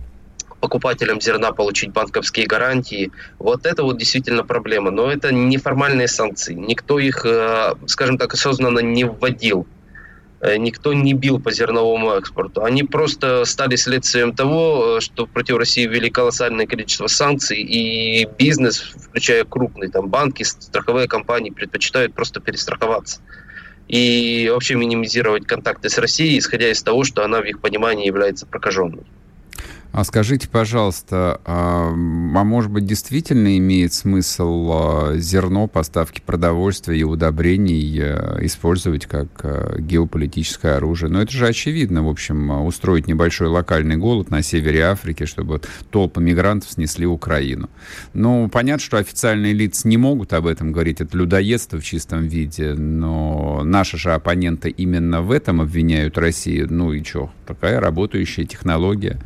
покупателям 0.60 1.20
зерна 1.20 1.52
получить 1.52 1.92
банковские 1.92 2.46
гарантии. 2.46 3.12
Вот 3.38 3.66
это 3.66 3.82
вот 3.82 3.98
действительно 3.98 4.44
проблема. 4.44 4.90
Но 4.90 5.10
это 5.10 5.30
неформальные 5.30 6.08
санкции. 6.08 6.54
Никто 6.54 6.98
их, 6.98 7.26
э, 7.26 7.74
скажем 7.86 8.16
так, 8.16 8.32
осознанно 8.32 8.78
не 8.78 9.04
вводил. 9.04 9.66
Э, 10.40 10.56
никто 10.56 10.94
не 10.94 11.12
бил 11.12 11.38
по 11.38 11.52
зерновому 11.52 12.12
экспорту. 12.12 12.64
Они 12.64 12.82
просто 12.82 13.44
стали 13.44 13.76
следствием 13.76 14.34
того, 14.34 15.00
что 15.00 15.26
против 15.26 15.56
России 15.56 15.86
ввели 15.86 16.08
колоссальное 16.08 16.66
количество 16.66 17.08
санкций, 17.08 17.58
и 17.58 18.26
бизнес, 18.38 18.80
включая 18.80 19.44
крупные 19.44 19.90
там, 19.90 20.08
банки, 20.08 20.44
страховые 20.44 21.08
компании, 21.08 21.50
предпочитают 21.50 22.14
просто 22.14 22.40
перестраховаться 22.40 23.20
и 23.88 24.48
вообще 24.50 24.74
минимизировать 24.74 25.46
контакты 25.46 25.88
с 25.88 25.98
Россией, 25.98 26.38
исходя 26.38 26.70
из 26.70 26.82
того, 26.82 27.04
что 27.04 27.24
она 27.24 27.40
в 27.40 27.44
их 27.44 27.60
понимании 27.60 28.06
является 28.06 28.46
прокаженной. 28.46 29.04
А 29.94 30.02
скажите, 30.02 30.48
пожалуйста, 30.48 31.40
а, 31.44 31.92
а 31.92 32.44
может 32.44 32.72
быть 32.72 32.84
действительно 32.84 33.56
имеет 33.58 33.92
смысл 33.92 34.70
а, 34.72 35.12
зерно, 35.18 35.68
поставки 35.68 36.20
продовольствия 36.20 36.98
и 36.98 37.04
удобрений 37.04 38.00
а, 38.02 38.38
использовать 38.40 39.06
как 39.06 39.28
а, 39.44 39.78
геополитическое 39.78 40.78
оружие? 40.78 41.12
Но 41.12 41.22
это 41.22 41.30
же 41.30 41.46
очевидно, 41.46 42.02
в 42.02 42.08
общем, 42.08 42.50
а, 42.50 42.64
устроить 42.64 43.06
небольшой 43.06 43.46
локальный 43.46 43.96
голод 43.96 44.30
на 44.30 44.42
севере 44.42 44.82
Африки, 44.82 45.26
чтобы 45.26 45.60
толпы 45.92 46.20
мигрантов 46.20 46.72
снесли 46.72 47.06
Украину. 47.06 47.70
Ну, 48.14 48.48
понятно, 48.48 48.84
что 48.84 48.96
официальные 48.96 49.52
лица 49.52 49.86
не 49.86 49.96
могут 49.96 50.32
об 50.32 50.48
этом 50.48 50.72
говорить, 50.72 51.02
это 51.02 51.16
людоедство 51.16 51.78
в 51.78 51.84
чистом 51.84 52.26
виде, 52.26 52.74
но 52.74 53.62
наши 53.62 53.96
же 53.96 54.12
оппоненты 54.12 54.70
именно 54.70 55.22
в 55.22 55.30
этом 55.30 55.60
обвиняют 55.60 56.18
Россию. 56.18 56.66
Ну 56.68 56.92
и 56.92 57.04
что, 57.04 57.30
такая 57.46 57.78
работающая 57.78 58.44
технология. 58.44 59.20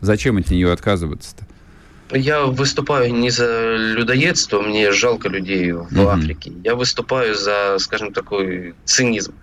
Зачем 0.00 0.36
от 0.36 0.50
нее 0.50 0.72
отказываться-то? 0.72 1.46
Я 2.16 2.44
выступаю 2.44 3.12
не 3.12 3.30
за 3.30 3.76
людоедство, 3.76 4.60
мне 4.60 4.92
жалко 4.92 5.28
людей 5.28 5.72
в 5.72 5.88
mm-hmm. 5.90 6.06
Африке. 6.06 6.52
Я 6.62 6.76
выступаю 6.76 7.34
за, 7.34 7.76
скажем, 7.80 8.12
такой 8.12 8.74
цинизм. 8.84 9.34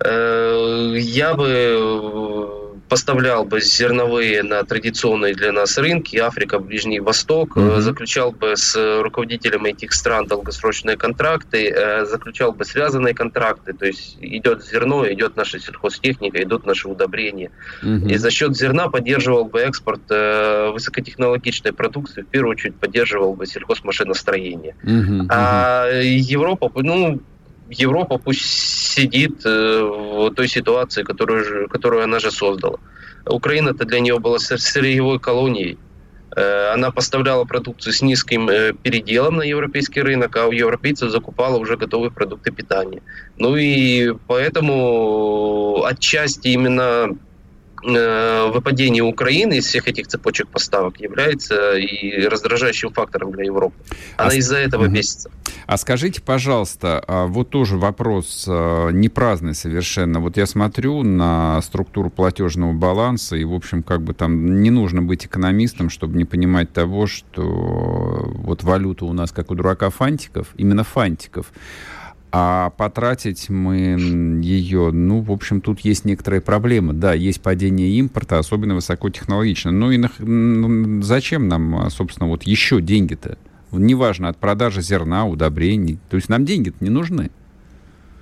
Э, 0.00 0.94
я 0.96 1.34
бы 1.34 2.63
поставлял 2.88 3.44
бы 3.44 3.60
зерновые 3.60 4.42
на 4.42 4.62
традиционные 4.62 5.34
для 5.34 5.52
нас 5.52 5.78
рынки, 5.78 6.16
Африка, 6.16 6.58
Ближний 6.58 7.00
Восток, 7.00 7.56
mm-hmm. 7.56 7.80
заключал 7.80 8.32
бы 8.32 8.56
с 8.56 8.76
руководителями 9.02 9.70
этих 9.70 9.92
стран 9.92 10.26
долгосрочные 10.26 10.96
контракты, 10.96 11.70
э, 11.70 12.04
заключал 12.06 12.52
бы 12.52 12.64
связанные 12.64 13.14
контракты, 13.14 13.72
то 13.72 13.86
есть 13.86 14.16
идет 14.20 14.64
зерно, 14.64 15.10
идет 15.10 15.36
наша 15.36 15.58
сельхозтехника, 15.58 16.42
идут 16.42 16.66
наши 16.66 16.88
удобрения. 16.88 17.50
Mm-hmm. 17.82 18.10
И 18.10 18.16
за 18.16 18.30
счет 18.30 18.56
зерна 18.56 18.88
поддерживал 18.88 19.44
бы 19.44 19.60
экспорт 19.60 20.02
э, 20.10 20.70
высокотехнологичной 20.72 21.72
продукции, 21.72 22.22
в 22.22 22.26
первую 22.26 22.52
очередь 22.52 22.76
поддерживал 22.76 23.34
бы 23.34 23.46
сельхозмашиностроение. 23.46 24.76
Mm-hmm. 24.84 25.26
А 25.30 25.88
Европа, 26.02 26.70
ну, 26.74 27.20
Европа 27.70 28.18
пусть 28.18 28.42
сидит 28.42 29.44
э, 29.44 29.82
в 29.82 30.30
той 30.30 30.48
ситуации, 30.48 31.02
которую, 31.02 31.68
которую 31.68 32.04
она 32.04 32.18
же 32.18 32.30
создала. 32.30 32.78
Украина-то 33.26 33.84
для 33.84 34.00
нее 34.00 34.18
была 34.18 34.38
сырьевой 34.38 35.18
колонией. 35.18 35.78
Э, 36.36 36.72
она 36.74 36.90
поставляла 36.90 37.44
продукцию 37.44 37.92
с 37.92 38.02
низким 38.02 38.48
э, 38.48 38.72
переделом 38.72 39.36
на 39.36 39.42
европейский 39.42 40.02
рынок, 40.02 40.36
а 40.36 40.46
у 40.46 40.52
европейцев 40.52 41.10
закупала 41.10 41.58
уже 41.58 41.76
готовые 41.76 42.10
продукты 42.10 42.50
питания. 42.50 43.02
Ну 43.38 43.56
и 43.56 44.12
поэтому 44.26 45.84
отчасти 45.84 46.48
именно 46.48 47.16
выпадение 47.84 49.02
Украины 49.02 49.58
из 49.58 49.66
всех 49.66 49.88
этих 49.88 50.06
цепочек 50.06 50.48
поставок 50.48 51.00
является 51.00 51.74
и 51.74 52.26
раздражающим 52.26 52.92
фактором 52.92 53.32
для 53.32 53.44
Европы. 53.44 53.76
Она 54.16 54.30
а 54.30 54.34
из-за 54.34 54.56
этого 54.56 54.86
бесится. 54.88 55.30
А 55.66 55.76
скажите, 55.76 56.20
пожалуйста, 56.20 57.02
а 57.06 57.26
вот 57.26 57.50
тоже 57.50 57.76
вопрос 57.76 58.44
э, 58.46 58.90
не 58.92 59.08
праздный 59.08 59.54
совершенно. 59.54 60.20
Вот 60.20 60.36
я 60.36 60.46
смотрю 60.46 61.02
на 61.02 61.60
структуру 61.62 62.10
платежного 62.10 62.72
баланса, 62.72 63.36
и, 63.36 63.44
в 63.44 63.54
общем, 63.54 63.82
как 63.82 64.02
бы 64.02 64.14
там 64.14 64.62
не 64.62 64.70
нужно 64.70 65.02
быть 65.02 65.26
экономистом, 65.26 65.90
чтобы 65.90 66.16
не 66.16 66.24
понимать 66.24 66.72
того, 66.72 67.06
что 67.06 67.42
вот 67.42 68.62
валюта 68.62 69.06
у 69.06 69.12
нас, 69.12 69.32
как 69.32 69.50
у 69.50 69.54
дурака 69.54 69.90
фантиков, 69.90 70.48
именно 70.56 70.84
фантиков, 70.84 71.52
а 72.36 72.70
потратить 72.70 73.48
мы 73.48 73.96
ее, 74.42 74.90
ну, 74.90 75.20
в 75.20 75.30
общем, 75.30 75.60
тут 75.60 75.78
есть 75.80 76.04
некоторые 76.04 76.40
проблемы. 76.40 76.92
Да, 76.92 77.14
есть 77.14 77.40
падение 77.40 77.90
импорта, 77.90 78.40
особенно 78.40 78.74
высокотехнологично. 78.74 79.70
Ну 79.70 79.92
и 79.92 79.98
на, 79.98 80.10
зачем 81.04 81.46
нам, 81.46 81.88
собственно, 81.90 82.28
вот 82.28 82.42
еще 82.42 82.80
деньги-то? 82.80 83.38
Неважно, 83.70 84.30
от 84.30 84.36
продажи 84.36 84.82
зерна, 84.82 85.26
удобрений. 85.26 86.00
То 86.10 86.16
есть 86.16 86.28
нам 86.28 86.44
деньги-то 86.44 86.76
не 86.80 86.90
нужны. 86.90 87.30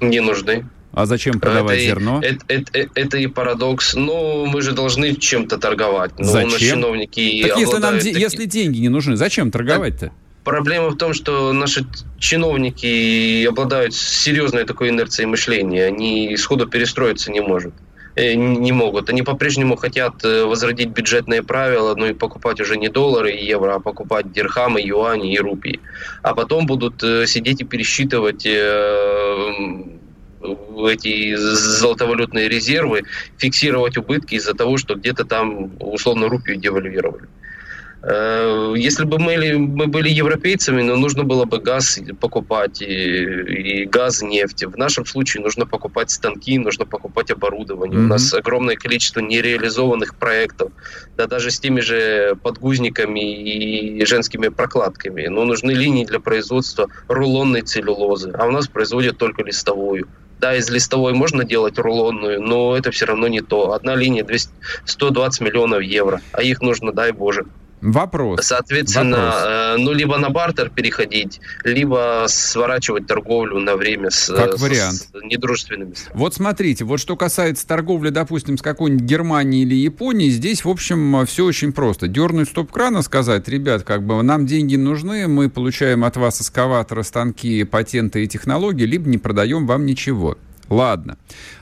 Не 0.03 0.21
нужны. 0.21 0.67
А 0.93 1.07
зачем 1.07 1.41
продавать 1.41 1.79
это 1.79 1.87
зерно? 1.87 2.21
Это, 2.23 2.45
это, 2.49 2.91
это 2.95 3.17
и 3.17 3.27
парадокс. 3.29 3.95
Ну, 3.95 4.45
мы 4.45 4.61
же 4.61 4.73
должны 4.73 5.15
чем-то 5.15 5.57
торговать. 5.57 6.11
Ну, 6.19 6.25
зачем? 6.27 6.59
чиновники 6.59 7.47
так 7.49 7.59
если, 7.59 7.79
нам, 7.79 7.97
таки... 7.97 8.11
если 8.11 8.45
деньги 8.45 8.79
не 8.79 8.91
нужны, 8.91 9.17
зачем 9.17 9.51
торговать-то? 9.51 10.13
Проблема 10.45 10.89
в 10.89 10.97
том, 10.97 11.15
что 11.15 11.53
наши 11.53 11.87
чиновники 12.19 13.47
обладают 13.47 13.95
серьезной 13.95 14.65
такой 14.65 14.89
инерцией 14.89 15.27
мышления. 15.27 15.87
Они 15.87 16.37
сходу 16.37 16.67
перестроиться 16.67 17.31
не 17.31 17.41
могут 17.41 17.75
э, 18.17 18.35
не 18.35 18.73
могут. 18.73 19.09
Они 19.09 19.23
по-прежнему 19.23 19.77
хотят 19.77 20.25
э, 20.25 20.45
возродить 20.45 20.89
бюджетные 20.89 21.45
правила, 21.45 21.95
но 21.95 22.07
и 22.07 22.13
покупать 22.13 22.61
уже 22.61 22.77
не 22.77 22.89
доллары 22.89 23.31
и 23.31 23.45
евро, 23.45 23.77
а 23.77 23.81
покупать 23.81 24.33
дирхамы, 24.33 24.81
юани 24.81 25.33
и 25.33 25.39
рупии. 25.39 25.79
А 26.23 26.35
потом 26.35 26.67
будут 26.67 27.05
э, 27.05 27.27
сидеть 27.27 27.61
и 27.61 27.65
пересчитывать 27.65 28.45
эти 30.45 31.37
золотовалютные 31.37 32.49
резервы, 32.49 33.03
фиксировать 33.39 33.97
убытки 33.97 34.35
из-за 34.35 34.55
того, 34.55 34.77
что 34.77 34.97
где-то 34.97 35.25
там 35.25 35.71
условно 35.79 36.29
рупию 36.29 36.57
девальвировали. 36.57 37.29
Э, 38.03 38.75
если 38.77 39.05
бы 39.05 39.19
мы, 39.19 39.59
мы 39.59 39.87
были 39.87 40.09
европейцами, 40.09 40.83
но 40.83 40.97
нужно 40.97 41.23
было 41.23 41.45
бы 41.45 41.61
газ 41.61 42.01
покупать, 42.21 42.83
и, 42.83 42.85
и 42.85 43.85
газ, 43.87 44.23
нефть. 44.23 44.65
В 44.65 44.77
нашем 44.77 45.07
случае 45.07 45.43
нужно 45.43 45.67
покупать 45.67 46.11
станки, 46.11 46.59
нужно 46.59 46.85
покупать 46.85 47.31
оборудование. 47.31 48.01
Mm-hmm. 48.01 48.05
У 48.05 48.09
нас 48.09 48.35
огромное 48.35 48.75
количество 48.75 49.21
нереализованных 49.21 50.17
проектов, 50.17 50.73
да 51.17 51.27
даже 51.27 51.51
с 51.51 51.61
теми 51.61 51.81
же 51.81 52.37
подгузниками 52.43 53.21
и 53.21 54.05
женскими 54.05 54.49
прокладками. 54.49 55.29
Но 55.29 55.45
нужны 55.45 55.71
линии 55.71 56.05
для 56.05 56.19
производства 56.19 56.89
рулонной 57.07 57.63
целлюлозы, 57.63 58.33
а 58.37 58.47
у 58.47 58.51
нас 58.51 58.67
производят 58.67 59.19
только 59.19 59.45
листовую. 59.45 60.09
Да, 60.41 60.57
из 60.57 60.69
листовой 60.69 61.13
можно 61.13 61.45
делать 61.45 61.79
рулонную, 61.79 62.43
но 62.43 62.77
это 62.77 62.91
все 62.91 63.05
равно 63.05 63.29
не 63.29 63.43
то. 63.43 63.75
Одна 63.75 63.95
линия 63.95 64.25
200, 64.25 64.51
120 64.87 65.41
миллионов 65.41 65.83
евро, 65.83 66.21
а 66.33 66.43
их 66.43 66.61
нужно, 66.63 66.91
дай 66.91 67.13
боже, 67.13 67.45
Вопрос. 67.83 68.47
Соответственно, 68.47 69.17
Вопрос. 69.17 69.43
Э, 69.45 69.77
ну, 69.79 69.93
либо 69.93 70.17
на 70.17 70.31
бартер 70.31 70.71
переходить, 70.71 71.41
либо 71.65 72.27
сворачивать 72.29 73.09
торговлю 73.09 73.59
на 73.59 73.77
время 73.77 74.11
с, 74.11 74.33
как 74.33 74.59
вариант. 74.61 74.95
с 74.95 75.09
недружественными 75.25 75.93
странами. 75.95 76.21
Вот 76.21 76.35
смотрите, 76.35 76.85
вот 76.85 77.01
что 77.01 77.17
касается 77.17 77.67
торговли, 77.67 78.11
допустим, 78.11 78.57
с 78.57 78.63
какой-нибудь 78.63 79.05
Германией 79.05 79.65
или 79.65 79.75
Японией, 79.75 80.31
здесь, 80.31 80.65
в 80.65 80.69
общем, 80.69 81.27
все 81.27 81.45
очень 81.45 81.73
просто. 81.73 82.07
Дернуть 82.07 82.49
стоп-кран 82.51 83.03
сказать, 83.03 83.49
ребят, 83.49 83.83
как 83.83 84.05
бы 84.05 84.23
нам 84.23 84.47
деньги 84.47 84.77
нужны, 84.77 85.27
мы 85.27 85.51
получаем 85.51 86.05
от 86.05 86.17
вас 86.17 86.41
эскаваторы, 86.41 87.03
станки, 87.03 87.65
патенты 87.65 88.23
и 88.23 88.29
технологии, 88.29 88.85
либо 88.85 89.09
не 89.09 89.19
продаем 89.19 89.67
вам 89.67 89.87
ничего. 89.87 90.37
Ладно. 90.69 91.19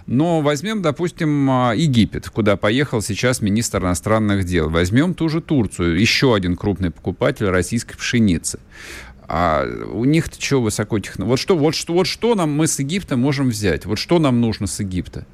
Но 0.07 0.41
возьмем, 0.41 0.83
допустим, 0.83 1.51
а, 1.51 1.73
Египет, 1.75 2.29
куда 2.29 2.57
поехал 2.57 3.03
сейчас 3.03 3.41
министр 3.41 3.83
иностранных 3.83 4.45
дел. 4.45 4.69
Возьмем 4.69 5.15
ту 5.15 5.29
же 5.29 5.41
Турцию, 5.41 5.99
еще 5.99 6.35
один 6.35 6.57
крупный 6.57 6.91
покупатель 6.91 7.49
российской 7.49 7.97
пшеницы. 7.97 8.61
А 9.33 9.65
у 9.93 10.05
них-то 10.05 10.43
что 10.43 10.61
высокотехно? 10.61 11.25
Вот 11.25 11.39
что, 11.39 11.57
вот 11.57 11.75
что, 11.75 11.93
вот 11.93 12.07
что 12.07 12.35
нам 12.35 12.53
мы 12.53 12.67
с 12.67 12.79
Египта 12.81 13.17
можем 13.17 13.51
взять? 13.51 13.87
Вот 13.87 13.99
что 13.99 14.19
нам 14.19 14.41
нужно 14.41 14.67
с 14.67 14.81
Египта? 14.81 15.25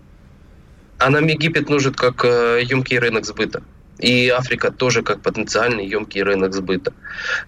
А 0.99 1.11
нам 1.11 1.27
Египет 1.27 1.69
нужен 1.69 1.95
как 1.95 2.25
э, 2.25 2.63
емкий 2.63 2.99
рынок 2.99 3.25
сбыта. 3.25 3.63
И 3.99 4.29
Африка 4.29 4.71
тоже 4.71 5.03
как 5.03 5.23
потенциальный 5.23 5.87
емкий 5.87 6.23
рынок 6.23 6.55
сбыта. 6.55 6.93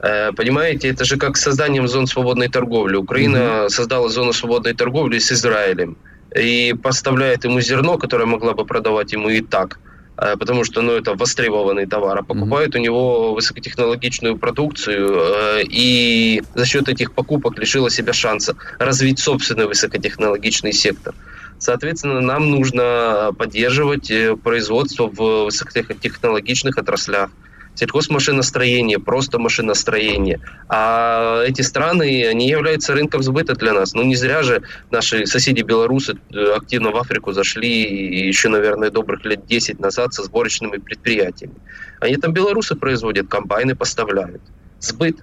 Э, 0.01 0.33
понимаете, 0.33 0.89
это 0.89 1.05
же 1.05 1.17
как 1.17 1.37
с 1.37 1.43
созданием 1.43 1.89
зон 1.89 2.07
свободной 2.07 2.49
торговли. 2.49 2.97
Украина 2.97 3.37
mm-hmm. 3.39 3.69
создала 3.69 4.09
зону 4.09 4.33
свободной 4.33 4.75
торговли 4.75 5.19
с 5.19 5.31
Израилем 5.33 5.97
и 6.35 6.75
поставляет 6.83 7.45
ему 7.45 7.61
зерно, 7.61 7.99
которое 7.99 8.27
могла 8.27 8.53
бы 8.55 8.65
продавать 8.65 9.13
ему 9.13 9.29
и 9.29 9.43
так, 9.43 9.79
э, 10.17 10.37
потому 10.39 10.65
что 10.65 10.81
ну, 10.81 10.93
это 10.93 11.15
востребованный 11.15 11.87
товар, 11.87 12.19
а 12.19 12.23
покупает 12.23 12.75
mm-hmm. 12.75 12.79
у 12.79 12.83
него 12.83 13.35
высокотехнологичную 13.35 14.39
продукцию 14.39 15.09
э, 15.11 15.63
и 15.65 16.43
за 16.55 16.65
счет 16.65 16.89
этих 16.89 17.13
покупок 17.13 17.59
лишила 17.59 17.91
себя 17.91 18.15
шанса 18.15 18.57
развить 18.79 19.19
собственный 19.19 19.67
высокотехнологичный 19.67 20.73
сектор. 20.73 21.15
Соответственно, 21.59 22.21
нам 22.21 22.51
нужно 22.51 23.33
поддерживать 23.37 24.11
э, 24.11 24.37
производство 24.37 25.09
в 25.09 25.45
высокотехнологичных 25.45 26.79
отраслях 26.79 27.31
сельхозмашиностроение, 27.79 28.99
просто 28.99 29.39
машиностроение. 29.39 30.41
А 30.69 31.45
эти 31.45 31.63
страны, 31.63 32.27
они 32.27 32.49
являются 32.49 32.93
рынком 32.93 33.23
сбыта 33.23 33.55
для 33.55 33.73
нас. 33.73 33.95
Ну, 33.95 34.03
не 34.03 34.17
зря 34.17 34.43
же 34.43 34.63
наши 34.91 35.27
соседи 35.27 35.63
белорусы 35.63 36.17
э, 36.33 36.53
активно 36.57 36.91
в 36.91 36.97
Африку 36.97 37.33
зашли 37.33 38.27
еще, 38.27 38.49
наверное, 38.49 38.91
добрых 38.91 39.25
лет 39.25 39.47
10 39.47 39.79
назад 39.79 40.13
со 40.13 40.25
сборочными 40.25 40.79
предприятиями. 40.79 41.55
Они 42.01 42.17
там 42.17 42.33
белорусы 42.33 42.75
производят, 42.75 43.29
комбайны 43.29 43.77
поставляют. 43.77 44.43
Сбыт. 44.81 45.17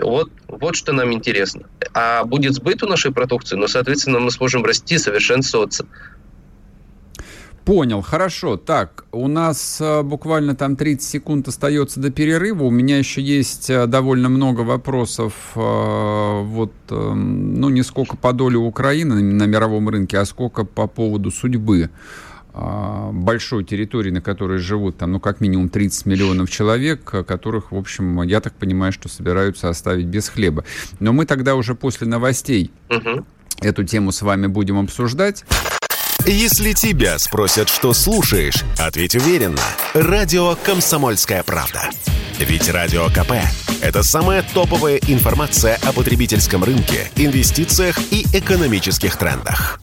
Вот, 0.00 0.30
вот 0.48 0.76
что 0.76 0.92
нам 0.92 1.12
интересно. 1.12 1.62
А 1.94 2.24
будет 2.24 2.54
сбыт 2.54 2.82
у 2.82 2.86
нашей 2.86 3.12
продукции, 3.12 3.56
ну, 3.56 3.66
соответственно, 3.66 4.18
мы 4.18 4.30
сможем 4.30 4.64
расти, 4.64 4.98
совершенствоваться. 4.98 5.86
Понял, 7.66 8.00
хорошо. 8.00 8.56
Так, 8.56 9.06
у 9.10 9.26
нас 9.26 9.78
а, 9.80 10.04
буквально 10.04 10.54
там 10.54 10.76
30 10.76 11.02
секунд 11.02 11.48
остается 11.48 11.98
до 11.98 12.10
перерыва. 12.10 12.62
У 12.62 12.70
меня 12.70 12.96
еще 12.96 13.20
есть 13.20 13.68
а, 13.70 13.88
довольно 13.88 14.28
много 14.28 14.60
вопросов, 14.60 15.32
а, 15.56 16.42
вот, 16.42 16.72
а, 16.90 17.12
ну, 17.12 17.68
не 17.70 17.82
сколько 17.82 18.16
по 18.16 18.32
доле 18.32 18.56
Украины 18.56 19.20
на 19.20 19.44
мировом 19.48 19.88
рынке, 19.88 20.18
а 20.18 20.24
сколько 20.26 20.64
по 20.64 20.86
поводу 20.86 21.32
судьбы 21.32 21.90
большой 23.12 23.64
территории, 23.64 24.10
на 24.10 24.20
которой 24.20 24.58
живут 24.58 24.98
там, 24.98 25.12
ну, 25.12 25.20
как 25.20 25.40
минимум 25.40 25.68
30 25.68 26.06
миллионов 26.06 26.50
человек, 26.50 27.04
которых, 27.04 27.72
в 27.72 27.76
общем, 27.76 28.22
я 28.22 28.40
так 28.40 28.54
понимаю, 28.54 28.92
что 28.92 29.08
собираются 29.08 29.68
оставить 29.68 30.06
без 30.06 30.28
хлеба. 30.28 30.64
Но 30.98 31.12
мы 31.12 31.26
тогда 31.26 31.54
уже 31.54 31.74
после 31.74 32.06
новостей 32.06 32.70
угу. 32.88 33.26
эту 33.60 33.84
тему 33.84 34.12
с 34.12 34.22
вами 34.22 34.46
будем 34.46 34.78
обсуждать. 34.78 35.44
Если 36.24 36.72
тебя 36.72 37.18
спросят, 37.18 37.68
что 37.68 37.92
слушаешь, 37.92 38.64
ответь 38.78 39.14
уверенно. 39.14 39.62
Радио 39.94 40.56
«Комсомольская 40.56 41.44
правда». 41.44 41.90
Ведь 42.40 42.68
Радио 42.68 43.06
КП– 43.10 43.32
это 43.80 44.02
самая 44.02 44.44
топовая 44.52 44.96
информация 45.06 45.78
о 45.84 45.92
потребительском 45.92 46.64
рынке, 46.64 47.10
инвестициях 47.16 47.98
и 48.10 48.26
экономических 48.32 49.16
трендах. 49.16 49.80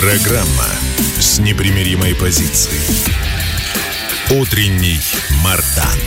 Программа 0.00 0.70
с 1.18 1.40
непримиримой 1.40 2.14
позицией. 2.14 2.78
Утренний 4.30 5.00
Мардан. 5.42 5.98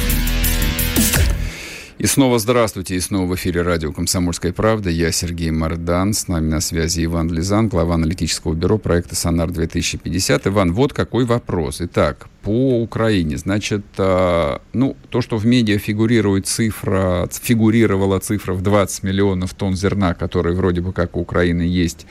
И 1.98 2.08
снова 2.08 2.39
здравствуйте, 2.39 2.96
и 2.96 3.02
снова 3.02 3.28
в 3.28 3.36
эфире 3.36 3.64
радио 3.64 3.92
«Комсомольская 3.92 4.54
правда». 4.54 4.89
Я 4.89 5.12
Сергей 5.12 5.52
Мордан, 5.52 6.14
с 6.14 6.30
нами 6.30 6.50
на 6.50 6.62
связи 6.62 7.04
Иван 7.04 7.34
Лизан, 7.34 7.68
глава 7.68 7.96
аналитического 7.96 8.54
бюро 8.54 8.78
проекта 8.78 9.16
«Сонар-2050». 9.16 10.42
Иван, 10.46 10.72
вот 10.72 10.94
какой 10.94 11.26
вопрос. 11.26 11.82
Итак, 11.82 12.30
по 12.44 12.82
Украине. 12.82 13.38
Значит, 13.38 13.84
а, 13.98 14.62
ну, 14.74 14.98
то, 15.10 15.22
что 15.22 15.38
в 15.38 15.46
медиа 15.46 15.78
фигурирует 15.78 16.48
цифра, 16.48 17.30
фигурировала 17.32 18.20
цифра 18.20 18.54
в 18.54 18.62
20 18.62 19.04
миллионов 19.04 19.54
тонн 19.54 19.76
зерна, 19.76 20.14
которые 20.14 20.56
вроде 20.56 20.82
бы 20.82 20.92
как 20.92 21.18
у 21.18 21.22
Украины 21.22 21.62
есть, 21.62 22.08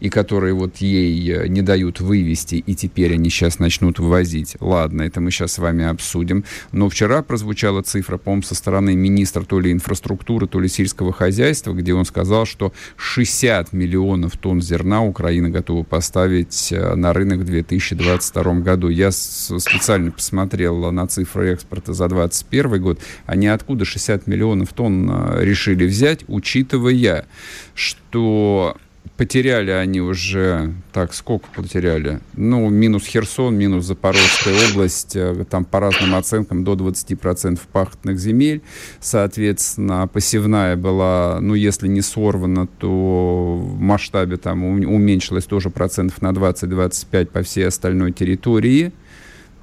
и 0.00 0.08
которые 0.08 0.54
вот 0.54 0.76
ей 0.76 1.32
э, 1.32 1.48
не 1.48 1.62
дают 1.62 2.00
вывести, 2.00 2.56
и 2.56 2.74
теперь 2.74 3.14
они 3.14 3.28
сейчас 3.28 3.58
начнут 3.58 3.98
вывозить. 3.98 4.56
Ладно, 4.60 5.02
это 5.02 5.20
мы 5.20 5.30
сейчас 5.30 5.52
с 5.52 5.58
вами 5.58 5.84
обсудим. 5.84 6.44
Но 6.70 6.88
вчера 6.88 7.22
прозвучала 7.22 7.82
цифра, 7.82 8.18
по-моему, 8.18 8.42
со 8.42 8.54
стороны 8.54 8.94
министра 8.94 9.42
то 9.42 9.58
ли 9.58 9.72
инфраструктуры, 9.72 10.46
то 10.46 10.60
ли 10.60 10.68
сельского 10.68 11.12
хозяйства, 11.12 11.72
где 11.72 11.92
он 11.92 12.04
сказал, 12.04 12.46
что 12.46 12.72
60 12.96 13.72
миллионов 13.72 14.36
тонн 14.36 14.62
зерна 14.62 15.02
Украина 15.02 15.50
готова 15.50 15.82
поставить 15.82 16.70
э, 16.70 16.94
на 16.94 17.12
рынок 17.12 17.40
в 17.40 17.44
2022 17.44 18.54
году. 18.60 18.88
Я 18.88 19.10
с 19.10 19.50
специально 19.72 20.10
посмотрел 20.10 20.90
на 20.92 21.06
цифры 21.06 21.52
экспорта 21.52 21.94
за 21.94 22.08
2021 22.08 22.82
год, 22.82 23.00
они 23.26 23.46
откуда 23.46 23.84
60 23.84 24.26
миллионов 24.26 24.72
тонн 24.72 25.10
э, 25.10 25.44
решили 25.44 25.86
взять, 25.86 26.24
учитывая, 26.28 27.26
что 27.74 28.76
потеряли 29.16 29.70
они 29.70 30.00
уже, 30.00 30.74
так, 30.92 31.14
сколько 31.14 31.46
потеряли? 31.54 32.20
Ну, 32.34 32.68
минус 32.68 33.06
Херсон, 33.06 33.56
минус 33.56 33.86
Запорожская 33.86 34.54
область, 34.70 35.16
э, 35.16 35.44
там 35.48 35.64
по 35.64 35.80
разным 35.80 36.14
оценкам 36.14 36.64
до 36.64 36.74
20% 36.74 37.58
пахотных 37.72 38.18
земель. 38.18 38.62
Соответственно, 39.00 40.06
посевная 40.06 40.76
была, 40.76 41.38
ну, 41.40 41.54
если 41.54 41.88
не 41.88 42.02
сорвана, 42.02 42.66
то 42.66 43.56
в 43.56 43.80
масштабе 43.80 44.36
там 44.36 44.64
уменьшилась 44.64 45.44
тоже 45.44 45.70
процентов 45.70 46.20
на 46.20 46.30
20-25 46.30 47.26
по 47.26 47.42
всей 47.42 47.68
остальной 47.68 48.12
территории 48.12 48.92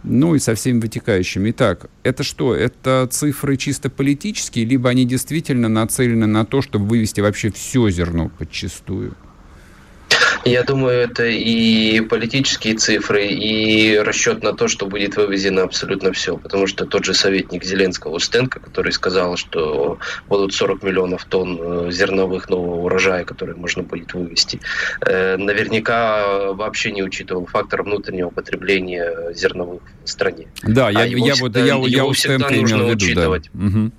ну 0.03 0.35
и 0.35 0.39
со 0.39 0.55
всеми 0.55 0.79
вытекающими. 0.79 1.51
Итак, 1.51 1.89
это 2.03 2.23
что? 2.23 2.55
Это 2.55 3.07
цифры 3.11 3.57
чисто 3.57 3.89
политические, 3.89 4.65
либо 4.65 4.89
они 4.89 5.05
действительно 5.05 5.67
нацелены 5.67 6.27
на 6.27 6.45
то, 6.45 6.61
чтобы 6.61 6.87
вывести 6.87 7.21
вообще 7.21 7.51
все 7.51 7.89
зерно 7.89 8.29
подчистую? 8.29 9.15
Я 10.45 10.63
думаю, 10.63 10.99
это 10.99 11.25
и 11.25 12.01
политические 12.01 12.75
цифры, 12.75 13.27
и 13.27 13.97
расчет 13.97 14.43
на 14.43 14.53
то, 14.53 14.67
что 14.67 14.85
будет 14.85 15.17
вывезено 15.17 15.63
абсолютно 15.63 16.13
все. 16.13 16.37
Потому 16.37 16.67
что 16.67 16.85
тот 16.85 17.05
же 17.05 17.13
советник 17.13 17.63
Зеленского 17.63 18.15
Устенко, 18.15 18.59
который 18.59 18.91
сказал, 18.91 19.37
что 19.37 19.99
будут 20.27 20.53
40 20.53 20.83
миллионов 20.83 21.25
тонн 21.25 21.59
э, 21.61 21.91
зерновых 21.91 22.49
нового 22.49 22.81
урожая, 22.81 23.25
которые 23.25 23.55
можно 23.55 23.83
будет 23.83 24.13
вывести, 24.13 24.59
э, 25.05 25.37
наверняка 25.37 26.53
вообще 26.53 26.91
не 26.91 27.03
учитывал 27.03 27.45
фактор 27.45 27.83
внутреннего 27.83 28.29
потребления 28.29 29.33
зерновых 29.33 29.81
в 30.03 30.09
стране. 30.09 30.47
Да, 30.63 30.87
а 30.87 30.91
я, 30.91 31.05
я, 31.05 31.33
всегда, 31.33 31.59
я, 31.59 31.75
я 31.85 32.05
Устенко 32.05 32.53
имел 32.53 32.85
в 32.85 32.89
виду, 32.89 33.05
учитывать. 33.05 33.49
да. 33.53 33.65
Угу. 33.65 33.91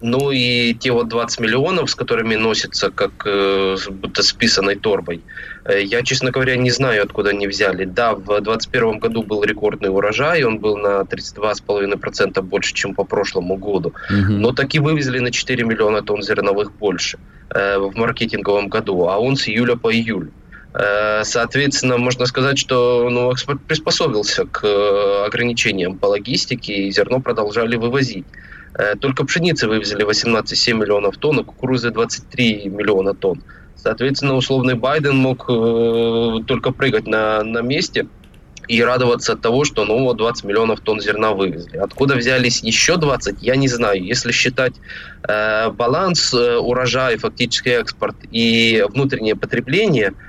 Ну 0.00 0.30
и 0.30 0.74
те 0.74 0.92
вот 0.92 1.08
20 1.08 1.40
миллионов, 1.40 1.90
с 1.90 1.94
которыми 1.94 2.34
носятся 2.34 2.90
как 2.90 3.10
э, 3.24 3.76
будто 3.90 4.22
списанной 4.22 4.76
торбой, 4.76 5.22
э, 5.64 5.82
я, 5.82 6.02
честно 6.02 6.30
говоря, 6.30 6.56
не 6.56 6.70
знаю, 6.70 7.02
откуда 7.02 7.30
они 7.30 7.46
взяли. 7.46 7.84
Да, 7.84 8.14
в 8.14 8.24
2021 8.24 8.98
году 8.98 9.22
был 9.22 9.44
рекордный 9.44 9.90
урожай, 9.90 10.44
он 10.44 10.58
был 10.58 10.76
на 10.76 11.02
32,5% 11.02 12.42
больше, 12.42 12.74
чем 12.74 12.94
по 12.94 13.04
прошлому 13.04 13.56
году. 13.56 13.92
Угу. 14.10 14.32
Но 14.32 14.52
таки 14.52 14.78
вывезли 14.78 15.18
на 15.18 15.30
4 15.30 15.64
миллиона 15.64 16.02
тонн 16.02 16.22
зерновых 16.22 16.72
больше 16.72 17.18
э, 17.50 17.78
в 17.78 17.96
маркетинговом 17.96 18.68
году, 18.68 19.08
а 19.08 19.18
он 19.18 19.36
с 19.36 19.48
июля 19.48 19.76
по 19.76 19.92
июль. 19.92 20.30
Э, 20.74 21.22
соответственно, 21.24 21.98
можно 21.98 22.26
сказать, 22.26 22.58
что 22.58 23.08
ну, 23.10 23.30
экспорт 23.30 23.60
приспособился 23.66 24.46
к 24.46 24.64
э, 24.64 25.24
ограничениям 25.26 25.98
по 25.98 26.06
логистике, 26.06 26.74
и 26.74 26.90
зерно 26.90 27.20
продолжали 27.20 27.76
вывозить. 27.76 28.24
Э, 28.74 28.94
только 28.96 29.24
пшеницы 29.24 29.68
вывезли 29.68 30.04
18,7 30.04 30.74
миллионов 30.74 31.16
тонн, 31.16 31.40
а 31.40 31.44
кукурузы 31.44 31.90
23 31.90 32.68
миллиона 32.68 33.14
тонн. 33.14 33.42
Соответственно, 33.76 34.34
условный 34.34 34.74
Байден 34.74 35.16
мог 35.16 35.44
э, 35.48 36.44
только 36.46 36.72
прыгать 36.72 37.06
на, 37.06 37.42
на 37.42 37.60
месте 37.60 38.06
и 38.68 38.82
радоваться 38.82 39.32
от 39.32 39.40
того, 39.40 39.64
что 39.64 39.84
ну, 39.84 40.12
20 40.12 40.44
миллионов 40.44 40.80
тонн 40.80 41.00
зерна 41.00 41.32
вывезли. 41.32 41.78
Откуда 41.78 42.14
взялись 42.14 42.62
еще 42.62 42.96
20, 42.96 43.42
я 43.42 43.56
не 43.56 43.68
знаю. 43.68 44.02
Если 44.02 44.32
считать 44.32 44.74
э, 45.28 45.70
баланс 45.70 46.32
э, 46.32 46.56
урожая, 46.56 47.18
фактический 47.18 47.72
экспорт 47.72 48.16
и 48.30 48.84
внутреннее 48.88 49.36
потребление– 49.36 50.12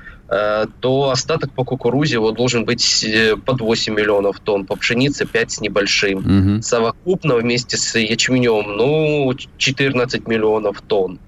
то 0.80 1.10
остаток 1.10 1.52
по 1.52 1.64
кукурузе 1.64 2.20
вот 2.20 2.36
должен 2.36 2.66
быть 2.66 3.04
э, 3.04 3.36
под 3.36 3.62
8 3.62 3.94
миллионов 3.94 4.40
тонн, 4.40 4.66
по 4.66 4.76
пшенице 4.76 5.26
5 5.26 5.52
с 5.52 5.62
небольшим. 5.62 6.20
Угу. 6.56 6.62
Совокупно 6.62 7.36
вместе 7.36 7.78
с 7.78 7.98
ячменем, 7.98 8.78
ну, 8.78 9.34
14 9.58 10.28
миллионов 10.28 10.82
тонн. 10.82 11.20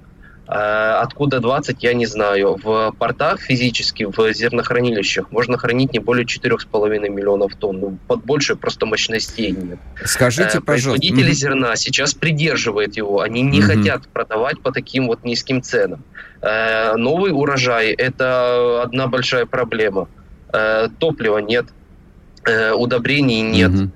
Э, 0.47 0.99
откуда 1.01 1.39
20, 1.39 1.83
я 1.83 1.93
не 1.93 2.05
знаю. 2.05 2.57
В 2.61 2.93
портах 2.97 3.39
физически, 3.41 4.03
в 4.03 4.33
зернохранилищах 4.33 5.31
можно 5.31 5.57
хранить 5.57 5.93
не 5.93 5.99
более 5.99 6.25
4,5 6.25 7.09
миллионов 7.09 7.55
тонн. 7.55 7.79
Ну, 7.79 7.97
под 8.07 8.23
больше 8.25 8.55
просто 8.55 8.85
мощностей 8.85 9.51
нет. 9.51 9.79
Скажите, 10.03 10.61
пожалуйста. 10.61 10.61
Производители 10.61 11.29
угу. 11.29 11.33
зерна 11.33 11.75
сейчас 11.75 12.13
придерживают 12.13 12.95
его. 12.95 13.21
Они 13.21 13.41
не 13.41 13.59
угу. 13.59 13.67
хотят 13.67 14.07
продавать 14.07 14.61
по 14.61 14.71
таким 14.71 15.07
вот 15.07 15.23
низким 15.23 15.61
ценам. 15.61 16.03
Э, 16.41 16.95
новый 16.95 17.31
урожай– 17.31 17.91
это 17.97 18.83
одна 18.83 19.07
большая 19.07 19.45
проблема. 19.45 20.07
Э, 20.53 20.89
топлива 20.99 21.39
нет. 21.39 21.65
Э, 22.45 22.73
удобрений 22.73 23.41
нет, 23.41 23.71
угу. 23.71 23.91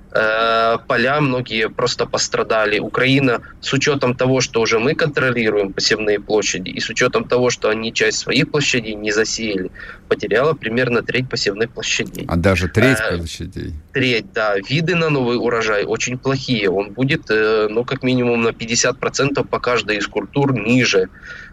поля 0.88 1.20
многие 1.20 1.68
просто 1.68 2.04
пострадали. 2.06 2.80
Украина 2.80 3.42
с 3.60 3.72
учетом 3.72 4.16
того, 4.16 4.40
что 4.40 4.60
уже 4.60 4.80
мы 4.80 4.94
контролируем 4.94 5.72
посевные 5.72 6.18
площади, 6.18 6.70
и 6.70 6.80
с 6.80 6.90
учетом 6.90 7.28
того, 7.28 7.50
что 7.50 7.68
они 7.68 7.92
часть 7.92 8.18
своих 8.18 8.50
площадей 8.50 8.94
не 8.94 9.12
засеяли, 9.12 9.70
потеряла 10.08 10.54
примерно 10.54 11.02
треть 11.02 11.28
посевных 11.28 11.70
площадей. 11.70 12.24
А 12.26 12.36
даже 12.36 12.68
треть 12.68 12.98
а, 12.98 13.18
площадей? 13.18 13.74
Треть, 13.92 14.32
да. 14.32 14.56
Виды 14.68 14.96
на 14.96 15.10
новый 15.10 15.36
урожай 15.36 15.84
очень 15.84 16.18
плохие. 16.18 16.68
Он 16.70 16.90
будет, 16.90 17.28
ну, 17.28 17.84
как 17.84 18.02
минимум 18.02 18.42
на 18.42 18.48
50% 18.48 19.46
по 19.46 19.60
каждой 19.60 19.98
из 19.98 20.08
культур 20.08 20.52
ниже. 20.54 21.08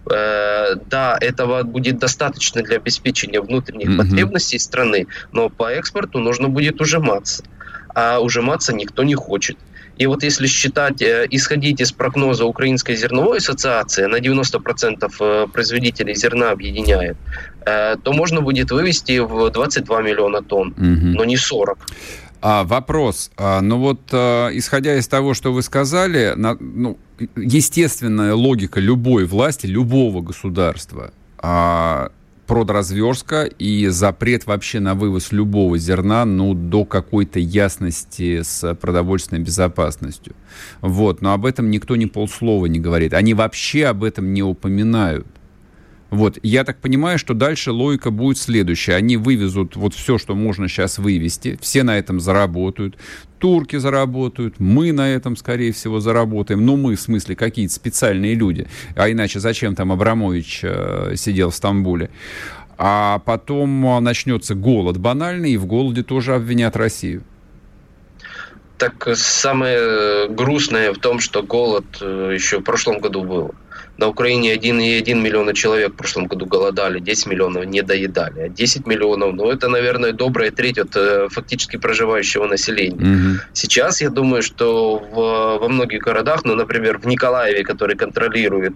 Да, 0.09 1.17
этого 1.19 1.63
будет 1.63 1.99
достаточно 1.99 2.61
для 2.61 2.77
обеспечения 2.77 3.41
внутренних 3.41 3.89
mm 3.89 3.97
потребностей 3.97 4.59
страны, 4.59 5.07
но 5.31 5.49
по 5.49 5.69
экспорту 5.71 6.19
нужно 6.19 6.49
будет 6.49 6.81
ужиматься. 6.81 7.43
А 7.93 8.19
ужиматься 8.19 8.73
никто 8.73 9.03
не 9.03 9.15
хочет. 9.15 9.57
И 9.97 10.05
вот 10.05 10.23
если 10.23 10.47
считать, 10.47 11.01
э, 11.01 11.27
исходить 11.31 11.81
из 11.81 11.91
прогноза 11.91 12.45
Украинской 12.45 12.95
зерновой 12.95 13.37
ассоциации, 13.37 14.05
на 14.05 14.19
90% 14.19 15.11
э, 15.19 15.47
производителей 15.51 16.15
зерна 16.15 16.51
объединяет, 16.51 17.17
э, 17.65 17.95
то 18.03 18.13
можно 18.13 18.41
будет 18.41 18.71
вывести 18.71 19.19
в 19.19 19.49
22 19.49 20.01
миллиона 20.01 20.41
тонн, 20.43 20.69
угу. 20.69 21.17
но 21.17 21.25
не 21.25 21.37
40. 21.37 21.77
А, 22.41 22.63
вопрос. 22.63 23.31
А, 23.37 23.61
ну 23.61 23.79
вот, 23.79 24.01
а, 24.11 24.49
исходя 24.53 24.95
из 24.95 25.07
того, 25.07 25.33
что 25.33 25.51
вы 25.51 25.63
сказали, 25.63 26.33
на, 26.35 26.55
ну, 26.59 26.97
естественная 27.36 28.34
логика 28.34 28.80
любой 28.80 29.26
власти, 29.26 29.65
любого 29.65 30.22
государства, 30.22 31.11
а, 31.38 32.11
продразверстка 32.47 33.43
и 33.43 33.88
запрет 33.88 34.47
вообще 34.47 34.80
на 34.80 34.95
вывоз 34.95 35.32
любого 35.32 35.78
зерна, 35.78 36.26
ну, 36.26 36.53
до 36.53 36.86
какой-то 36.86 37.39
ясности 37.39 38.41
с 38.41 38.74
продовольственной 38.76 39.41
безопасностью. 39.41 40.34
Вот, 40.82 41.22
но 41.22 41.34
об 41.34 41.45
этом 41.45 41.70
никто 41.70 41.95
ни 41.95 42.05
полслова 42.05 42.65
не 42.65 42.80
говорит. 42.80 43.13
Они 43.13 43.34
вообще 43.34 43.86
об 43.86 44.03
этом 44.03 44.34
не 44.34 44.41
упоминают. 44.41 45.28
Вот, 46.09 46.39
я 46.41 46.63
так 46.63 46.79
понимаю, 46.79 47.19
что 47.19 47.33
дальше 47.33 47.71
логика 47.71 48.11
будет 48.11 48.37
следующая. 48.37 48.95
Они 48.95 49.17
вывезут 49.17 49.75
вот 49.75 49.93
все, 49.93 50.17
что 50.17 50.35
можно 50.35 50.69
сейчас 50.69 50.99
вывести, 50.99 51.57
все 51.61 51.83
на 51.83 51.97
этом 51.97 52.19
заработают, 52.19 52.97
турки 53.39 53.75
заработают, 53.75 54.59
мы 54.59 54.93
на 54.93 55.09
этом, 55.09 55.35
скорее 55.35 55.73
всего, 55.73 55.99
заработаем. 55.99 56.65
Ну, 56.65 56.77
мы, 56.77 56.95
в 56.95 57.01
смысле, 57.01 57.35
какие-то 57.35 57.73
специальные 57.73 58.35
люди. 58.35 58.67
А 58.95 59.11
иначе 59.11 59.39
зачем 59.39 59.75
там 59.75 59.91
Абрамович 59.91 60.61
э, 60.63 61.13
сидел 61.15 61.49
в 61.49 61.55
Стамбуле? 61.55 62.09
А 62.77 63.19
потом 63.25 64.03
начнется 64.03 64.55
голод 64.55 64.97
банальный, 64.97 65.51
и 65.51 65.57
в 65.57 65.65
голоде 65.65 66.03
тоже 66.03 66.35
обвинят 66.35 66.77
Россию. 66.77 67.23
Так 68.77 69.07
самое 69.15 70.29
грустное 70.29 70.93
в 70.93 70.99
том, 70.99 71.19
что 71.19 71.41
голод 71.41 71.85
э, 71.99 72.31
еще 72.35 72.59
в 72.59 72.63
прошлом 72.63 72.99
году 72.99 73.23
был. 73.23 73.55
На 73.97 74.07
Украине 74.07 74.53
1,1 74.53 75.15
миллиона 75.15 75.53
человек 75.53 75.93
в 75.93 75.95
прошлом 75.95 76.27
году 76.27 76.45
голодали, 76.45 76.99
10 76.99 77.27
миллионов 77.27 77.65
не 77.65 77.81
доедали. 77.81 78.41
А 78.41 78.49
10 78.49 78.85
миллионов, 78.85 79.33
ну 79.33 79.49
это, 79.49 79.69
наверное, 79.69 80.11
добрая 80.13 80.51
треть 80.51 80.77
от 80.77 80.95
э, 80.95 81.27
фактически 81.29 81.77
проживающего 81.77 82.45
населения. 82.45 82.95
Угу. 82.95 83.39
Сейчас 83.53 84.01
я 84.01 84.09
думаю, 84.09 84.43
что 84.43 84.99
в, 84.99 85.59
во 85.59 85.67
многих 85.67 86.03
городах, 86.03 86.45
ну, 86.45 86.55
например, 86.55 86.99
в 86.99 87.07
Николаеве, 87.07 87.63
который 87.63 87.95
контролирует 87.95 88.73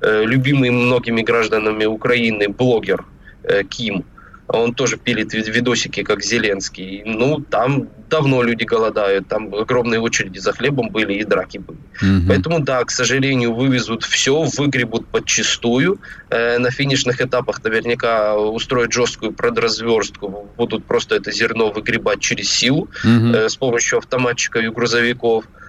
э, 0.00 0.24
любимый 0.24 0.70
многими 0.70 1.22
гражданами 1.22 1.84
Украины 1.84 2.48
блогер 2.48 3.04
э, 3.44 3.62
Ким, 3.64 4.04
он 4.48 4.74
тоже 4.74 4.96
пилит 4.96 5.32
видосики, 5.32 6.02
как 6.02 6.22
Зеленский. 6.22 7.02
Ну, 7.04 7.40
там 7.40 7.88
давно 8.10 8.42
люди 8.42 8.64
голодают, 8.64 9.28
там 9.28 9.54
огромные 9.54 10.00
очереди 10.00 10.38
за 10.38 10.52
хлебом 10.52 10.90
были 10.90 11.14
и 11.14 11.24
драки 11.24 11.58
были. 11.58 11.78
Угу. 12.02 12.28
Поэтому, 12.28 12.60
да, 12.60 12.84
к 12.84 12.90
сожалению, 12.90 13.54
вывезут 13.54 14.04
все, 14.04 14.42
выгребут 14.42 15.06
подчистую. 15.08 15.98
Э, 16.30 16.58
на 16.58 16.70
финишных 16.70 17.20
этапах 17.20 17.62
наверняка 17.64 18.36
устроят 18.36 18.92
жесткую 18.92 19.32
продразверстку, 19.32 20.48
будут 20.56 20.84
просто 20.84 21.16
это 21.16 21.32
зерно 21.32 21.70
выгребать 21.70 22.20
через 22.20 22.50
силу 22.50 22.82
угу. 22.82 23.34
э, 23.34 23.48
с 23.48 23.56
помощью 23.56 23.98
автоматчиков 23.98 24.62
и 24.62 24.68
грузовиков. 24.68 25.44
Э, 25.44 25.63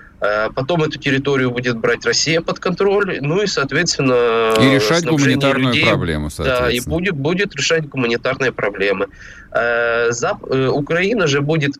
потом 0.55 0.83
эту 0.83 0.99
территорию 0.99 1.51
будет 1.51 1.77
брать 1.77 2.05
Россия 2.05 2.41
под 2.41 2.59
контроль, 2.59 3.19
ну 3.21 3.41
и, 3.41 3.47
соответственно... 3.47 4.53
И 4.59 4.75
решать 4.75 5.05
гуманитарную 5.05 5.73
людей, 5.73 5.85
проблему, 5.85 6.29
Да, 6.37 6.69
и 6.69 6.79
будет, 6.81 7.15
будет 7.15 7.55
решать 7.55 7.87
гуманитарные 7.87 8.51
проблемы. 8.51 9.07
Э, 9.51 10.11
Зап... 10.11 10.43
Э, 10.49 10.67
Украина 10.67 11.27
же 11.27 11.41
будет 11.41 11.75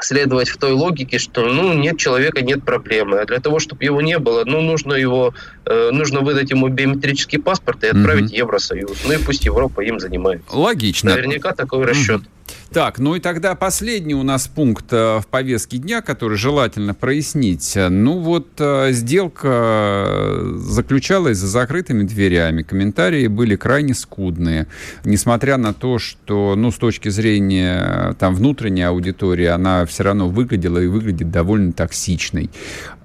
следовать 0.00 0.48
в 0.48 0.56
той 0.56 0.72
логике, 0.72 1.18
что 1.18 1.46
ну 1.46 1.72
нет 1.72 1.98
человека, 1.98 2.42
нет 2.42 2.64
проблемы. 2.64 3.20
А 3.20 3.26
для 3.26 3.40
того, 3.40 3.58
чтобы 3.58 3.84
его 3.84 4.00
не 4.00 4.18
было, 4.18 4.44
ну 4.44 4.60
нужно 4.60 4.94
его, 4.94 5.34
э, 5.66 5.90
нужно 5.92 6.20
выдать 6.20 6.50
ему 6.50 6.68
биометрический 6.68 7.38
паспорт 7.38 7.84
и 7.84 7.88
отправить 7.88 8.24
угу. 8.24 8.34
в 8.34 8.36
Евросоюз. 8.36 9.04
Ну 9.06 9.12
и 9.12 9.18
пусть 9.18 9.44
Европа 9.44 9.80
им 9.82 10.00
занимается. 10.00 10.54
Логично. 10.54 11.10
Наверняка 11.10 11.52
такой 11.52 11.84
расчет. 11.84 12.20
Угу. 12.20 12.28
Так, 12.74 12.98
ну 12.98 13.14
и 13.14 13.20
тогда 13.20 13.54
последний 13.54 14.16
у 14.16 14.24
нас 14.24 14.48
пункт 14.48 14.92
э, 14.92 15.20
в 15.20 15.28
повестке 15.28 15.78
дня, 15.78 16.02
который 16.02 16.36
желательно 16.36 16.92
прояснить. 16.92 17.72
Ну 17.76 18.18
вот 18.18 18.48
э, 18.58 18.90
сделка 18.90 19.48
э, 19.48 20.54
заключалась 20.56 21.38
за 21.38 21.46
закрытыми 21.46 22.02
дверями, 22.02 22.64
комментарии 22.64 23.28
были 23.28 23.54
крайне 23.54 23.94
скудные, 23.94 24.66
несмотря 25.04 25.56
на 25.56 25.72
то, 25.72 26.00
что, 26.00 26.56
ну, 26.56 26.72
с 26.72 26.74
точки 26.74 27.10
зрения 27.10 28.16
там 28.18 28.34
внутренней 28.34 28.82
аудитории, 28.82 29.46
она 29.46 29.86
все 29.86 30.02
равно 30.02 30.28
выглядела 30.28 30.78
и 30.78 30.88
выглядит 30.88 31.30
довольно 31.30 31.72
токсичной. 31.72 32.50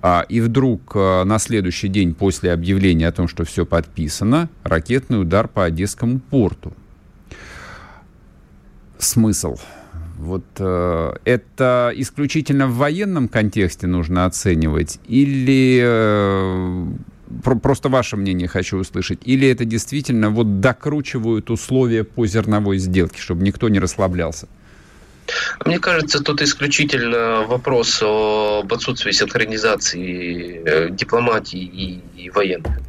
А, 0.01 0.25
и 0.27 0.41
вдруг 0.41 0.95
на 0.95 1.37
следующий 1.37 1.89
день 1.89 2.15
после 2.15 2.53
объявления 2.53 3.07
о 3.07 3.11
том, 3.11 3.27
что 3.27 3.45
все 3.45 3.67
подписано, 3.67 4.49
ракетный 4.63 5.21
удар 5.21 5.47
по 5.47 5.65
Одесскому 5.65 6.17
порту 6.17 6.73
смысл? 8.99 9.57
Вот 10.17 10.45
э, 10.57 11.13
это 11.23 11.93
исключительно 11.95 12.67
в 12.67 12.75
военном 12.75 13.29
контексте 13.29 13.87
нужно 13.87 14.25
оценивать 14.25 14.99
или 15.07 15.81
э, 15.81 16.85
про, 17.43 17.55
просто 17.55 17.89
ваше 17.89 18.17
мнение 18.17 18.47
хочу 18.47 18.77
услышать, 18.77 19.19
или 19.23 19.47
это 19.47 19.63
действительно 19.65 20.29
вот 20.29 20.59
докручивают 20.59 21.49
условия 21.49 22.03
по 22.03 22.25
зерновой 22.25 22.79
сделке, 22.79 23.21
чтобы 23.21 23.43
никто 23.43 23.69
не 23.69 23.79
расслаблялся? 23.79 24.47
Мне 25.65 25.79
кажется, 25.79 26.21
тут 26.21 26.41
исключительно 26.41 27.45
вопрос 27.47 28.01
об 28.01 28.73
отсутствии 28.73 29.11
синхронизации 29.11 30.61
э, 30.65 30.89
дипломатии 30.89 31.61
и, 31.61 32.01
и 32.17 32.29
военных 32.31 32.79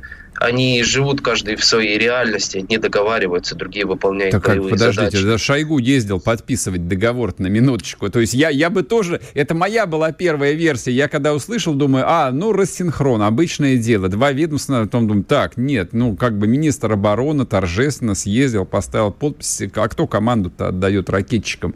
они 0.41 0.83
живут 0.83 1.21
каждый 1.21 1.57
в 1.57 1.65
своей 1.65 1.99
реальности, 1.99 2.59
одни 2.59 2.79
договариваются, 2.79 3.55
другие 3.55 3.85
выполняют 3.85 4.33
так, 4.33 4.47
боевые 4.47 4.73
подождите, 4.73 5.19
задачи. 5.19 5.25
Да, 5.27 5.39
Шойгу 5.39 5.79
ездил 5.79 6.19
подписывать 6.19 6.89
договор 6.89 7.35
на 7.37 7.49
минуточку. 7.49 8.09
То 8.09 8.21
есть 8.21 8.33
я, 8.33 8.49
я 8.49 8.71
бы 8.71 8.83
тоже... 8.83 9.21
Это 9.35 9.55
моя 9.55 9.85
была 9.85 10.13
первая 10.13 10.55
версия. 10.55 10.93
Я 10.93 11.09
когда 11.09 11.35
услышал, 11.35 11.75
думаю, 11.75 12.05
а, 12.09 12.31
ну, 12.31 12.53
рассинхрон, 12.53 13.21
обычное 13.21 13.77
дело. 13.77 14.09
Два 14.09 14.33
ведомства, 14.33 14.85
потом 14.85 15.09
думаю, 15.09 15.25
так, 15.25 15.59
нет, 15.59 15.91
ну, 15.93 16.17
как 16.17 16.39
бы 16.39 16.47
министр 16.47 16.93
обороны 16.93 17.45
торжественно 17.45 18.15
съездил, 18.15 18.65
поставил 18.65 19.13
подпись. 19.13 19.61
А 19.75 19.89
кто 19.89 20.07
команду-то 20.07 20.69
отдает 20.69 21.11
ракетчикам? 21.11 21.75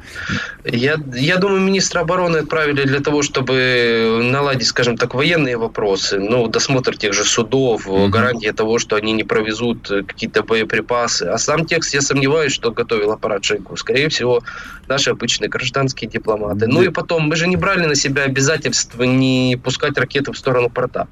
Я, 0.65 0.97
я 1.15 1.37
думаю, 1.37 1.61
министра 1.61 2.01
обороны 2.01 2.39
отправили 2.39 2.85
для 2.85 3.01
того, 3.01 3.21
чтобы 3.21 4.21
наладить, 4.23 4.69
скажем 4.69 4.97
так, 4.97 5.13
военные 5.13 5.59
вопросы. 5.59 6.19
Ну, 6.19 6.49
досмотр 6.49 6.97
тех 6.97 7.13
же 7.13 7.25
судов, 7.25 7.87
угу. 7.87 8.09
гарантия 8.09 8.54
того, 8.55 8.79
что 8.79 8.97
они 8.97 9.13
не 9.13 9.25
провезут 9.25 9.91
э, 9.91 10.03
какие-то 10.03 10.43
боеприпасы. 10.43 11.25
А 11.25 11.39
сам 11.39 11.67
текст, 11.67 11.95
я 11.95 12.01
сомневаюсь, 12.01 12.53
что 12.53 12.71
готовил 12.71 13.13
аппарат 13.13 13.45
Шойгу. 13.45 13.77
Скорее 13.77 14.09
всего, 14.09 14.43
наши 14.89 15.11
обычные 15.11 15.49
гражданские 15.49 16.11
дипломаты. 16.11 16.67
Ну 16.67 16.83
и 16.83 16.89
потом, 16.89 17.29
мы 17.29 17.37
же 17.37 17.47
не 17.47 17.57
брали 17.57 17.87
на 17.87 17.95
себя 17.95 18.23
обязательства 18.23 19.03
не 19.03 19.59
пускать 19.63 19.99
ракеты 19.99 20.33
в 20.33 20.39
сторону 20.39 20.71
порта. 20.71 21.09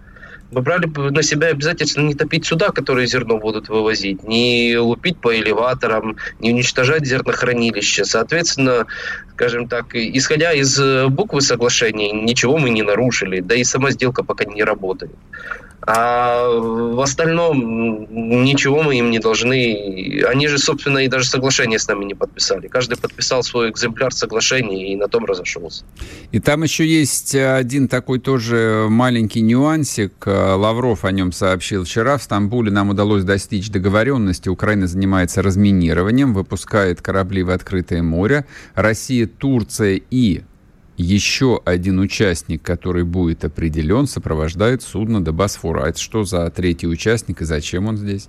Мы 0.53 0.61
брали 0.61 0.87
на 0.87 1.23
себя 1.23 1.49
обязательство 1.49 2.03
не 2.03 2.15
топить 2.15 2.45
суда, 2.45 2.69
которые 2.69 3.07
зерно 3.07 3.39
будут 3.39 3.71
вывозить, 3.71 4.23
не 4.23 4.77
лупить 4.77 5.19
по 5.19 5.35
элеваторам, 5.35 6.17
не 6.41 6.53
уничтожать 6.53 7.07
зернохранилища. 7.07 8.05
Соответственно, 8.05 8.87
скажем 9.33 9.67
так, 9.67 9.95
исходя 9.95 10.53
из 10.53 10.79
буквы 11.09 11.41
соглашений, 11.41 12.13
ничего 12.13 12.59
мы 12.59 12.69
не 12.69 12.83
нарушили, 12.83 13.41
да 13.41 13.55
и 13.55 13.65
сама 13.65 13.93
сделка 13.93 14.25
пока 14.25 14.45
не 14.45 14.63
работает. 14.63 15.13
А 15.85 16.49
в 16.49 17.01
остальном 17.01 18.07
ничего 18.45 18.83
мы 18.83 18.99
им 18.99 19.11
не 19.11 19.19
должны. 19.19 20.23
Они 20.29 20.47
же, 20.47 20.59
собственно, 20.59 20.99
и 20.99 21.09
даже 21.09 21.29
соглашение 21.29 21.79
с 21.79 21.89
нами 21.89 22.05
не 22.05 22.15
подписали. 22.15 22.69
Каждый 22.69 22.97
подписал 22.97 23.43
свой 23.43 23.71
экземпляр 23.71 24.13
соглашения 24.13 24.93
и 24.93 24.97
на 24.97 25.09
том 25.09 25.25
разошелся. 25.25 25.85
И 26.31 26.39
там 26.39 26.63
еще 26.63 26.87
есть 26.87 27.35
один 27.35 27.89
такой 27.89 28.21
тоже 28.21 28.87
маленький 28.89 29.41
нюансик. 29.41 30.13
Лавров 30.27 31.05
о 31.05 31.11
нем 31.11 31.33
сообщил 31.33 31.85
вчера. 31.85 32.17
В 32.17 32.23
Стамбуле 32.23 32.71
нам 32.71 32.91
удалось 32.91 33.25
достичь 33.25 33.69
договоренности. 33.71 34.49
Украина 34.49 34.87
занимается 34.87 35.43
разминированием, 35.43 36.33
выпускает 36.33 37.03
корабли 37.03 37.43
в 37.43 37.51
открытое 37.51 38.03
море. 38.03 38.47
Россия, 38.75 39.27
Турция 39.27 40.01
и 40.11 40.43
еще 40.97 41.61
один 41.65 41.99
участник, 41.99 42.63
который 42.63 43.05
будет 43.05 43.45
определен, 43.45 44.07
сопровождает 44.07 44.83
судно 44.83 45.25
до 45.25 45.33
Босфора. 45.33 45.85
А 45.85 45.89
это 45.89 45.99
что 45.99 46.25
за 46.25 46.51
третий 46.51 46.87
участник 46.87 47.41
и 47.41 47.45
зачем 47.45 47.87
он 47.87 47.97
здесь? 47.97 48.29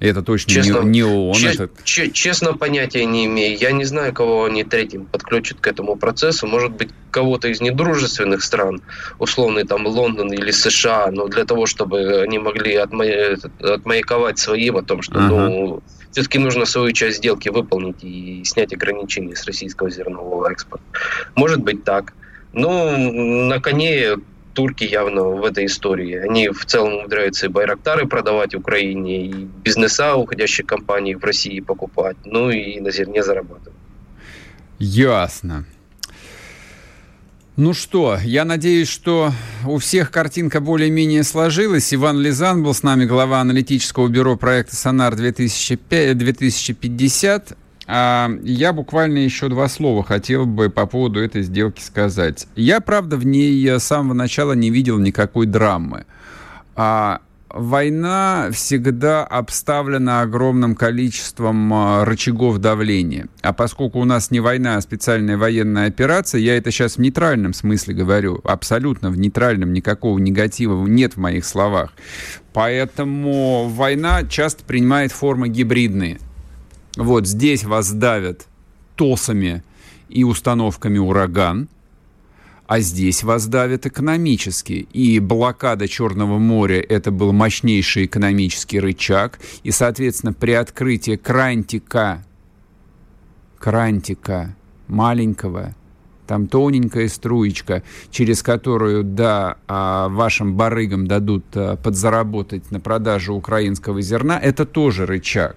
Это 0.00 0.22
точно 0.22 0.54
честно, 0.54 0.80
не, 0.80 0.88
не 0.88 1.04
ООН. 1.04 1.34
Че, 1.34 1.48
это... 1.48 1.70
че, 1.84 2.10
честно, 2.10 2.54
понятия 2.54 3.04
не 3.04 3.26
имею. 3.26 3.58
Я 3.58 3.70
не 3.72 3.84
знаю, 3.84 4.14
кого 4.14 4.46
они 4.46 4.64
третьим 4.64 5.04
подключат 5.04 5.60
к 5.60 5.66
этому 5.66 5.94
процессу. 5.96 6.46
Может 6.46 6.72
быть, 6.72 6.88
кого-то 7.10 7.48
из 7.48 7.60
недружественных 7.60 8.42
стран, 8.42 8.80
условный 9.18 9.64
там 9.64 9.86
Лондон 9.86 10.32
или 10.32 10.50
США, 10.52 11.10
но 11.12 11.28
для 11.28 11.44
того, 11.44 11.66
чтобы 11.66 12.22
они 12.22 12.38
могли 12.38 12.76
отмая... 12.76 13.38
отмаяковать 13.60 14.38
своим 14.38 14.78
о 14.78 14.82
том, 14.82 15.02
что 15.02 15.18
ага. 15.18 15.28
ну, 15.28 15.82
все-таки 16.12 16.38
нужно 16.38 16.64
свою 16.64 16.92
часть 16.92 17.18
сделки 17.18 17.48
выполнить 17.48 18.02
и 18.02 18.42
снять 18.44 18.72
ограничения 18.72 19.36
с 19.36 19.44
российского 19.44 19.90
зернового 19.90 20.50
экспорта. 20.50 20.84
Может 21.34 21.62
быть 21.62 21.84
так. 21.84 22.12
Ну, 22.52 23.46
на 23.46 23.60
коне 23.60 24.16
турки 24.54 24.84
явно 24.84 25.22
в 25.24 25.44
этой 25.44 25.66
истории. 25.66 26.16
Они 26.16 26.48
в 26.48 26.64
целом 26.64 26.94
умудряются 26.94 27.46
и 27.46 27.48
Байрактары 27.48 28.06
продавать 28.06 28.54
Украине, 28.54 29.26
и 29.26 29.32
бизнеса 29.64 30.16
уходящих 30.16 30.66
компаний 30.66 31.14
в 31.14 31.24
России 31.24 31.60
покупать, 31.60 32.16
ну 32.24 32.50
и 32.50 32.80
на 32.80 32.90
зерне 32.90 33.22
зарабатывать. 33.22 33.78
Ясно. 34.78 35.64
Ну 37.56 37.74
что, 37.74 38.16
я 38.22 38.44
надеюсь, 38.44 38.88
что 38.88 39.32
у 39.66 39.78
всех 39.78 40.12
картинка 40.12 40.60
более-менее 40.60 41.24
сложилась. 41.24 41.92
Иван 41.92 42.20
Лизан 42.20 42.62
был 42.62 42.72
с 42.72 42.84
нами, 42.84 43.04
глава 43.04 43.40
аналитического 43.40 44.06
бюро 44.08 44.36
проекта 44.36 44.76
«Сонар 44.76 45.14
2050». 45.14 47.56
А, 47.92 48.30
я 48.44 48.72
буквально 48.72 49.18
еще 49.18 49.48
два 49.48 49.68
слова 49.68 50.04
хотел 50.04 50.46
бы 50.46 50.70
по 50.70 50.86
поводу 50.86 51.20
этой 51.20 51.42
сделки 51.42 51.82
сказать. 51.82 52.46
Я, 52.54 52.80
правда, 52.80 53.16
в 53.16 53.26
ней 53.26 53.68
с 53.68 53.82
самого 53.82 54.14
начала 54.14 54.52
не 54.52 54.70
видел 54.70 54.98
никакой 54.98 55.46
драмы. 55.46 56.06
А 56.76 57.20
война 57.52 58.50
всегда 58.52 59.24
обставлена 59.24 60.22
огромным 60.22 60.74
количеством 60.74 61.72
а, 61.72 62.04
рычагов 62.04 62.58
давления. 62.58 63.28
А 63.42 63.52
поскольку 63.52 64.00
у 64.00 64.04
нас 64.04 64.30
не 64.30 64.40
война, 64.40 64.76
а 64.76 64.80
специальная 64.80 65.36
военная 65.36 65.88
операция, 65.88 66.40
я 66.40 66.56
это 66.56 66.70
сейчас 66.70 66.96
в 66.96 66.98
нейтральном 66.98 67.52
смысле 67.52 67.94
говорю, 67.94 68.40
абсолютно 68.44 69.10
в 69.10 69.18
нейтральном, 69.18 69.72
никакого 69.72 70.18
негатива 70.18 70.86
нет 70.86 71.14
в 71.14 71.20
моих 71.20 71.44
словах. 71.44 71.92
Поэтому 72.52 73.68
война 73.68 74.24
часто 74.24 74.64
принимает 74.64 75.12
формы 75.12 75.48
гибридные. 75.48 76.18
Вот 76.96 77.26
здесь 77.26 77.64
вас 77.64 77.92
давят 77.92 78.46
ТОСами 78.96 79.62
и 80.08 80.24
установками 80.24 80.98
«Ураган», 80.98 81.68
а 82.70 82.78
здесь 82.78 83.24
вас 83.24 83.48
давят 83.48 83.86
экономически. 83.86 84.86
И 84.92 85.18
блокада 85.18 85.88
Черного 85.88 86.38
моря– 86.38 86.80
это 86.88 87.10
был 87.10 87.32
мощнейший 87.32 88.04
экономический 88.06 88.78
рычаг. 88.78 89.40
И, 89.64 89.72
соответственно, 89.72 90.32
при 90.32 90.52
открытии 90.52 91.16
крантика, 91.16 92.24
крантика 93.58 94.54
маленького, 94.86 95.74
там 96.28 96.46
тоненькая 96.46 97.08
струечка, 97.08 97.82
через 98.12 98.40
которую, 98.40 99.02
да, 99.02 99.56
а, 99.66 100.08
вашим 100.08 100.54
барыгам 100.54 101.08
дадут 101.08 101.46
а, 101.54 101.74
подзаработать 101.74 102.70
на 102.70 102.78
продаже 102.78 103.32
украинского 103.32 104.00
зерна, 104.00 104.38
это 104.38 104.64
тоже 104.64 105.06
рычаг 105.06 105.56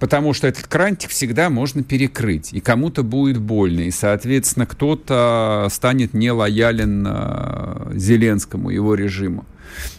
потому 0.00 0.32
что 0.32 0.48
этот 0.48 0.66
крантик 0.66 1.10
всегда 1.10 1.50
можно 1.50 1.84
перекрыть, 1.84 2.52
и 2.52 2.60
кому-то 2.60 3.04
будет 3.04 3.38
больно, 3.38 3.82
и, 3.82 3.90
соответственно, 3.90 4.66
кто-то 4.66 5.68
станет 5.70 6.14
нелоялен 6.14 7.06
э, 7.08 7.92
Зеленскому, 7.94 8.70
его 8.70 8.94
режиму. 8.94 9.44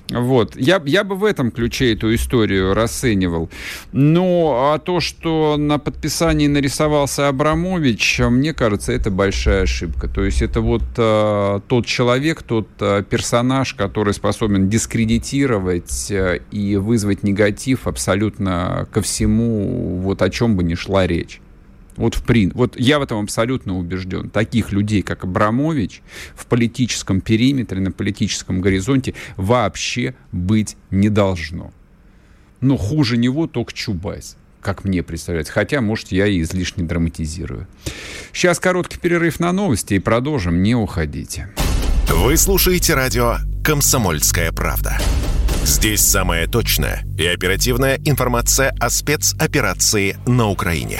Вот. 0.10 0.56
Я, 0.56 0.82
я 0.86 1.04
бы 1.04 1.16
в 1.16 1.24
этом 1.24 1.52
ключе 1.52 1.94
эту 1.94 2.14
историю 2.14 2.74
расценивал. 2.74 3.50
Ну, 3.92 4.52
а 4.54 4.78
то, 4.78 5.00
что 5.00 5.56
на 5.58 5.80
подписании 5.80 6.48
нарисовался 6.48 7.28
Абрамович, 7.28 8.20
мне 8.30 8.54
кажется, 8.54 8.92
это 8.92 9.10
большая 9.10 9.64
ошибка. 9.64 10.08
То 10.08 10.24
есть 10.24 10.42
это 10.42 10.62
вот 10.62 10.84
э, 10.98 11.60
тот 11.68 11.86
человек, 11.86 12.44
тот 12.44 12.68
э, 12.80 13.04
персонаж, 13.10 13.74
который 13.74 14.14
способен 14.14 14.70
дискредитировать 14.70 16.12
э, 16.12 16.40
и 16.52 16.76
вызвать 16.76 17.24
негатив 17.24 17.88
абсолютно 17.88 18.88
ко 18.92 19.02
всему, 19.02 20.00
вот 20.00 20.22
о 20.22 20.30
чем 20.30 20.56
бы 20.56 20.64
ни 20.64 20.76
шла 20.76 21.08
речь. 21.08 21.40
Вот, 21.96 22.16
в 22.16 22.24
прин... 22.24 22.52
вот 22.56 22.80
я 22.80 23.00
в 23.00 23.02
этом 23.02 23.24
абсолютно 23.24 23.78
убежден. 23.78 24.30
Таких 24.30 24.72
людей, 24.72 25.02
как 25.02 25.24
Абрамович, 25.24 26.02
в 26.36 26.46
политическом 26.46 27.22
периметре, 27.22 27.82
на 27.82 27.92
политическом 27.92 28.62
горизонте 28.62 29.14
вообще 29.38 30.16
быть 30.32 30.78
не 30.90 31.10
должно. 31.10 31.72
Но 32.62 32.78
хуже 32.78 33.18
него 33.18 33.48
только 33.48 33.74
Чубайс, 33.74 34.38
как 34.62 34.84
мне 34.84 35.04
представляется. 35.04 35.54
Хотя, 35.54 35.82
может, 35.82 36.12
я 36.12 36.28
и 36.28 36.42
излишне 36.42 36.84
драматизирую. 36.84 37.68
Сейчас 38.34 38.60
короткий 38.60 39.00
перерыв 39.00 39.40
на 39.40 39.52
новости 39.52 39.96
и 39.96 40.00
продолжим. 40.00 40.62
Не 40.62 40.76
уходите. 40.76 41.50
Вы 42.08 42.38
слушаете 42.38 42.94
радио 42.94 43.38
«Комсомольская 43.64 44.52
правда». 44.52 45.00
Здесь 45.64 46.02
самая 46.02 46.48
точная 46.48 47.04
и 47.18 47.26
оперативная 47.26 48.00
информация 48.04 48.76
о 48.80 48.90
спецоперации 48.90 50.18
на 50.26 50.48
Украине. 50.50 51.00